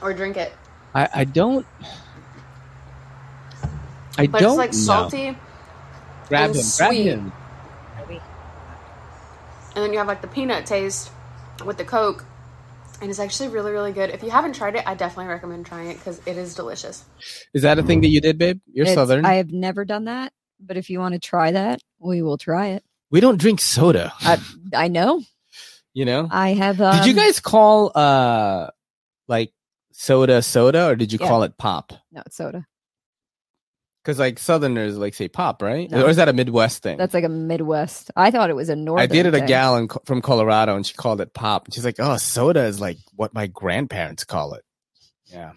or 0.00 0.12
drink 0.14 0.36
it. 0.36 0.52
I, 0.94 1.08
I 1.14 1.24
don't. 1.24 1.66
I 4.18 4.26
But 4.26 4.40
don't 4.40 4.50
it's 4.52 4.58
like 4.58 4.72
know. 4.72 4.78
salty, 4.78 5.38
Grab 6.28 6.50
and 6.50 6.58
him, 6.58 6.64
grab 6.78 6.92
him. 6.94 7.32
and 9.74 9.84
then 9.84 9.92
you 9.92 9.98
have 9.98 10.06
like 10.06 10.20
the 10.22 10.28
peanut 10.28 10.66
taste 10.66 11.10
with 11.64 11.78
the 11.78 11.84
coke, 11.84 12.24
and 13.00 13.10
it's 13.10 13.18
actually 13.18 13.48
really 13.48 13.72
really 13.72 13.92
good. 13.92 14.10
If 14.10 14.22
you 14.22 14.30
haven't 14.30 14.54
tried 14.54 14.76
it, 14.76 14.84
I 14.86 14.94
definitely 14.94 15.32
recommend 15.32 15.66
trying 15.66 15.90
it 15.90 15.98
because 15.98 16.20
it 16.26 16.36
is 16.36 16.54
delicious. 16.54 17.04
Is 17.54 17.62
that 17.62 17.78
a 17.78 17.82
thing 17.82 18.00
that 18.02 18.08
you 18.08 18.20
did, 18.20 18.38
babe? 18.38 18.60
You're 18.72 18.84
It's- 18.84 18.94
southern. 18.94 19.24
I 19.24 19.34
have 19.34 19.50
never 19.50 19.84
done 19.84 20.04
that, 20.04 20.32
but 20.64 20.76
if 20.76 20.88
you 20.90 20.98
want 21.00 21.14
to 21.14 21.18
try 21.20 21.50
that, 21.52 21.80
we 21.98 22.22
will 22.22 22.38
try 22.38 22.68
it. 22.68 22.84
we 23.10 23.20
don't 23.20 23.38
drink 23.40 23.60
soda. 23.60 24.12
I 24.20 24.38
I 24.74 24.88
know. 24.88 25.22
You 25.94 26.06
know. 26.06 26.26
I 26.30 26.54
have. 26.54 26.80
Um, 26.80 26.96
did 26.96 27.06
you 27.06 27.12
guys 27.12 27.38
call 27.38 27.92
uh 27.94 28.68
like 29.28 29.52
soda 29.92 30.40
soda 30.40 30.88
or 30.88 30.96
did 30.96 31.12
you 31.12 31.18
Yeah. 31.20 31.28
call 31.28 31.42
it 31.42 31.58
pop? 31.58 31.92
No, 32.10 32.22
it's 32.24 32.34
soda. 32.36 32.66
Because 34.02 34.18
like 34.18 34.38
Southerners 34.38 34.96
like 34.96 35.12
say 35.14 35.28
pop, 35.28 35.60
right? 35.62 35.90
No. 35.90 36.06
Or 36.06 36.08
is 36.08 36.16
that 36.16 36.28
a 36.28 36.32
Midwest 36.32 36.82
thing? 36.82 36.96
That's 36.96 37.12
like 37.14 37.24
a 37.24 37.28
Midwest. 37.28 38.10
I 38.16 38.30
thought 38.30 38.48
it 38.50 38.56
was 38.56 38.68
a 38.70 38.74
North. 38.74 39.00
I 39.02 39.06
dated 39.06 39.34
a 39.34 39.38
thing. 39.38 39.46
gal 39.46 39.76
in, 39.76 39.88
from 40.06 40.22
Colorado 40.22 40.74
and 40.76 40.86
she 40.86 40.94
called 40.94 41.20
it 41.20 41.34
pop. 41.34 41.66
And 41.66 41.74
she's 41.74 41.84
like, 41.84 41.96
"Oh, 42.00 42.16
soda 42.16 42.64
is 42.64 42.80
like 42.80 42.96
what 43.14 43.34
my 43.34 43.46
grandparents 43.46 44.24
call 44.24 44.54
it." 44.54 44.64
Yeah, 45.26 45.52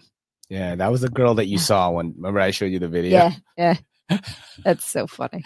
yeah, 0.50 0.74
that 0.76 0.92
was 0.92 1.00
the 1.00 1.08
girl 1.08 1.34
that 1.36 1.46
you 1.46 1.56
saw 1.70 1.90
when. 1.90 2.12
Remember, 2.14 2.40
I 2.40 2.50
showed 2.52 2.66
you 2.72 2.78
the 2.78 2.88
video. 2.88 3.10
Yeah, 3.18 3.32
yeah. 3.56 3.74
That's 4.64 4.84
so 4.84 5.06
funny. 5.06 5.42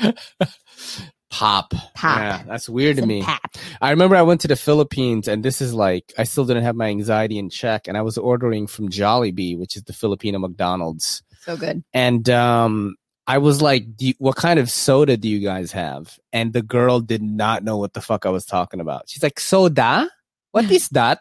Pop. 1.30 1.72
Pop. 1.94 2.18
Yeah, 2.18 2.42
that's 2.46 2.68
weird 2.68 2.96
to 2.96 3.06
me. 3.06 3.22
pop. 3.22 3.56
I 3.80 3.90
remember 3.90 4.16
I 4.16 4.22
went 4.22 4.40
to 4.42 4.48
the 4.48 4.56
Philippines 4.56 5.28
and 5.28 5.44
this 5.44 5.60
is 5.60 5.72
like 5.72 6.12
I 6.18 6.24
still 6.24 6.44
didn't 6.44 6.64
have 6.64 6.74
my 6.74 6.88
anxiety 6.88 7.38
in 7.38 7.50
check 7.50 7.86
and 7.86 7.96
I 7.96 8.02
was 8.02 8.18
ordering 8.18 8.66
from 8.66 8.88
Jollibee, 8.88 9.56
which 9.58 9.76
is 9.76 9.84
the 9.84 9.92
Filipino 9.92 10.38
McDonald's. 10.40 11.22
So 11.42 11.56
good. 11.56 11.84
And 11.94 12.28
um 12.30 12.96
I 13.26 13.38
was 13.38 13.62
like, 13.62 13.96
do 13.96 14.08
you, 14.08 14.14
what 14.18 14.34
kind 14.34 14.58
of 14.58 14.68
soda 14.68 15.16
do 15.16 15.28
you 15.28 15.38
guys 15.38 15.70
have? 15.70 16.18
And 16.32 16.52
the 16.52 16.62
girl 16.62 16.98
did 17.00 17.22
not 17.22 17.62
know 17.62 17.76
what 17.76 17.92
the 17.92 18.00
fuck 18.00 18.26
I 18.26 18.30
was 18.30 18.44
talking 18.44 18.80
about. 18.80 19.08
She's 19.08 19.22
like, 19.22 19.38
soda? 19.38 20.10
What 20.50 20.68
is 20.68 20.88
that? 20.92 21.20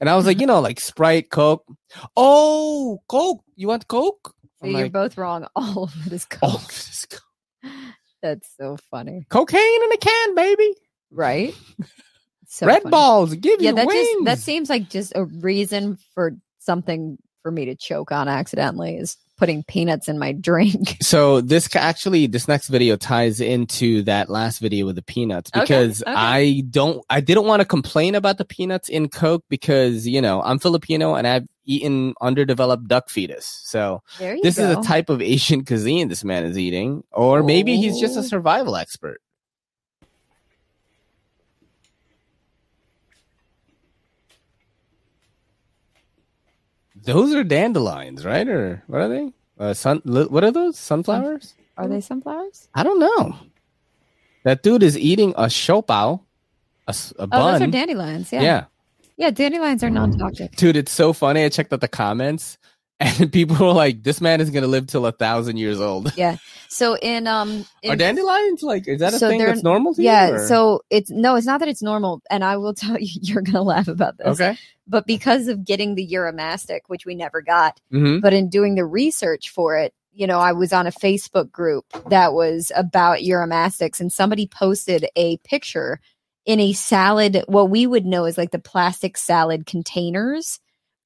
And 0.00 0.08
I 0.08 0.14
was 0.14 0.24
like, 0.24 0.40
you 0.40 0.46
know, 0.46 0.60
like 0.60 0.78
Sprite, 0.78 1.30
Coke. 1.30 1.66
Oh, 2.16 3.02
Coke. 3.08 3.42
You 3.56 3.68
want 3.68 3.88
Coke? 3.88 4.33
I'm 4.64 4.70
you're 4.72 4.82
like, 4.84 4.92
both 4.92 5.16
wrong. 5.18 5.46
All 5.56 5.84
of 5.84 6.06
it 6.06 6.12
is 6.12 6.24
Coke. 6.24 6.40
All 6.42 6.56
of 6.56 6.64
it 6.64 6.70
is 6.70 7.06
Coke. 7.10 7.22
That's 8.22 8.48
so 8.58 8.76
funny. 8.90 9.26
Cocaine 9.28 9.82
in 9.84 9.92
a 9.92 9.96
can, 9.98 10.34
baby. 10.34 10.74
Right? 11.10 11.54
So 12.48 12.66
Red 12.66 12.82
funny. 12.82 12.90
balls 12.90 13.34
give 13.34 13.60
Yeah, 13.60 13.70
you 13.70 13.76
that 13.76 13.86
wings. 13.86 14.08
just 14.08 14.24
that 14.24 14.38
seems 14.38 14.70
like 14.70 14.88
just 14.88 15.12
a 15.14 15.24
reason 15.24 15.98
for 16.14 16.32
something 16.60 17.18
for 17.42 17.50
me 17.50 17.66
to 17.66 17.74
choke 17.74 18.10
on 18.12 18.26
accidentally 18.28 18.96
is 18.96 19.16
putting 19.36 19.62
peanuts 19.64 20.08
in 20.08 20.18
my 20.18 20.32
drink. 20.40 20.96
So 21.02 21.40
this 21.42 21.68
actually, 21.76 22.26
this 22.26 22.48
next 22.48 22.68
video 22.68 22.96
ties 22.96 23.40
into 23.40 24.02
that 24.04 24.30
last 24.30 24.60
video 24.60 24.86
with 24.86 24.96
the 24.96 25.02
peanuts 25.02 25.50
Okay, 25.54 25.60
because 25.62 26.02
okay. 26.02 26.12
I 26.12 26.62
don't, 26.70 27.04
I 27.10 27.20
didn't 27.20 27.44
want 27.44 27.60
to 27.60 27.66
complain 27.66 28.14
about 28.14 28.38
the 28.38 28.44
peanuts 28.46 28.88
in 28.88 29.08
Coke 29.08 29.44
because 29.50 30.06
you 30.06 30.22
know 30.22 30.40
I'm 30.42 30.58
Filipino 30.58 31.14
and 31.16 31.26
I've 31.26 31.46
eaten 31.64 32.14
underdeveloped 32.20 32.86
duck 32.88 33.08
fetus. 33.10 33.60
So 33.64 34.02
this 34.18 34.58
is 34.58 34.76
a 34.76 34.82
type 34.82 35.08
of 35.10 35.20
Asian 35.22 35.64
cuisine 35.66 36.08
this 36.08 36.24
man 36.24 36.44
is 36.44 36.58
eating, 36.58 37.04
or 37.12 37.42
maybe 37.42 37.76
he's 37.76 37.98
just 38.00 38.16
a 38.16 38.20
Oh. 38.20 38.22
survival 38.22 38.76
expert. 38.76 39.20
Those 46.96 47.34
are 47.34 47.44
dandelions, 47.44 48.24
right? 48.24 48.46
Or 48.48 48.82
what 48.86 49.00
are 49.00 49.08
they? 49.08 49.32
Uh, 49.58 49.74
sun. 49.74 50.00
What 50.04 50.44
are 50.44 50.50
those? 50.50 50.78
Sunflowers? 50.78 51.54
Are 51.76 51.88
they 51.88 52.00
sunflowers? 52.00 52.68
I 52.74 52.82
don't 52.82 53.00
know. 53.00 53.36
That 54.44 54.62
dude 54.62 54.82
is 54.82 54.96
eating 54.98 55.30
a 55.36 55.44
siopao, 55.44 56.20
a, 56.86 56.90
a 57.18 57.22
Oh, 57.22 57.26
bun. 57.26 57.52
those 57.52 57.62
are 57.68 57.70
dandelions. 57.70 58.32
Yeah. 58.32 58.42
yeah. 58.42 58.64
Yeah, 59.16 59.30
dandelions 59.30 59.82
are 59.84 59.90
non-toxic. 59.90 60.56
Dude, 60.56 60.76
it's 60.76 60.92
so 60.92 61.12
funny. 61.12 61.44
I 61.44 61.48
checked 61.48 61.72
out 61.72 61.80
the 61.80 61.88
comments, 61.88 62.58
and 63.00 63.32
people 63.32 63.56
were 63.56 63.72
like, 63.72 64.02
"This 64.02 64.20
man 64.20 64.40
is 64.40 64.50
gonna 64.50 64.66
live 64.66 64.86
till 64.86 65.06
a 65.06 65.12
thousand 65.12 65.56
years 65.58 65.80
old." 65.80 66.12
Yeah. 66.16 66.36
So 66.68 66.96
in 66.96 67.26
um 67.28 67.64
in, 67.82 67.92
Are 67.92 67.96
dandelions 67.96 68.62
like? 68.62 68.88
Is 68.88 69.00
that 69.00 69.14
a 69.14 69.18
so 69.18 69.28
thing 69.28 69.38
that's 69.38 69.62
normal 69.62 69.94
to 69.94 70.02
you? 70.02 70.06
yeah, 70.08 70.46
so 70.46 70.80
it's 70.90 71.10
no, 71.10 71.36
it's 71.36 71.46
not 71.46 71.60
that 71.60 71.68
it's 71.68 71.82
normal, 71.82 72.22
and 72.30 72.42
I 72.44 72.56
will 72.56 72.74
tell 72.84 72.98
you, 72.98 73.20
you're 73.22 73.42
gonna 73.42 73.62
laugh 73.62 73.88
about 73.88 74.18
this. 74.18 74.26
okay. 74.40 74.56
But 74.86 75.06
because 75.06 75.48
of 75.48 75.64
getting 75.64 75.94
the 75.94 76.06
Uromastyx, 76.06 76.80
which 76.88 77.06
we 77.06 77.14
never 77.14 77.40
got, 77.40 77.80
Mhm. 77.92 78.20
but 78.20 78.32
in 78.34 78.48
doing 78.50 78.74
the 78.74 78.84
research 78.84 79.48
for 79.48 79.78
it, 79.78 79.94
you 80.12 80.26
know, 80.26 80.38
I 80.40 80.52
was 80.52 80.72
on 80.74 80.86
a 80.86 80.92
Facebook 80.92 81.50
group 81.50 81.86
that 82.10 82.34
was 82.34 82.70
about 82.76 83.18
Euromastics, 83.20 83.98
and 84.00 84.12
somebody 84.12 84.46
posted 84.46 85.06
a 85.16 85.36
picture 85.38 86.00
in 86.46 86.60
a 86.60 86.72
salad, 86.72 87.42
what 87.46 87.70
we 87.70 87.86
would 87.86 88.04
know 88.04 88.24
is 88.26 88.36
like 88.38 88.50
the 88.50 88.58
plastic 88.58 89.16
salad 89.16 89.66
containers. 89.66 90.60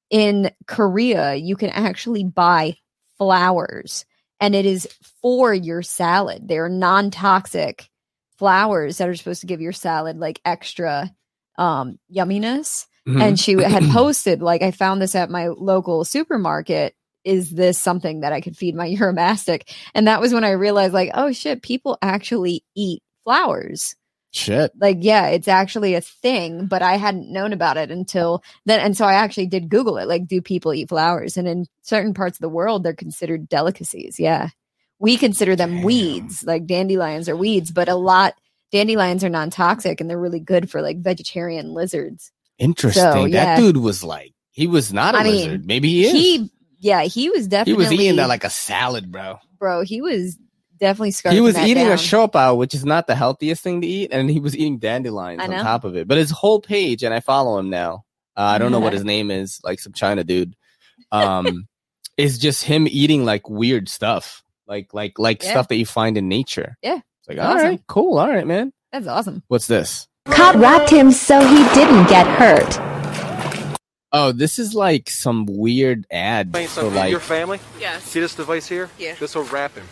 In 0.09 0.51
Korea, 0.67 1.35
you 1.35 1.55
can 1.55 1.69
actually 1.69 2.23
buy 2.23 2.75
flowers, 3.17 4.05
and 4.39 4.55
it 4.55 4.65
is 4.65 4.87
for 5.21 5.53
your 5.53 5.81
salad. 5.83 6.47
They're 6.47 6.67
non 6.69 7.11
toxic 7.11 7.89
flowers 8.37 8.97
that 8.97 9.07
are 9.07 9.15
supposed 9.15 9.41
to 9.41 9.47
give 9.47 9.61
your 9.61 9.73
salad 9.73 10.17
like 10.17 10.41
extra 10.45 11.11
um, 11.57 11.99
yumminess 12.13 12.85
Mhm. 13.07 13.21
and 13.21 13.39
she 13.39 13.53
had 13.53 13.83
posted 13.91 14.41
like 14.41 14.61
i 14.61 14.71
found 14.71 15.01
this 15.01 15.15
at 15.15 15.29
my 15.29 15.47
local 15.47 16.03
supermarket 16.05 16.93
is 17.23 17.49
this 17.51 17.77
something 17.77 18.19
that 18.21 18.33
i 18.33 18.41
could 18.41 18.55
feed 18.57 18.75
my 18.75 18.89
uromastyx 18.93 19.63
and 19.95 20.07
that 20.07 20.19
was 20.21 20.33
when 20.33 20.43
i 20.43 20.51
realized 20.51 20.93
like 20.93 21.09
oh 21.13 21.31
shit 21.31 21.61
people 21.61 21.97
actually 22.01 22.63
eat 22.75 23.01
flowers 23.23 23.95
Shit. 24.31 24.71
like 24.79 24.97
yeah 24.99 25.27
it's 25.27 25.47
actually 25.47 25.95
a 25.95 26.01
thing 26.01 26.67
but 26.67 26.83
i 26.83 26.97
hadn't 26.97 27.33
known 27.33 27.51
about 27.51 27.77
it 27.77 27.89
until 27.89 28.43
then 28.65 28.79
and 28.79 28.95
so 28.95 29.05
i 29.05 29.13
actually 29.13 29.47
did 29.47 29.69
google 29.69 29.97
it 29.97 30.07
like 30.07 30.27
do 30.27 30.39
people 30.41 30.73
eat 30.73 30.89
flowers 30.89 31.35
and 31.35 31.47
in 31.47 31.65
certain 31.81 32.13
parts 32.13 32.37
of 32.37 32.41
the 32.41 32.49
world 32.49 32.83
they're 32.83 32.93
considered 32.93 33.49
delicacies 33.49 34.19
yeah 34.19 34.49
we 34.99 35.17
consider 35.17 35.55
them 35.55 35.81
weeds 35.81 36.43
like 36.43 36.67
dandelions 36.67 37.27
are 37.27 37.35
weeds 37.35 37.71
but 37.71 37.89
a 37.89 37.95
lot 37.95 38.35
dandelions 38.71 39.23
are 39.23 39.29
non-toxic 39.29 39.99
and 39.99 40.09
they're 40.09 40.19
really 40.19 40.39
good 40.39 40.69
for 40.69 40.81
like 40.81 40.99
vegetarian 40.99 41.73
lizards 41.73 42.31
Interesting. 42.59 43.01
So, 43.01 43.27
That 43.29 43.57
dude 43.57 43.77
was 43.77 44.03
like, 44.03 44.33
he 44.51 44.67
was 44.67 44.93
not 44.93 45.15
a 45.15 45.19
I 45.19 45.23
mean, 45.23 45.35
lizard. 45.35 45.65
Maybe 45.65 45.89
he 45.89 46.05
is. 46.05 46.11
He, 46.11 46.51
yeah, 46.77 47.03
he 47.03 47.29
was 47.29 47.47
definitely. 47.47 47.85
He 47.85 47.89
was 47.89 47.99
eating 47.99 48.19
uh, 48.19 48.23
that 48.23 48.29
like 48.29 48.43
a 48.43 48.49
salad, 48.49 49.11
bro. 49.11 49.39
bro. 49.57 49.81
He 49.81 50.01
was 50.01 50.37
definitely 50.79 51.11
scarfing 51.11 51.33
he 51.33 51.41
was 51.41 51.55
that 51.55 51.67
eating 51.67 51.83
down. 51.85 51.93
a 51.93 51.95
siopao, 51.95 52.57
which 52.57 52.73
is 52.73 52.85
not 52.85 53.07
the 53.07 53.15
healthiest 53.15 53.61
thing 53.63 53.81
to 53.81 53.87
eat, 53.87 54.11
and 54.11 54.29
he 54.29 54.39
was 54.39 54.55
eating 54.55 54.77
dandelions 54.79 55.41
on 55.41 55.49
top 55.49 55.83
of 55.83 55.95
it. 55.95 56.07
But 56.07 56.17
his 56.17 56.31
whole 56.31 56.59
page, 56.61 57.03
and 57.03 57.13
I 57.13 57.19
follow 57.19 57.57
him 57.59 57.69
now. 57.69 58.03
Uh, 58.37 58.41
I 58.41 58.57
don't 58.57 58.71
know 58.71 58.79
what 58.79 58.93
his 58.99 59.03
name 59.03 59.31
is, 59.31 59.59
like 59.63 59.79
some 59.79 59.93
China 59.93 60.23
dude. 60.23 60.55
Um, 61.11 61.67
is 62.17 62.37
just 62.37 62.63
him 62.63 62.87
eating 62.89 63.23
like 63.25 63.49
weird 63.49 63.87
stuff, 63.89 64.43
like 64.67 64.93
like 64.93 65.17
like 65.19 65.43
Yeah. 65.43 65.51
stuff 65.51 65.67
that 65.69 65.75
you 65.77 65.85
find 65.85 66.17
in 66.17 66.27
nature. 66.27 66.77
Yeah, 66.81 66.95
It's 67.19 67.27
like, 67.29 67.37
That's 67.37 67.63
all 67.63 67.69
right, 67.69 67.81
cool, 67.87 68.17
all 68.19 68.27
right, 68.29 68.45
man. 68.47 68.73
That's 68.91 69.07
awesome. 69.07 69.43
What's 69.47 69.67
this? 69.67 70.07
Cop 70.27 70.55
wrapped 70.55 70.89
him 70.89 71.11
so 71.11 71.39
he 71.39 71.63
didn't 71.73 72.07
get 72.09 72.27
hurt. 72.27 72.77
Oh, 74.11 74.31
this 74.31 74.57
is 74.57 74.73
like 74.73 75.09
some 75.09 75.45
weird 75.45 76.07
ad 76.11 76.47
Explain 76.47 76.67
for 76.67 76.83
like 76.95 77.11
your 77.11 77.19
family? 77.19 77.59
Yes. 77.79 78.03
See 78.03 78.19
this 78.19 78.33
device 78.33 78.67
here? 78.67 78.89
Yeah. 78.97 79.13
This 79.19 79.35
will 79.35 79.43
wrap 79.43 79.75
him. 79.75 79.85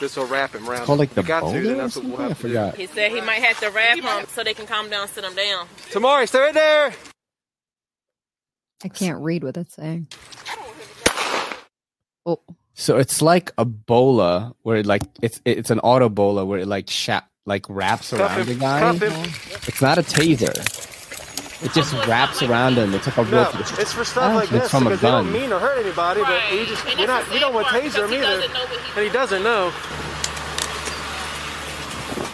This 0.00 0.16
will 0.16 0.26
wrap 0.26 0.54
him 0.54 0.68
around. 0.68 0.78
it's 0.78 0.86
called 0.86 0.98
like 1.00 1.14
the 1.14 1.22
you 1.22 1.28
got 1.28 1.52
to, 1.52 1.60
then 1.60 1.76
that's 1.78 1.96
what 1.96 2.04
we'll 2.04 2.16
something. 2.16 2.24
I 2.24 2.28
have 2.28 2.36
to 2.38 2.42
do. 2.42 2.48
forgot. 2.48 2.76
He 2.76 2.86
said 2.86 3.10
he 3.10 3.20
might 3.20 3.42
have 3.42 3.58
to 3.60 3.70
wrap 3.70 3.98
him 3.98 4.26
so 4.28 4.44
they 4.44 4.54
can 4.54 4.66
calm 4.66 4.88
down, 4.90 5.08
sit 5.08 5.24
him 5.24 5.34
down. 5.34 5.66
Tamari, 5.90 6.28
stay 6.28 6.38
right 6.40 6.54
there. 6.54 6.92
I 8.84 8.88
can't 8.88 9.20
read 9.20 9.42
what 9.42 9.56
it's 9.56 9.74
saying. 9.74 10.06
Oh, 12.24 12.40
So 12.74 12.98
it's 12.98 13.20
like 13.22 13.50
a 13.58 13.64
bola 13.64 14.54
where 14.62 14.76
it 14.76 14.86
like 14.86 15.02
it's 15.22 15.40
it's 15.44 15.70
an 15.70 15.80
auto 15.80 16.08
bola 16.08 16.44
where 16.44 16.60
it 16.60 16.68
like 16.68 16.88
sha- 16.90 17.22
like 17.46 17.66
wraps 17.68 18.12
around 18.12 18.38
him. 18.40 18.46
the 18.46 18.54
guy. 18.54 18.94
It's 19.66 19.80
not 19.82 19.98
a 19.98 20.02
taser. 20.02 20.54
It 21.62 21.72
just 21.72 21.92
wraps 22.06 22.42
around 22.42 22.74
him. 22.78 22.94
It's 22.94 23.06
like 23.06 23.16
a 23.16 23.24
No, 23.30 23.50
it's 23.54 23.92
for 23.92 24.04
stuff 24.04 24.32
like 24.34 24.44
It's 24.44 24.52
this 24.52 24.70
from 24.70 24.86
a 24.86 24.90
because 24.90 25.00
they 25.00 25.08
don't 25.10 25.24
gun. 25.24 25.32
mean 25.32 25.50
to 25.50 25.58
hurt 25.58 25.78
anybody, 25.84 26.22
but 26.22 26.40
you 26.52 26.64
just 26.66 26.84
you're 26.98 27.06
not 27.08 27.32
you 27.34 27.40
don't 27.40 27.52
want 27.52 27.66
to 27.68 27.72
taser 27.74 28.06
him 28.08 28.14
either, 28.14 28.42
and 28.96 29.04
he 29.04 29.10
doesn't 29.10 29.42
know. 29.42 29.72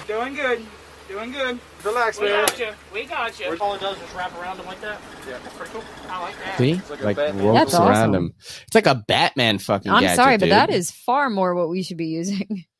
Doing 0.07 0.35
good. 0.35 0.64
Doing 1.09 1.33
good. 1.33 1.59
Relax, 1.85 2.18
We 2.18 2.27
man. 2.29 2.47
got 2.47 2.59
you. 2.59 2.68
We 2.93 3.05
got 3.05 3.39
you. 3.41 3.57
All 3.61 3.75
it 3.75 3.81
does 3.81 3.97
is 3.97 4.14
wrap 4.14 4.33
around 4.41 4.59
him 4.59 4.66
like 4.66 4.81
that. 4.81 5.01
Yeah. 5.29 5.39
That's 5.43 5.55
pretty 5.57 5.72
cool. 5.72 5.85
I 6.09 6.22
like 6.22 6.35
that. 6.45 6.59
See, 6.59 6.72
It's 6.72 6.91
like 6.91 7.01
a 7.01 7.05
like, 7.05 7.16
Batman. 7.16 7.47
ropes 7.47 7.59
That's 7.59 7.75
around 7.75 7.91
awesome. 8.11 8.14
him. 8.14 8.35
It's 8.66 8.75
like 8.75 8.87
a 8.87 8.95
Batman 8.95 9.59
fucking. 9.59 9.91
I'm 9.93 10.03
gadget, 10.03 10.16
sorry, 10.16 10.37
but 10.39 10.47
dude. 10.47 10.53
that 10.53 10.70
is 10.70 10.91
far 10.91 11.29
more 11.31 11.55
what 11.55 11.68
we 11.68 11.83
should 11.83 11.97
be 11.99 12.07
using 12.07 12.64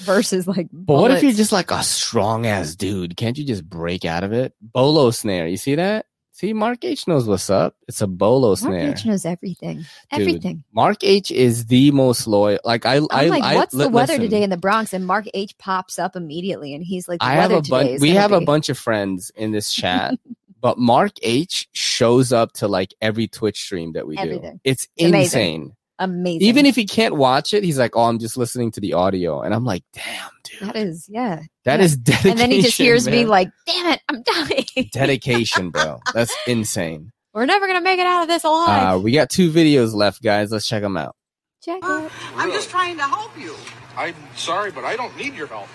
versus 0.00 0.46
like. 0.46 0.68
But 0.72 0.94
what 1.00 1.10
if 1.10 1.22
you're 1.22 1.32
just 1.32 1.52
like 1.52 1.70
a 1.70 1.82
strong 1.82 2.46
ass 2.46 2.74
dude? 2.74 3.16
Can't 3.16 3.38
you 3.38 3.44
just 3.44 3.68
break 3.68 4.04
out 4.04 4.24
of 4.24 4.32
it? 4.32 4.54
Bolo 4.60 5.10
snare. 5.10 5.46
You 5.46 5.56
see 5.56 5.74
that? 5.76 6.06
See, 6.32 6.52
Mark 6.52 6.84
H 6.84 7.06
knows 7.06 7.28
what's 7.28 7.48
up. 7.48 7.76
It's 7.86 8.00
a 8.00 8.08
bolo 8.08 8.48
Mark 8.48 8.58
snare. 8.58 8.90
H 8.90 9.06
knows 9.06 9.24
everything. 9.24 9.76
Dude, 9.76 9.86
Everything. 10.10 10.64
Mark 10.72 11.04
H 11.04 11.30
is 11.30 11.66
the 11.66 11.92
most 11.92 12.26
loyal. 12.26 12.58
Like 12.64 12.86
I, 12.86 12.96
I'm 12.96 13.06
I, 13.12 13.26
like, 13.26 13.42
I 13.44 13.54
what's 13.54 13.72
the 13.72 13.86
li- 13.86 13.92
weather 13.92 14.14
listen, 14.14 14.22
today 14.22 14.42
in 14.42 14.50
the 14.50 14.56
Bronx? 14.56 14.92
And 14.92 15.06
Mark 15.06 15.26
H 15.32 15.56
pops 15.58 15.96
up 15.96 16.16
immediately, 16.16 16.74
and 16.74 16.84
he's 16.84 17.06
like, 17.06 17.20
the 17.20 17.26
I 17.26 17.34
have 17.34 17.52
a 17.52 17.62
bunch. 17.62 18.00
We 18.00 18.10
have 18.10 18.32
a 18.32 18.40
bunch 18.40 18.68
of 18.68 18.76
friends 18.76 19.30
in 19.36 19.52
this 19.52 19.72
chat, 19.72 20.14
but 20.60 20.76
Mark 20.76 21.12
H 21.22 21.68
shows 21.70 22.32
up 22.32 22.52
to 22.54 22.66
like 22.66 22.92
every 23.00 23.28
Twitch 23.28 23.60
stream 23.62 23.92
that 23.92 24.08
we 24.08 24.16
do. 24.16 24.40
It's 24.64 24.84
It's 24.84 24.88
insane. 24.96 25.14
amazing. 25.14 25.76
Even 26.00 26.66
if 26.66 26.74
he 26.74 26.86
can't 26.86 27.16
watch 27.16 27.54
it, 27.54 27.62
he's 27.62 27.78
like, 27.78 27.96
"Oh, 27.96 28.04
I'm 28.04 28.18
just 28.18 28.36
listening 28.36 28.70
to 28.72 28.80
the 28.80 28.94
audio," 28.94 29.42
and 29.42 29.54
I'm 29.54 29.64
like, 29.64 29.84
"Damn, 29.92 30.30
dude, 30.42 30.68
that 30.68 30.76
is, 30.76 31.06
yeah, 31.08 31.42
that 31.64 31.78
yeah. 31.78 31.84
is 31.84 31.96
dedication." 31.96 32.30
And 32.30 32.40
then 32.40 32.50
he 32.50 32.62
just 32.62 32.76
hears 32.76 33.08
me 33.08 33.24
like, 33.26 33.50
"Damn 33.66 33.92
it, 33.92 34.00
I'm 34.08 34.22
dying. 34.22 34.88
dedication, 34.92 35.70
bro. 35.70 36.00
That's 36.12 36.34
insane. 36.46 37.12
We're 37.32 37.46
never 37.46 37.66
gonna 37.66 37.80
make 37.80 38.00
it 38.00 38.06
out 38.06 38.22
of 38.22 38.28
this 38.28 38.44
alive." 38.44 38.96
Uh, 38.96 38.98
we 38.98 39.12
got 39.12 39.30
two 39.30 39.52
videos 39.52 39.94
left, 39.94 40.22
guys. 40.22 40.50
Let's 40.50 40.66
check 40.66 40.82
them 40.82 40.96
out. 40.96 41.14
Check 41.62 41.78
it. 41.82 42.12
I'm 42.36 42.50
just 42.50 42.70
trying 42.70 42.96
to 42.96 43.04
help 43.04 43.38
you. 43.38 43.54
I'm 43.96 44.14
sorry, 44.34 44.70
but 44.72 44.84
I 44.84 44.96
don't 44.96 45.16
need 45.16 45.34
your 45.34 45.46
help. 45.46 45.68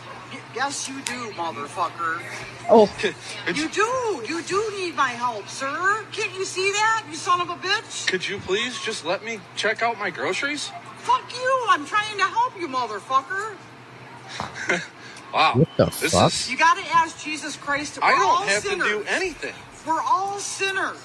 Y- 0.50 0.56
Yes, 0.56 0.88
you 0.90 1.02
do, 1.02 1.30
motherfucker. 1.32 2.22
Oh, 2.70 2.90
You 3.56 3.70
do. 3.70 4.24
You 4.28 4.42
do 4.44 4.72
need 4.78 4.96
my 4.96 5.10
help, 5.10 5.48
sir. 5.48 6.04
Can't 6.12 6.34
you 6.36 6.46
see 6.46 6.72
that, 6.72 7.06
you 7.10 7.16
son 7.16 7.42
of 7.42 7.50
a 7.50 7.56
bitch? 7.56 8.08
Could 8.08 8.28
you 8.28 8.40
please 8.40 8.80
just 8.82 9.06
let 9.06 9.24
me 9.24 9.40
check 9.56 9.82
out 9.82 9.98
my 10.00 10.10
groceries? 10.10 10.72
Fuck 10.98 11.32
you. 11.34 11.66
I'm 11.70 11.86
trying 11.86 12.18
to 12.18 12.24
help 12.24 12.60
you, 12.60 12.68
motherfucker. 12.68 13.56
Wow. 15.32 15.54
What 15.58 15.68
the 15.78 15.86
this 15.86 16.12
fuck? 16.14 16.30
Is, 16.30 16.50
You 16.50 16.58
gotta 16.58 16.82
ask 16.92 17.24
Jesus 17.24 17.56
Christ. 17.56 18.00
We're 18.02 18.08
I 18.08 18.12
don't 18.14 18.48
have 18.48 18.64
sinners. 18.64 18.88
to 18.88 18.94
do 18.94 19.04
anything. 19.08 19.54
We're 19.86 20.02
all 20.02 20.38
sinners. 20.40 20.98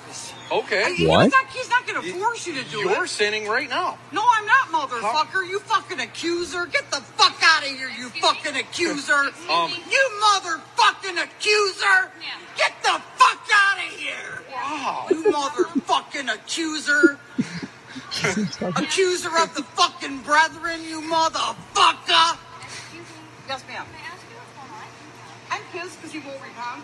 Okay. 0.51 0.95
He- 0.95 1.07
What? 1.07 1.25
He's 1.25 1.33
not, 1.33 1.47
he's 1.47 1.71
not 1.71 1.87
gonna 1.87 2.03
force 2.03 2.47
you 2.47 2.55
to 2.55 2.65
do 2.71 2.81
it. 2.81 2.97
You're 2.97 3.07
sinning 3.07 3.49
right 3.49 3.69
now. 3.69 3.99
No, 4.13 4.23
I'm 4.29 4.47
not, 4.47 4.69
motherfucker. 4.91 5.49
You 5.49 5.61
fucking 5.61 6.01
accuser. 6.01 6.67
Get 6.67 6.91
the 6.91 7.01
fuck 7.01 7.37
out 7.43 7.63
of 7.63 7.69
here, 7.69 7.89
you 7.89 8.09
fucking 8.11 8.57
accuser. 8.57 9.13
Um. 9.51 9.71
you 9.91 10.11
motherfucking 10.23 11.23
accuser. 11.23 12.11
Get 12.57 12.73
the 12.83 13.01
fuck 13.17 13.49
out 13.55 13.79
of 13.79 13.93
here. 13.99 14.43
Wow. 14.53 15.07
You 15.11 15.25
motherfucking 15.25 16.33
accuser. 16.35 17.19
accuser 18.77 19.31
of 19.39 19.55
the 19.55 19.63
fucking 19.63 20.19
brethren, 20.23 20.83
you 20.85 21.01
motherfucker. 21.03 22.39
Yes, 23.49 23.63
ma'am. 23.69 23.87
I'm 25.51 25.61
pissed 25.73 26.01
because 26.01 26.15
you 26.15 26.23
won't 26.27 26.41
respond. 26.43 26.83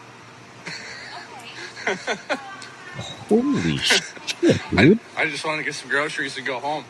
Holy 3.28 3.78
shit, 3.78 4.60
I, 4.76 4.88
dude. 4.88 5.00
I 5.16 5.26
just 5.30 5.44
want 5.44 5.58
to 5.58 5.64
get 5.64 5.74
some 5.74 5.90
groceries 5.90 6.36
and 6.36 6.46
go 6.46 6.60
home. 6.60 6.84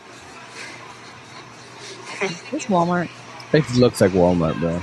It's 2.53 2.67
Walmart. 2.67 3.11
It 3.53 3.71
looks 3.77 4.01
like 4.01 4.13
Walmart, 4.13 4.59
bro. 4.61 4.83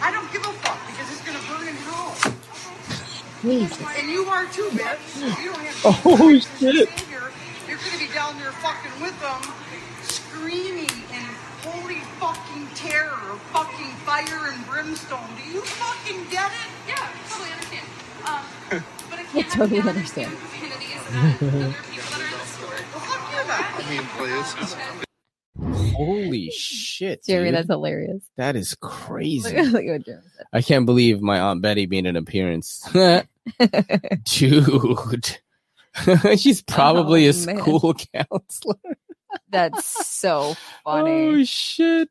I 0.00 0.10
don't 0.12 0.30
give 0.32 0.42
a 0.42 0.52
fuck 0.54 0.80
because 0.86 1.10
it's 1.12 1.22
gonna 1.24 1.40
burn 1.48 1.68
in 1.68 1.76
hell. 1.76 2.16
Jesus. 3.42 3.80
And 3.98 4.10
you 4.10 4.24
are 4.26 4.46
too, 4.46 4.68
bitch. 4.72 5.42
You 5.42 5.52
don't 5.52 5.60
have 5.64 6.06
Oh, 6.06 6.38
shit. 6.38 6.90
stay. 6.90 7.04
You're 7.68 7.78
gonna 7.78 7.98
be 7.98 8.08
down 8.14 8.38
there 8.38 8.52
fucking 8.52 9.00
with 9.02 9.18
them, 9.20 9.42
screaming 10.02 10.90
in 11.12 11.24
holy 11.62 12.00
fucking 12.20 12.68
terror 12.88 13.32
of 13.32 13.40
fucking 13.52 13.90
fire 14.04 14.52
and 14.52 14.66
brimstone. 14.66 15.28
Do 15.36 15.50
you 15.52 15.60
fucking 15.62 16.24
get 16.30 16.50
it? 16.52 16.68
Yeah, 16.88 17.08
totally 17.28 17.52
understand. 17.52 17.86
Um, 18.26 18.44
but 19.10 19.18
I 19.18 19.24
I 19.38 19.42
totally 19.42 19.80
understand. 19.80 20.36
I 23.54 23.82
mean. 23.90 24.02
Holy 25.94 26.50
shit, 26.50 27.22
Jeremy, 27.24 27.50
dude. 27.50 27.54
that's 27.58 27.68
hilarious. 27.68 28.22
That 28.36 28.56
is 28.56 28.74
crazy. 28.80 29.54
look 29.62 29.74
what 29.74 30.04
Jeremy 30.06 30.22
said. 30.36 30.46
I 30.52 30.62
can't 30.62 30.86
believe 30.86 31.20
my 31.20 31.38
aunt 31.38 31.60
Betty 31.62 31.86
made 31.86 32.06
an 32.06 32.16
appearance. 32.16 32.88
Dude. 34.24 35.38
She's 36.38 36.62
probably 36.62 37.26
Oh, 37.26 37.30
a 37.30 37.46
man. 37.46 37.58
school 37.58 37.94
counselor. 38.14 38.76
That's 39.50 40.06
so 40.08 40.56
funny. 40.84 41.10
Oh 41.10 41.44
shit. 41.44 42.08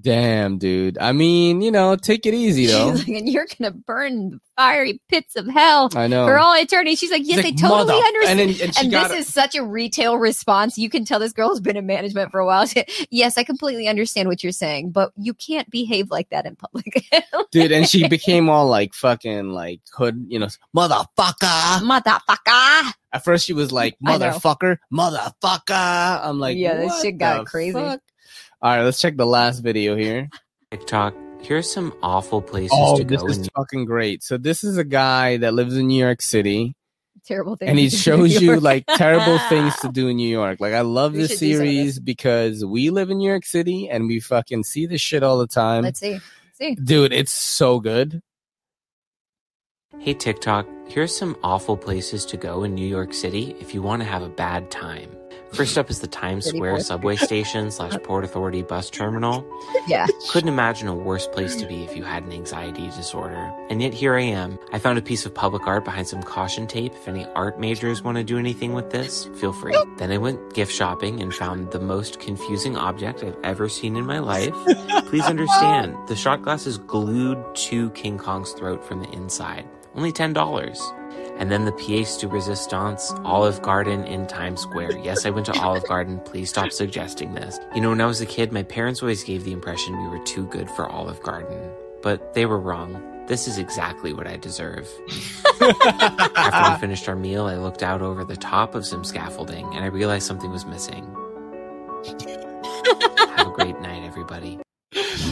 Damn, 0.00 0.58
dude. 0.58 0.98
I 0.98 1.12
mean, 1.12 1.60
you 1.62 1.70
know, 1.70 1.94
take 1.94 2.26
it 2.26 2.34
easy 2.34 2.66
though. 2.68 2.90
She's 2.96 3.06
like, 3.08 3.16
and 3.16 3.28
you're 3.28 3.46
gonna 3.58 3.70
burn 3.70 4.30
the 4.30 4.40
fiery 4.56 5.00
pits 5.08 5.36
of 5.36 5.46
hell 5.46 5.88
I 5.94 6.08
know. 6.08 6.26
for 6.26 6.36
all 6.36 6.52
eternity. 6.56 6.96
She's 6.96 7.12
like, 7.12 7.22
yes, 7.24 7.44
She's 7.44 7.46
I 7.62 7.68
totally 7.68 7.86
"Mother-" 7.86 7.92
understand. 8.04 8.40
and 8.40 8.50
And, 8.50 8.58
then- 8.58 8.66
and 8.66 8.74
she 8.76 8.88
got 8.88 9.10
this 9.10 9.28
is 9.28 9.32
such 9.32 9.54
a 9.54 9.62
retail 9.64 10.16
response. 10.18 10.76
You 10.78 10.90
can 10.90 11.04
tell 11.04 11.20
this 11.20 11.32
girl 11.32 11.50
has 11.50 11.60
been 11.60 11.76
in 11.76 11.86
management 11.86 12.32
for 12.32 12.40
a 12.40 12.46
while. 12.46 12.66
yes, 13.10 13.38
I 13.38 13.44
completely 13.44 13.86
understand 13.86 14.28
what 14.28 14.42
you're 14.42 14.52
saying, 14.52 14.90
but 14.90 15.12
you 15.16 15.32
can't 15.32 15.70
behave 15.70 16.10
like 16.10 16.28
that 16.30 16.44
in 16.44 16.56
public. 16.56 17.04
Dude, 17.52 17.70
and 17.70 17.88
she 17.88 18.08
became 18.08 18.48
all 18.50 18.66
like 18.66 18.94
fucking 18.94 19.50
like 19.50 19.80
hood, 19.92 20.26
you 20.28 20.40
know, 20.40 20.48
motherfucker. 20.76 21.80
Motherfucker. 21.82 22.92
At 23.12 23.22
first 23.22 23.46
she 23.46 23.52
was 23.52 23.70
like, 23.70 23.96
motherfucker, 24.04 24.78
motherfucker. 24.92 26.20
I'm 26.24 26.40
like, 26.40 26.56
Yeah, 26.56 26.74
this 26.74 27.00
shit 27.00 27.18
got 27.18 27.46
crazy. 27.46 27.72
fuck? 27.72 28.00
All 28.64 28.70
right, 28.74 28.82
let's 28.82 28.98
check 28.98 29.18
the 29.18 29.26
last 29.26 29.58
video 29.58 29.94
here. 29.94 30.30
TikTok. 30.70 31.14
Here's 31.42 31.70
some 31.70 31.92
awful 32.02 32.40
places 32.40 32.70
Oh, 32.72 32.96
to 32.96 33.04
this 33.04 33.22
is 33.22 33.36
in 33.36 33.44
fucking 33.54 33.84
great. 33.84 34.22
So 34.22 34.38
this 34.38 34.64
is 34.64 34.78
a 34.78 34.84
guy 34.84 35.36
that 35.36 35.52
lives 35.52 35.76
in 35.76 35.86
New 35.86 36.02
York 36.02 36.22
City. 36.22 36.74
Terrible 37.26 37.56
thing. 37.56 37.68
and 37.68 37.78
he 37.78 37.90
to 37.90 37.90
do 37.90 37.96
in 37.96 38.00
shows 38.30 38.40
you 38.40 38.58
like 38.58 38.86
terrible 38.86 39.38
things 39.50 39.76
to 39.80 39.90
do 39.92 40.08
in 40.08 40.16
New 40.16 40.30
York. 40.30 40.60
Like 40.60 40.72
I 40.72 40.80
love 40.80 41.12
We 41.12 41.18
this 41.18 41.32
should 41.32 41.40
do 41.40 41.56
series 41.56 42.00
because 42.00 42.64
we 42.64 42.88
live 42.88 43.10
in 43.10 43.18
New 43.18 43.28
York 43.28 43.44
City 43.44 43.90
and 43.90 44.06
we 44.06 44.18
fucking 44.18 44.64
see 44.64 44.86
this 44.86 45.02
shit 45.02 45.22
all 45.22 45.36
the 45.36 45.46
time. 45.46 45.82
Let's 45.82 46.00
see. 46.00 46.12
Let's 46.12 46.22
see. 46.56 46.74
Dude, 46.74 47.12
it's 47.12 47.32
so 47.32 47.80
good. 47.80 48.22
Hey 49.98 50.14
TikTok, 50.14 50.66
here's 50.88 51.14
some 51.14 51.36
awful 51.42 51.76
places 51.76 52.24
to 52.24 52.38
go 52.38 52.64
in 52.64 52.74
New 52.74 52.88
York 52.88 53.12
City 53.12 53.54
if 53.60 53.74
you 53.74 53.82
want 53.82 54.00
to 54.00 54.08
have 54.08 54.22
a 54.22 54.30
bad 54.30 54.70
time. 54.70 55.10
First 55.52 55.78
up 55.78 55.88
is 55.88 56.00
the 56.00 56.08
Times 56.08 56.46
Square 56.46 56.80
subway 56.80 57.16
station 57.16 57.70
slash 57.70 57.92
Port 58.02 58.24
Authority 58.24 58.62
bus 58.62 58.90
terminal. 58.90 59.46
Yeah. 59.86 60.06
Couldn't 60.30 60.48
imagine 60.48 60.88
a 60.88 60.94
worse 60.94 61.28
place 61.28 61.54
to 61.56 61.66
be 61.66 61.84
if 61.84 61.96
you 61.96 62.02
had 62.02 62.24
an 62.24 62.32
anxiety 62.32 62.86
disorder. 62.88 63.52
And 63.70 63.80
yet 63.80 63.94
here 63.94 64.14
I 64.16 64.22
am. 64.22 64.58
I 64.72 64.78
found 64.80 64.98
a 64.98 65.02
piece 65.02 65.24
of 65.26 65.34
public 65.34 65.66
art 65.66 65.84
behind 65.84 66.08
some 66.08 66.22
caution 66.22 66.66
tape. 66.66 66.92
If 66.94 67.06
any 67.06 67.24
art 67.36 67.60
majors 67.60 68.02
want 68.02 68.16
to 68.18 68.24
do 68.24 68.36
anything 68.38 68.72
with 68.72 68.90
this, 68.90 69.26
feel 69.36 69.52
free. 69.52 69.76
Then 69.98 70.10
I 70.10 70.18
went 70.18 70.54
gift 70.54 70.72
shopping 70.72 71.20
and 71.20 71.32
found 71.32 71.70
the 71.70 71.80
most 71.80 72.18
confusing 72.18 72.76
object 72.76 73.22
I've 73.22 73.36
ever 73.44 73.68
seen 73.68 73.96
in 73.96 74.06
my 74.06 74.18
life. 74.18 74.54
Please 75.06 75.24
understand, 75.24 75.94
the 76.08 76.16
shot 76.16 76.42
glass 76.42 76.66
is 76.66 76.78
glued 76.78 77.38
to 77.54 77.90
King 77.90 78.18
Kong's 78.18 78.52
throat 78.52 78.84
from 78.84 79.00
the 79.00 79.10
inside. 79.10 79.68
Only 79.94 80.12
$10. 80.12 81.03
And 81.36 81.50
then 81.50 81.64
the 81.64 81.72
pièce 81.72 82.20
de 82.20 82.28
resistance, 82.28 83.12
Olive 83.24 83.60
Garden 83.60 84.04
in 84.04 84.26
Times 84.26 84.60
Square. 84.60 84.98
Yes, 84.98 85.26
I 85.26 85.30
went 85.30 85.46
to 85.46 85.60
Olive 85.60 85.86
Garden. 85.88 86.20
Please 86.20 86.48
stop 86.48 86.70
suggesting 86.70 87.34
this. 87.34 87.58
You 87.74 87.80
know, 87.80 87.90
when 87.90 88.00
I 88.00 88.06
was 88.06 88.20
a 88.20 88.26
kid, 88.26 88.52
my 88.52 88.62
parents 88.62 89.02
always 89.02 89.24
gave 89.24 89.44
the 89.44 89.52
impression 89.52 90.00
we 90.00 90.08
were 90.08 90.24
too 90.24 90.46
good 90.46 90.70
for 90.70 90.88
Olive 90.88 91.20
Garden. 91.22 91.70
But 92.02 92.34
they 92.34 92.46
were 92.46 92.60
wrong. 92.60 93.02
This 93.26 93.48
is 93.48 93.58
exactly 93.58 94.12
what 94.12 94.28
I 94.28 94.36
deserve. 94.36 94.88
After 95.60 96.72
we 96.72 96.78
finished 96.78 97.08
our 97.08 97.16
meal, 97.16 97.46
I 97.46 97.56
looked 97.56 97.82
out 97.82 98.00
over 98.00 98.24
the 98.24 98.36
top 98.36 98.74
of 98.74 98.86
some 98.86 99.02
scaffolding 99.02 99.66
and 99.74 99.84
I 99.84 99.86
realized 99.86 100.26
something 100.26 100.50
was 100.50 100.66
missing. 100.66 101.04
Have 103.36 103.48
a 103.48 103.52
great 103.52 103.80
night, 103.80 104.04
everybody. 104.04 104.60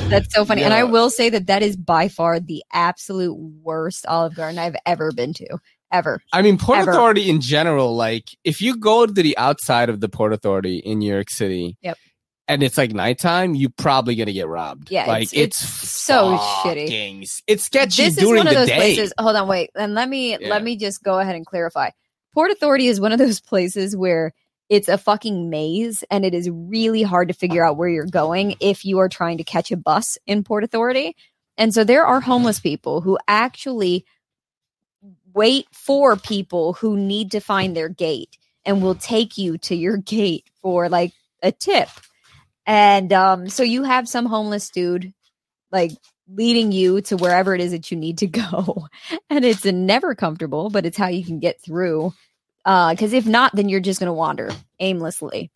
That's 0.09 0.34
so 0.34 0.44
funny. 0.44 0.62
And 0.62 0.74
I 0.74 0.84
will 0.84 1.11
say 1.11 1.30
that 1.30 1.46
that 1.46 1.62
is 1.62 1.76
by 1.76 2.09
far 2.09 2.40
the 2.40 2.62
absolute 2.72 3.34
worst 3.34 4.07
Olive 4.07 4.34
Garden 4.34 4.59
I've 4.59 4.76
ever 4.84 5.12
been 5.12 5.32
to. 5.34 5.59
Ever. 5.93 6.20
I 6.32 6.43
mean, 6.43 6.59
Port 6.59 6.78
Ever. 6.80 6.90
Authority 6.90 7.28
in 7.30 7.40
general, 7.40 7.95
like 7.95 8.24
if 8.45 8.61
you 8.61 8.76
go 8.76 9.07
to 9.07 9.12
the 9.12 9.36
outside 9.38 9.88
of 9.90 10.01
the 10.01 10.09
Port 10.09 10.32
Authority 10.32 10.78
in 10.78 10.99
New 11.01 11.12
York 11.12 11.30
City, 11.30 11.76
Yep. 11.82 11.99
and 12.49 12.62
it's 12.62 12.78
like 12.78 12.93
nighttime, 12.93 13.55
you 13.55 13.68
probably 13.68 14.14
gonna 14.16 14.32
get 14.32 14.49
robbed. 14.49 14.90
Yeah, 14.90 15.07
like 15.07 15.24
it's- 15.34 15.34
it's 15.34 15.59
so 15.59 16.38
shitty. 16.64 17.40
It's 17.47 17.64
sketchy 17.64 18.05
This 18.05 18.18
is 18.18 18.26
one 18.26 18.47
of 18.47 18.55
those 18.55 18.68
day. 18.68 18.76
places. 18.76 19.12
Hold 19.18 19.36
on, 19.36 19.47
wait. 19.49 19.70
And 19.76 19.95
let 19.95 20.09
me 20.09 20.36
Yeah. 20.40 20.49
let 20.49 20.62
me 20.64 20.76
just 20.76 21.03
go 21.03 21.18
ahead 21.18 21.36
and 21.36 21.47
clarify. 21.47 21.90
Port 22.34 22.51
Authority 22.51 22.86
is 22.86 23.01
one 23.01 23.12
of 23.12 23.18
those 23.18 23.40
places 23.40 23.95
where 23.97 24.32
it's 24.70 24.88
a 24.88 24.97
fucking 24.97 25.51
maze 25.51 26.03
and 26.11 26.24
it 26.24 26.32
is 26.32 26.49
really 26.51 27.03
hard 27.03 27.28
to 27.28 27.34
figure 27.34 27.62
out 27.62 27.76
where 27.76 27.90
you're 27.90 28.07
going 28.07 28.57
if 28.61 28.86
you 28.86 28.99
are 29.01 29.09
trying 29.11 29.36
to 29.36 29.45
catch 29.45 29.70
a 29.70 29.76
bus 29.76 30.16
in 30.26 30.43
Port 30.43 30.64
Authority. 30.64 31.14
And 31.59 31.74
so 31.74 31.84
there 31.84 32.07
are 32.07 32.20
homeless 32.22 32.59
people 32.59 33.03
who 33.03 33.18
actually 33.28 34.07
wait 35.35 35.66
for 35.72 36.16
people 36.16 36.74
who 36.74 36.97
need 36.97 37.30
to 37.33 37.41
find 37.41 37.76
their 37.76 37.89
gate 37.89 38.39
and 38.64 38.83
will 38.83 38.95
take 38.95 39.37
you 39.39 39.59
to 39.59 39.74
your 39.74 39.97
gate 39.99 40.45
for 40.61 40.89
like 40.89 41.12
a 41.43 41.53
tip. 41.53 41.89
And 42.66 43.12
um, 43.12 43.49
so 43.49 43.62
you 43.62 43.83
have 43.83 44.09
some 44.09 44.26
homeless 44.26 44.70
dude 44.70 45.12
like 45.72 45.93
leading 46.33 46.70
you 46.70 47.01
to 47.03 47.16
wherever 47.16 47.55
it 47.55 47.61
is 47.61 47.72
that 47.72 47.91
you 47.91 47.97
need 47.97 48.18
to 48.18 48.26
go. 48.28 48.87
And 49.30 49.45
it's 49.45 49.64
never 49.64 50.14
comfortable, 50.14 50.70
but 50.70 50.87
it's 50.87 50.97
how 50.97 51.09
you 51.09 51.24
can 51.24 51.39
get 51.39 51.61
through. 51.61 52.12
Because 52.64 53.12
if 53.12 53.26
not, 53.26 53.55
then 53.57 53.68
you're 53.68 53.80
just 53.80 53.99
going 53.99 54.07
to 54.07 54.12
wander 54.12 54.51
aimlessly 54.78 55.51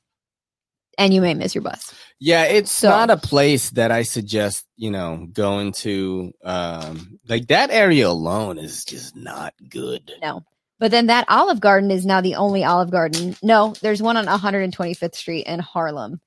and 0.99 1.13
you 1.15 1.21
may 1.21 1.35
miss 1.35 1.55
your 1.55 1.63
bus. 1.63 1.95
Yeah, 2.19 2.45
it's 2.45 2.71
So- 2.73 2.89
not 2.89 3.11
a 3.11 3.17
place 3.17 3.71
that 3.71 3.91
I 3.91 4.03
suggest, 4.03 4.65
you 4.77 4.91
know, 4.91 5.27
going 5.33 5.73
to. 5.73 6.33
Um, 6.45 7.19
like 7.29 7.49
that 7.49 7.71
area 7.71 8.09
alone 8.09 8.59
is 8.59 8.85
just 8.85 9.15
not 9.17 9.55
good. 9.69 10.13
No. 10.23 10.43
But 10.79 10.91
then 10.91 11.07
that 11.07 11.25
Olive 11.29 11.61
Garden 11.61 11.91
is 11.91 12.05
now 12.05 12.21
the 12.21 12.35
only 12.35 12.63
Olive 12.65 12.91
Garden. 12.91 13.35
No, 13.43 13.75
there's 13.81 14.03
one 14.03 14.17
on 14.17 14.27
125th 14.27 15.15
Street 15.15 15.47
in 15.47 15.59
Harlem. 15.59 16.21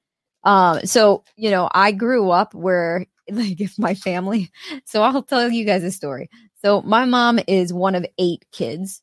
Um, 0.43 0.86
so 0.86 1.24
you 1.36 1.51
know, 1.51 1.70
I 1.72 1.91
grew 1.91 2.30
up 2.32 2.53
where 2.53 3.05
like 3.32 3.59
if 3.61 3.78
my 3.78 3.93
family. 3.95 4.51
So 4.86 5.03
I'll 5.03 5.22
tell 5.24 5.49
you 5.51 5.65
guys 5.65 5.84
a 5.84 5.91
story. 5.91 6.30
So 6.63 6.82
my 6.82 7.05
mom 7.05 7.39
is 7.47 7.72
one 7.72 7.95
of 7.95 8.05
eight 8.17 8.43
kids, 8.51 9.01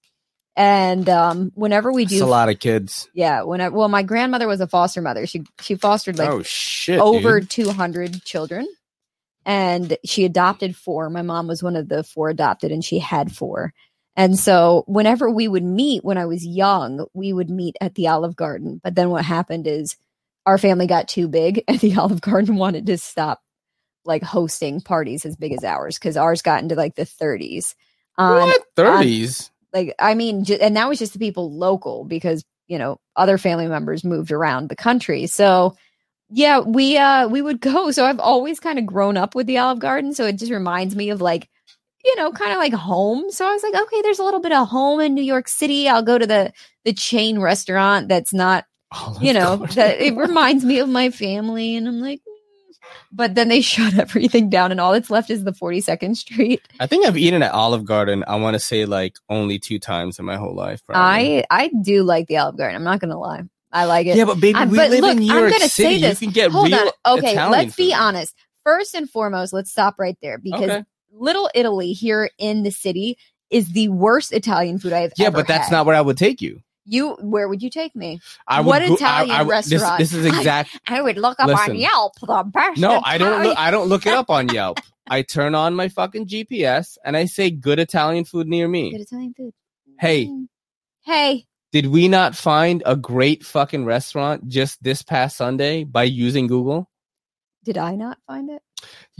and 0.56 1.08
um, 1.08 1.52
whenever 1.54 1.92
we 1.92 2.04
It's 2.04 2.12
do 2.12 2.24
a 2.24 2.26
lot 2.26 2.48
of 2.48 2.58
kids. 2.58 3.08
Yeah, 3.12 3.42
when 3.42 3.60
I, 3.60 3.68
well, 3.68 3.88
my 3.88 4.02
grandmother 4.02 4.48
was 4.48 4.60
a 4.60 4.66
foster 4.66 5.02
mother. 5.02 5.26
She 5.26 5.44
she 5.60 5.74
fostered 5.76 6.18
like 6.18 6.30
oh 6.30 6.42
shit! 6.42 6.98
over 6.98 7.40
dude. 7.40 7.50
200 7.50 8.24
children 8.24 8.66
and 9.44 9.96
she 10.04 10.24
adopted 10.24 10.74
four. 10.74 11.08
My 11.08 11.22
mom 11.22 11.46
was 11.46 11.62
one 11.62 11.76
of 11.76 11.88
the 11.88 12.02
four 12.02 12.28
adopted 12.30 12.72
and 12.72 12.84
she 12.84 12.98
had 12.98 13.30
four. 13.34 13.72
And 14.16 14.38
so 14.38 14.82
whenever 14.88 15.30
we 15.30 15.46
would 15.46 15.62
meet 15.62 16.04
when 16.04 16.18
I 16.18 16.24
was 16.26 16.44
young, 16.44 17.06
we 17.14 17.32
would 17.32 17.50
meet 17.50 17.76
at 17.80 17.94
the 17.94 18.08
Olive 18.08 18.34
Garden. 18.34 18.80
But 18.82 18.94
then 18.94 19.10
what 19.10 19.24
happened 19.24 19.66
is 19.66 19.96
our 20.46 20.58
family 20.58 20.86
got 20.86 21.06
too 21.06 21.28
big 21.28 21.62
and 21.68 21.78
the 21.78 21.96
Olive 21.96 22.20
Garden 22.20 22.56
wanted 22.64 22.86
to 22.86 22.98
stop 22.98 23.40
like 24.04 24.22
hosting 24.22 24.80
parties 24.80 25.24
as 25.24 25.36
big 25.36 25.52
as 25.52 25.64
ours 25.64 25.98
because 25.98 26.16
ours 26.16 26.42
got 26.42 26.62
into 26.62 26.74
like 26.74 26.94
the 26.96 27.02
30s. 27.02 27.74
on- 28.18 28.40
What? 28.48 28.62
on- 28.78 29.04
30s? 29.04 29.50
Like 29.76 29.94
I 29.98 30.14
mean, 30.14 30.44
ju- 30.44 30.58
and 30.60 30.76
that 30.76 30.88
was 30.88 30.98
just 30.98 31.12
the 31.12 31.18
people 31.18 31.52
local 31.52 32.04
because 32.04 32.44
you 32.68 32.78
know 32.78 32.98
other 33.16 33.38
family 33.38 33.66
members 33.68 34.04
moved 34.04 34.32
around 34.32 34.68
the 34.68 34.76
country. 34.76 35.26
So 35.26 35.76
yeah, 36.30 36.60
we 36.60 36.96
uh 36.96 37.28
we 37.28 37.42
would 37.42 37.60
go. 37.72 37.90
So 37.90 38.04
I've 38.06 38.20
always 38.20 38.60
kind 38.60 38.78
of 38.78 38.86
grown 38.86 39.16
up 39.16 39.34
with 39.34 39.46
the 39.46 39.58
Olive 39.58 39.78
Garden, 39.80 40.14
so 40.14 40.24
it 40.26 40.38
just 40.38 40.52
reminds 40.52 40.96
me 40.96 41.10
of 41.10 41.20
like 41.20 41.48
you 42.04 42.16
know 42.16 42.32
kind 42.32 42.52
of 42.52 42.58
like 42.58 42.72
home. 42.72 43.30
So 43.30 43.46
I 43.46 43.52
was 43.52 43.62
like, 43.62 43.74
okay, 43.74 44.02
there's 44.02 44.18
a 44.18 44.24
little 44.24 44.40
bit 44.40 44.52
of 44.52 44.68
home 44.68 45.00
in 45.00 45.14
New 45.14 45.22
York 45.22 45.48
City. 45.48 45.88
I'll 45.88 46.02
go 46.02 46.18
to 46.18 46.26
the 46.26 46.52
the 46.84 46.92
chain 46.94 47.38
restaurant 47.40 48.08
that's 48.08 48.32
not 48.32 48.64
you 49.20 49.32
know, 49.32 49.56
that 49.74 50.00
it 50.00 50.16
reminds 50.16 50.64
me 50.64 50.78
of 50.80 50.88
my 50.88 51.10
family, 51.10 51.76
and 51.76 51.88
I'm 51.88 52.00
like. 52.00 52.20
But 53.12 53.34
then 53.34 53.48
they 53.48 53.60
shut 53.72 53.94
everything 53.98 54.50
down, 54.50 54.70
and 54.70 54.80
all 54.80 54.92
that's 54.92 55.10
left 55.10 55.30
is 55.30 55.44
the 55.44 55.52
42nd 55.52 56.16
Street. 56.16 56.60
I 56.80 56.86
think 56.86 57.06
I've 57.06 57.16
eaten 57.16 57.42
at 57.42 57.52
Olive 57.52 57.84
Garden. 57.84 58.24
I 58.26 58.36
want 58.36 58.54
to 58.54 58.60
say 58.60 58.84
like 58.84 59.16
only 59.28 59.58
two 59.58 59.78
times 59.78 60.18
in 60.18 60.24
my 60.24 60.36
whole 60.36 60.54
life. 60.54 60.84
probably. 60.84 61.40
I 61.40 61.44
I 61.50 61.70
do 61.82 62.02
like 62.02 62.26
the 62.26 62.36
Olive 62.38 62.56
Garden. 62.58 62.76
I'm 62.76 62.84
not 62.84 63.00
gonna 63.00 63.18
lie. 63.18 63.42
I 63.72 63.84
like 63.84 64.06
it. 64.06 64.16
Yeah, 64.16 64.24
but 64.24 64.40
baby, 64.40 64.58
I- 64.58 64.64
we 64.64 64.78
live 64.78 65.04
in 65.04 65.18
New 65.18 65.26
York 65.26 65.44
I'm 65.44 65.50
gonna 65.50 65.68
City. 65.68 65.88
say 65.88 65.94
You 65.94 66.00
this. 66.08 66.18
can 66.20 66.30
get 66.30 66.50
Hold 66.50 66.68
real 66.68 66.90
on. 67.04 67.18
Okay, 67.18 67.32
Italian 67.32 67.52
let's 67.52 67.76
be 67.76 67.92
honest. 67.94 68.34
First 68.64 68.94
and 68.94 69.08
foremost, 69.08 69.52
let's 69.52 69.70
stop 69.70 69.94
right 69.98 70.16
there 70.22 70.38
because 70.38 70.70
Okay. 70.70 70.84
Little 71.12 71.48
Italy 71.54 71.92
here 71.92 72.30
in 72.38 72.62
the 72.62 72.70
city 72.70 73.16
is 73.48 73.72
the 73.72 73.88
worst 73.88 74.32
Italian 74.32 74.78
food 74.78 74.92
I 74.92 75.00
have 75.00 75.12
Yeah, 75.16 75.30
but 75.30 75.46
that's 75.46 75.68
had. 75.68 75.72
not 75.72 75.86
where 75.86 75.94
I 75.94 76.00
would 76.00 76.18
take 76.18 76.42
you. 76.42 76.60
You, 76.86 77.14
where 77.20 77.48
would 77.48 77.62
you 77.62 77.70
take 77.70 77.94
me? 77.96 78.20
I 78.46 78.60
would 78.60 78.66
what 78.68 78.86
go- 78.86 78.94
Italian 78.94 79.30
I 79.34 79.42
this- 79.42 79.50
restaurant? 79.72 79.98
this 79.98 80.12
is 80.14 80.24
exact- 80.32 80.78
I, 80.86 80.98
I 80.98 81.02
would 81.02 81.18
look 81.18 81.38
up 81.40 81.48
Listen. 81.48 81.72
on 81.72 81.76
Yelp 81.76 82.12
the 82.20 82.44
best. 82.52 82.78
No, 82.80 83.02
I 83.04 83.18
don't. 83.18 83.42
Look, 83.42 83.58
I 83.58 83.70
don't 83.70 83.88
look 83.90 84.06
it 84.06 84.12
up 84.14 84.30
on 84.30 84.48
Yelp. 84.48 84.78
I 85.08 85.22
turn 85.22 85.54
on 85.54 85.74
my 85.74 85.88
fucking 85.88 86.26
GPS 86.26 86.96
and 87.04 87.16
I 87.16 87.26
say 87.26 87.50
good 87.50 87.78
Italian 87.78 88.24
food 88.24 88.46
near 88.48 88.66
me. 88.68 88.90
Good 88.92 89.02
Italian 89.02 89.34
food. 89.36 89.52
Hey, 90.00 90.26
mm. 90.26 90.46
Hey, 91.04 91.44
did 91.72 91.86
we 91.86 92.08
not 92.08 92.34
find 92.34 92.82
a 92.86 92.96
great 92.96 93.44
fucking 93.44 93.84
restaurant 93.84 94.48
just 94.48 94.82
this 94.82 95.02
past 95.02 95.36
Sunday 95.36 95.84
by 95.84 96.02
using 96.04 96.46
Google? 96.48 96.90
Did 97.66 97.76
I 97.76 97.96
not 97.96 98.18
find 98.28 98.48
it? 98.48 98.62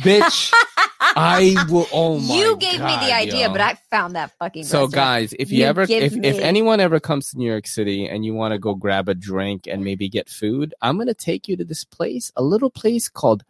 Bitch, 0.01 0.53
I 1.01 1.57
will. 1.69 1.89
Oh 1.93 2.21
my 2.21 2.37
you 2.37 2.57
gave 2.57 2.81
me 2.81 2.97
the 2.97 3.13
idea, 3.13 3.49
yo. 3.49 3.53
but 3.53 3.61
I 3.61 3.75
found 3.91 4.15
that 4.15 4.31
fucking. 4.39 4.63
So 4.63 4.83
restaurant. 4.83 4.95
guys, 4.95 5.35
if 5.37 5.51
you, 5.51 5.65
ever 5.65 5.85
give 5.85 6.05
if, 6.05 6.13
if 6.13 6.37
me- 6.37 6.43
anyone 6.43 6.79
ever 6.79 7.01
comes 7.01 7.31
to 7.31 7.39
New 7.39 7.51
York 7.51 7.67
City 7.67 8.09
and 8.09 8.25
you 8.25 8.35
want 8.35 8.53
to 8.53 8.59
go 8.59 8.77
grab 8.77 9.09
a 9.09 9.15
drink 9.15 9.67
and 9.67 9.83
maybe 9.83 10.09
get 10.09 10.29
food, 10.29 10.75
I'm 10.81 10.97
going 10.97 11.09
to 11.09 11.15
take 11.15 11.49
you 11.49 11.57
to 11.57 11.65
this 11.65 11.83
place, 11.83 12.31
a 12.37 12.43
little 12.43 12.71
place 12.71 13.09
called 13.09 13.43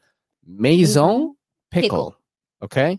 Maison 0.47 1.37
Pickle. 1.71 2.13
Pickle. 2.13 2.17
Okay? 2.63 2.99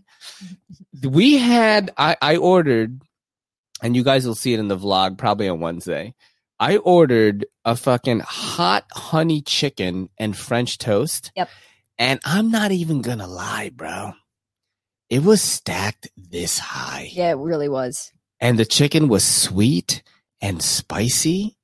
We 1.02 1.36
had 1.38 1.90
I 1.98 2.16
I 2.22 2.36
ordered 2.36 3.02
and 3.82 3.96
you 3.96 4.04
guys 4.04 4.24
will 4.24 4.36
see 4.36 4.54
it 4.54 4.60
in 4.60 4.68
the 4.68 4.78
vlog 4.78 5.18
probably 5.18 5.48
on 5.48 5.58
Wednesday. 5.58 6.14
I 6.60 6.76
ordered 6.76 7.46
a 7.64 7.74
fucking 7.74 8.20
hot 8.20 8.84
honey 8.92 9.42
chicken 9.42 10.10
and 10.16 10.36
french 10.36 10.78
toast. 10.78 11.32
Yep. 11.36 11.48
And 11.98 12.20
I'm 12.24 12.50
not 12.50 12.70
even 12.72 13.02
going 13.02 13.18
to 13.18 13.26
lie, 13.26 13.70
bro. 13.74 14.12
It 15.10 15.22
was 15.24 15.40
stacked 15.42 16.08
this 16.16 16.58
high. 16.58 17.08
Yeah, 17.12 17.30
it 17.30 17.38
really 17.38 17.68
was. 17.68 18.12
and 18.40 18.58
the 18.58 18.64
chicken 18.64 19.08
was 19.08 19.24
sweet 19.24 20.02
and 20.40 20.62
spicy 20.62 21.56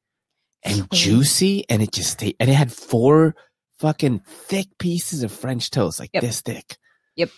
and 0.65 0.91
juicy 0.91 1.65
and 1.69 1.83
it 1.83 1.93
just 1.93 2.19
ta- 2.19 2.33
and 2.41 2.51
it 2.51 2.55
had 2.55 2.73
four 2.73 3.35
fucking 3.79 4.23
thick 4.27 4.67
pieces 4.79 5.23
of 5.23 5.31
french 5.31 5.71
toast 5.71 6.01
like 6.01 6.11
this 6.13 6.41
thick. 6.41 6.77
Yep. 7.17 7.31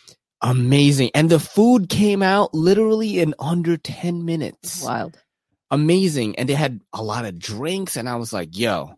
amazing. 0.43 1.11
And 1.15 1.29
the 1.29 1.41
food 1.41 1.89
came 1.91 2.23
out 2.23 2.55
literally 2.55 3.19
in 3.19 3.35
under 3.39 3.77
10 3.77 4.25
minutes. 4.25 4.83
Wild. 4.83 5.19
Amazing. 5.71 6.37
And 6.39 6.49
they 6.49 6.55
had 6.55 6.81
a 6.95 7.03
lot 7.03 7.25
of 7.27 7.39
drinks 7.39 7.97
and 7.97 8.09
i 8.09 8.17
was 8.17 8.33
like 8.33 8.57
yo 8.57 8.95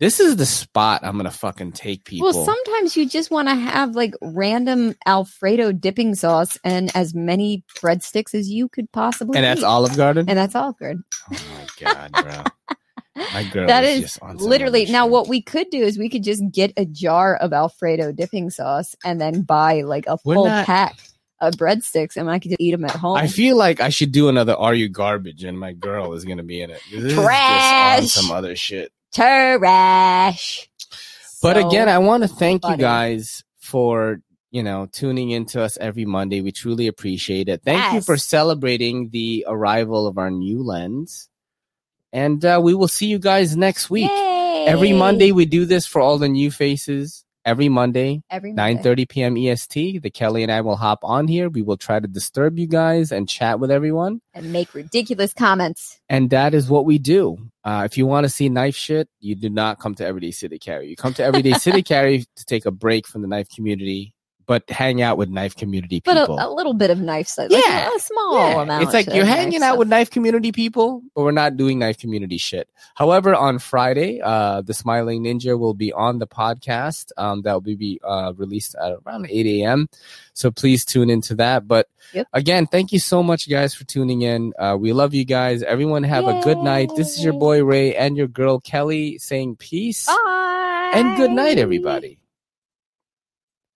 this 0.00 0.18
is 0.20 0.36
the 0.36 0.46
spot 0.46 1.00
i'm 1.04 1.16
gonna 1.16 1.30
fucking 1.30 1.72
take 1.72 2.04
people 2.04 2.26
Well, 2.32 2.44
sometimes 2.44 2.96
you 2.96 3.08
just 3.08 3.30
want 3.30 3.48
to 3.48 3.54
have 3.54 3.94
like 3.94 4.14
random 4.20 4.94
Alfredo 5.06 5.72
dipping 5.72 6.14
sauce 6.14 6.58
and 6.64 6.90
as 6.96 7.14
many 7.14 7.64
breadsticks 7.76 8.34
as 8.34 8.50
you 8.50 8.68
could 8.68 8.90
possibly. 8.92 9.36
and 9.38 9.44
that's 9.44 9.62
olive 9.62 9.96
garden 9.96 10.28
And 10.28 10.38
that's 10.38 10.54
Olive 10.54 10.78
Garden. 10.78 11.04
Oh 11.32 11.36
my 11.56 11.66
god 11.80 12.12
bro 12.12 12.42
my 13.32 13.44
girl 13.52 13.66
that 13.68 13.84
is 13.84 13.96
is 13.96 14.02
just 14.02 14.22
on 14.22 14.36
literally 14.38 14.86
now. 14.86 15.06
What 15.06 15.28
we 15.28 15.40
could 15.40 15.70
do 15.70 15.78
is 15.78 15.96
we 15.98 16.08
could 16.08 16.24
just 16.24 16.42
get 16.50 16.72
a 16.76 16.84
jar 16.84 17.36
of 17.36 17.52
Alfredo 17.52 18.10
dipping 18.10 18.50
sauce 18.50 18.96
and 19.04 19.20
then 19.20 19.42
buy 19.42 19.82
like 19.82 20.06
a 20.08 20.18
We're 20.24 20.34
full 20.34 20.46
not- 20.46 20.66
pack 20.66 20.96
of 21.40 21.54
breadsticks, 21.54 22.16
and 22.16 22.28
I 22.30 22.38
could 22.40 22.50
just 22.52 22.60
eat 22.60 22.70
them 22.72 22.84
at 22.84 22.92
home. 22.92 23.16
I 23.16 23.26
feel 23.28 23.56
like 23.56 23.78
I 23.80 23.90
should 23.90 24.10
do 24.12 24.28
another 24.28 24.54
Are 24.56 24.74
You 24.74 24.88
Garbage 24.88 25.44
and 25.44 25.58
my 25.58 25.72
girl 25.74 26.12
is 26.14 26.24
gonna 26.24 26.42
be 26.42 26.60
in 26.60 26.70
it. 26.70 26.80
This 26.90 27.04
is 27.04 27.12
just 27.12 27.18
on 27.18 27.24
Trash. 27.24 28.06
some 28.10 28.30
other 28.32 28.56
shit. 28.56 28.90
Trash. 29.14 30.68
But 31.42 31.56
So 31.56 31.68
again, 31.68 31.88
I 31.88 31.98
want 31.98 32.22
to 32.22 32.28
thank 32.28 32.66
you 32.66 32.76
guys 32.76 33.44
for 33.58 34.20
you 34.50 34.62
know 34.62 34.86
tuning 34.86 35.30
into 35.30 35.62
us 35.62 35.76
every 35.78 36.04
Monday. 36.04 36.40
We 36.40 36.52
truly 36.52 36.86
appreciate 36.86 37.48
it. 37.48 37.62
Thank 37.64 37.92
you 37.94 38.00
for 38.00 38.16
celebrating 38.16 39.10
the 39.10 39.44
arrival 39.48 40.06
of 40.06 40.18
our 40.18 40.30
new 40.30 40.62
lens. 40.62 41.28
And 42.12 42.44
uh, 42.44 42.60
we 42.62 42.74
will 42.74 42.88
see 42.88 43.06
you 43.06 43.18
guys 43.18 43.56
next 43.56 43.90
week. 43.90 44.10
Every 44.10 44.92
Monday 44.92 45.32
we 45.32 45.46
do 45.46 45.64
this 45.64 45.86
for 45.86 46.00
all 46.00 46.16
the 46.16 46.28
new 46.28 46.50
faces. 46.50 47.23
Every 47.44 47.68
Monday, 47.68 48.22
Every 48.30 48.52
Monday. 48.54 48.82
9:30 48.82 49.08
p.m. 49.08 49.36
EST. 49.36 50.02
The 50.02 50.10
Kelly 50.10 50.42
and 50.42 50.50
I 50.50 50.62
will 50.62 50.76
hop 50.76 51.00
on 51.02 51.28
here. 51.28 51.50
We 51.50 51.60
will 51.60 51.76
try 51.76 52.00
to 52.00 52.08
disturb 52.08 52.58
you 52.58 52.66
guys 52.66 53.12
and 53.12 53.28
chat 53.28 53.60
with 53.60 53.70
everyone. 53.70 54.20
and 54.32 54.50
make 54.52 54.72
ridiculous 54.74 55.34
comments. 55.34 56.00
And 56.08 56.30
that 56.30 56.54
is 56.54 56.68
what 56.70 56.86
we 56.86 56.98
do. 56.98 57.36
Uh, 57.62 57.82
if 57.84 57.98
you 57.98 58.06
want 58.06 58.24
to 58.24 58.28
see 58.30 58.48
knife 58.48 58.76
shit, 58.76 59.08
you 59.20 59.34
do 59.34 59.50
not 59.50 59.78
come 59.78 59.94
to 59.96 60.06
Everyday 60.06 60.30
City 60.30 60.58
Carry. 60.58 60.88
You 60.88 60.96
come 60.96 61.12
to 61.14 61.22
Everyday 61.24 61.52
City 61.66 61.82
Carry 61.82 62.24
to 62.36 62.44
take 62.46 62.64
a 62.64 62.70
break 62.70 63.06
from 63.06 63.20
the 63.20 63.28
knife 63.28 63.48
community, 63.50 64.13
but 64.46 64.68
hang 64.70 65.02
out 65.02 65.16
with 65.18 65.28
knife 65.28 65.56
community 65.56 66.00
But 66.04 66.14
people. 66.18 66.38
a, 66.38 66.48
a 66.48 66.50
little 66.52 66.74
bit 66.74 66.90
of 66.90 66.98
knife 67.00 67.28
side, 67.28 67.50
Yeah. 67.50 67.58
like 67.58 67.96
a 67.96 68.00
small 68.00 68.34
Yeah. 68.36 68.62
amount. 68.62 68.82
It's 68.84 68.92
like 68.92 69.12
you're 69.14 69.24
hanging 69.24 69.62
out 69.62 69.68
stuff. 69.70 69.78
with 69.78 69.88
knife 69.88 70.10
community 70.10 70.52
people, 70.52 71.02
but 71.14 71.22
we're 71.22 71.32
not 71.32 71.56
doing 71.56 71.78
knife 71.78 71.98
community 71.98 72.38
shit. 72.38 72.68
However, 72.94 73.34
on 73.34 73.58
Friday, 73.58 74.20
uh, 74.22 74.60
the 74.62 74.74
Smiling 74.74 75.22
Ninja 75.24 75.58
will 75.58 75.74
be 75.74 75.92
on 75.92 76.18
the 76.18 76.26
podcast. 76.26 77.10
Um, 77.16 77.42
that 77.42 77.54
will 77.54 77.60
be 77.76 78.00
uh, 78.04 78.32
released 78.36 78.74
at 78.74 78.92
around 79.06 79.26
8 79.30 79.46
a.m. 79.62 79.88
So 80.34 80.50
please 80.50 80.84
tune 80.84 81.10
into 81.10 81.34
that. 81.36 81.66
But 81.68 81.88
Yep. 82.12 82.26
again, 82.32 82.66
thank 82.66 82.92
you 82.92 82.98
so 82.98 83.22
much, 83.22 83.48
guys, 83.48 83.74
for 83.74 83.84
tuning 83.84 84.22
in. 84.22 84.52
Uh, 84.58 84.76
we 84.78 84.92
love 84.92 85.14
you 85.14 85.24
guys. 85.24 85.62
Everyone 85.62 86.02
have 86.02 86.26
a 86.26 86.40
good 86.42 86.58
night. 86.58 86.90
This 86.96 87.16
is 87.16 87.24
your 87.24 87.32
boy 87.34 87.64
Ray 87.64 87.94
and 87.96 88.16
your 88.16 88.28
girl 88.28 88.60
Kelly 88.60 89.18
saying 89.18 89.56
peace 89.56 90.06
Bye. 90.06 90.92
and 90.94 91.16
good 91.16 91.30
night, 91.30 91.58
everybody. 91.58 92.18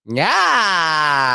Yeah. 0.09 1.29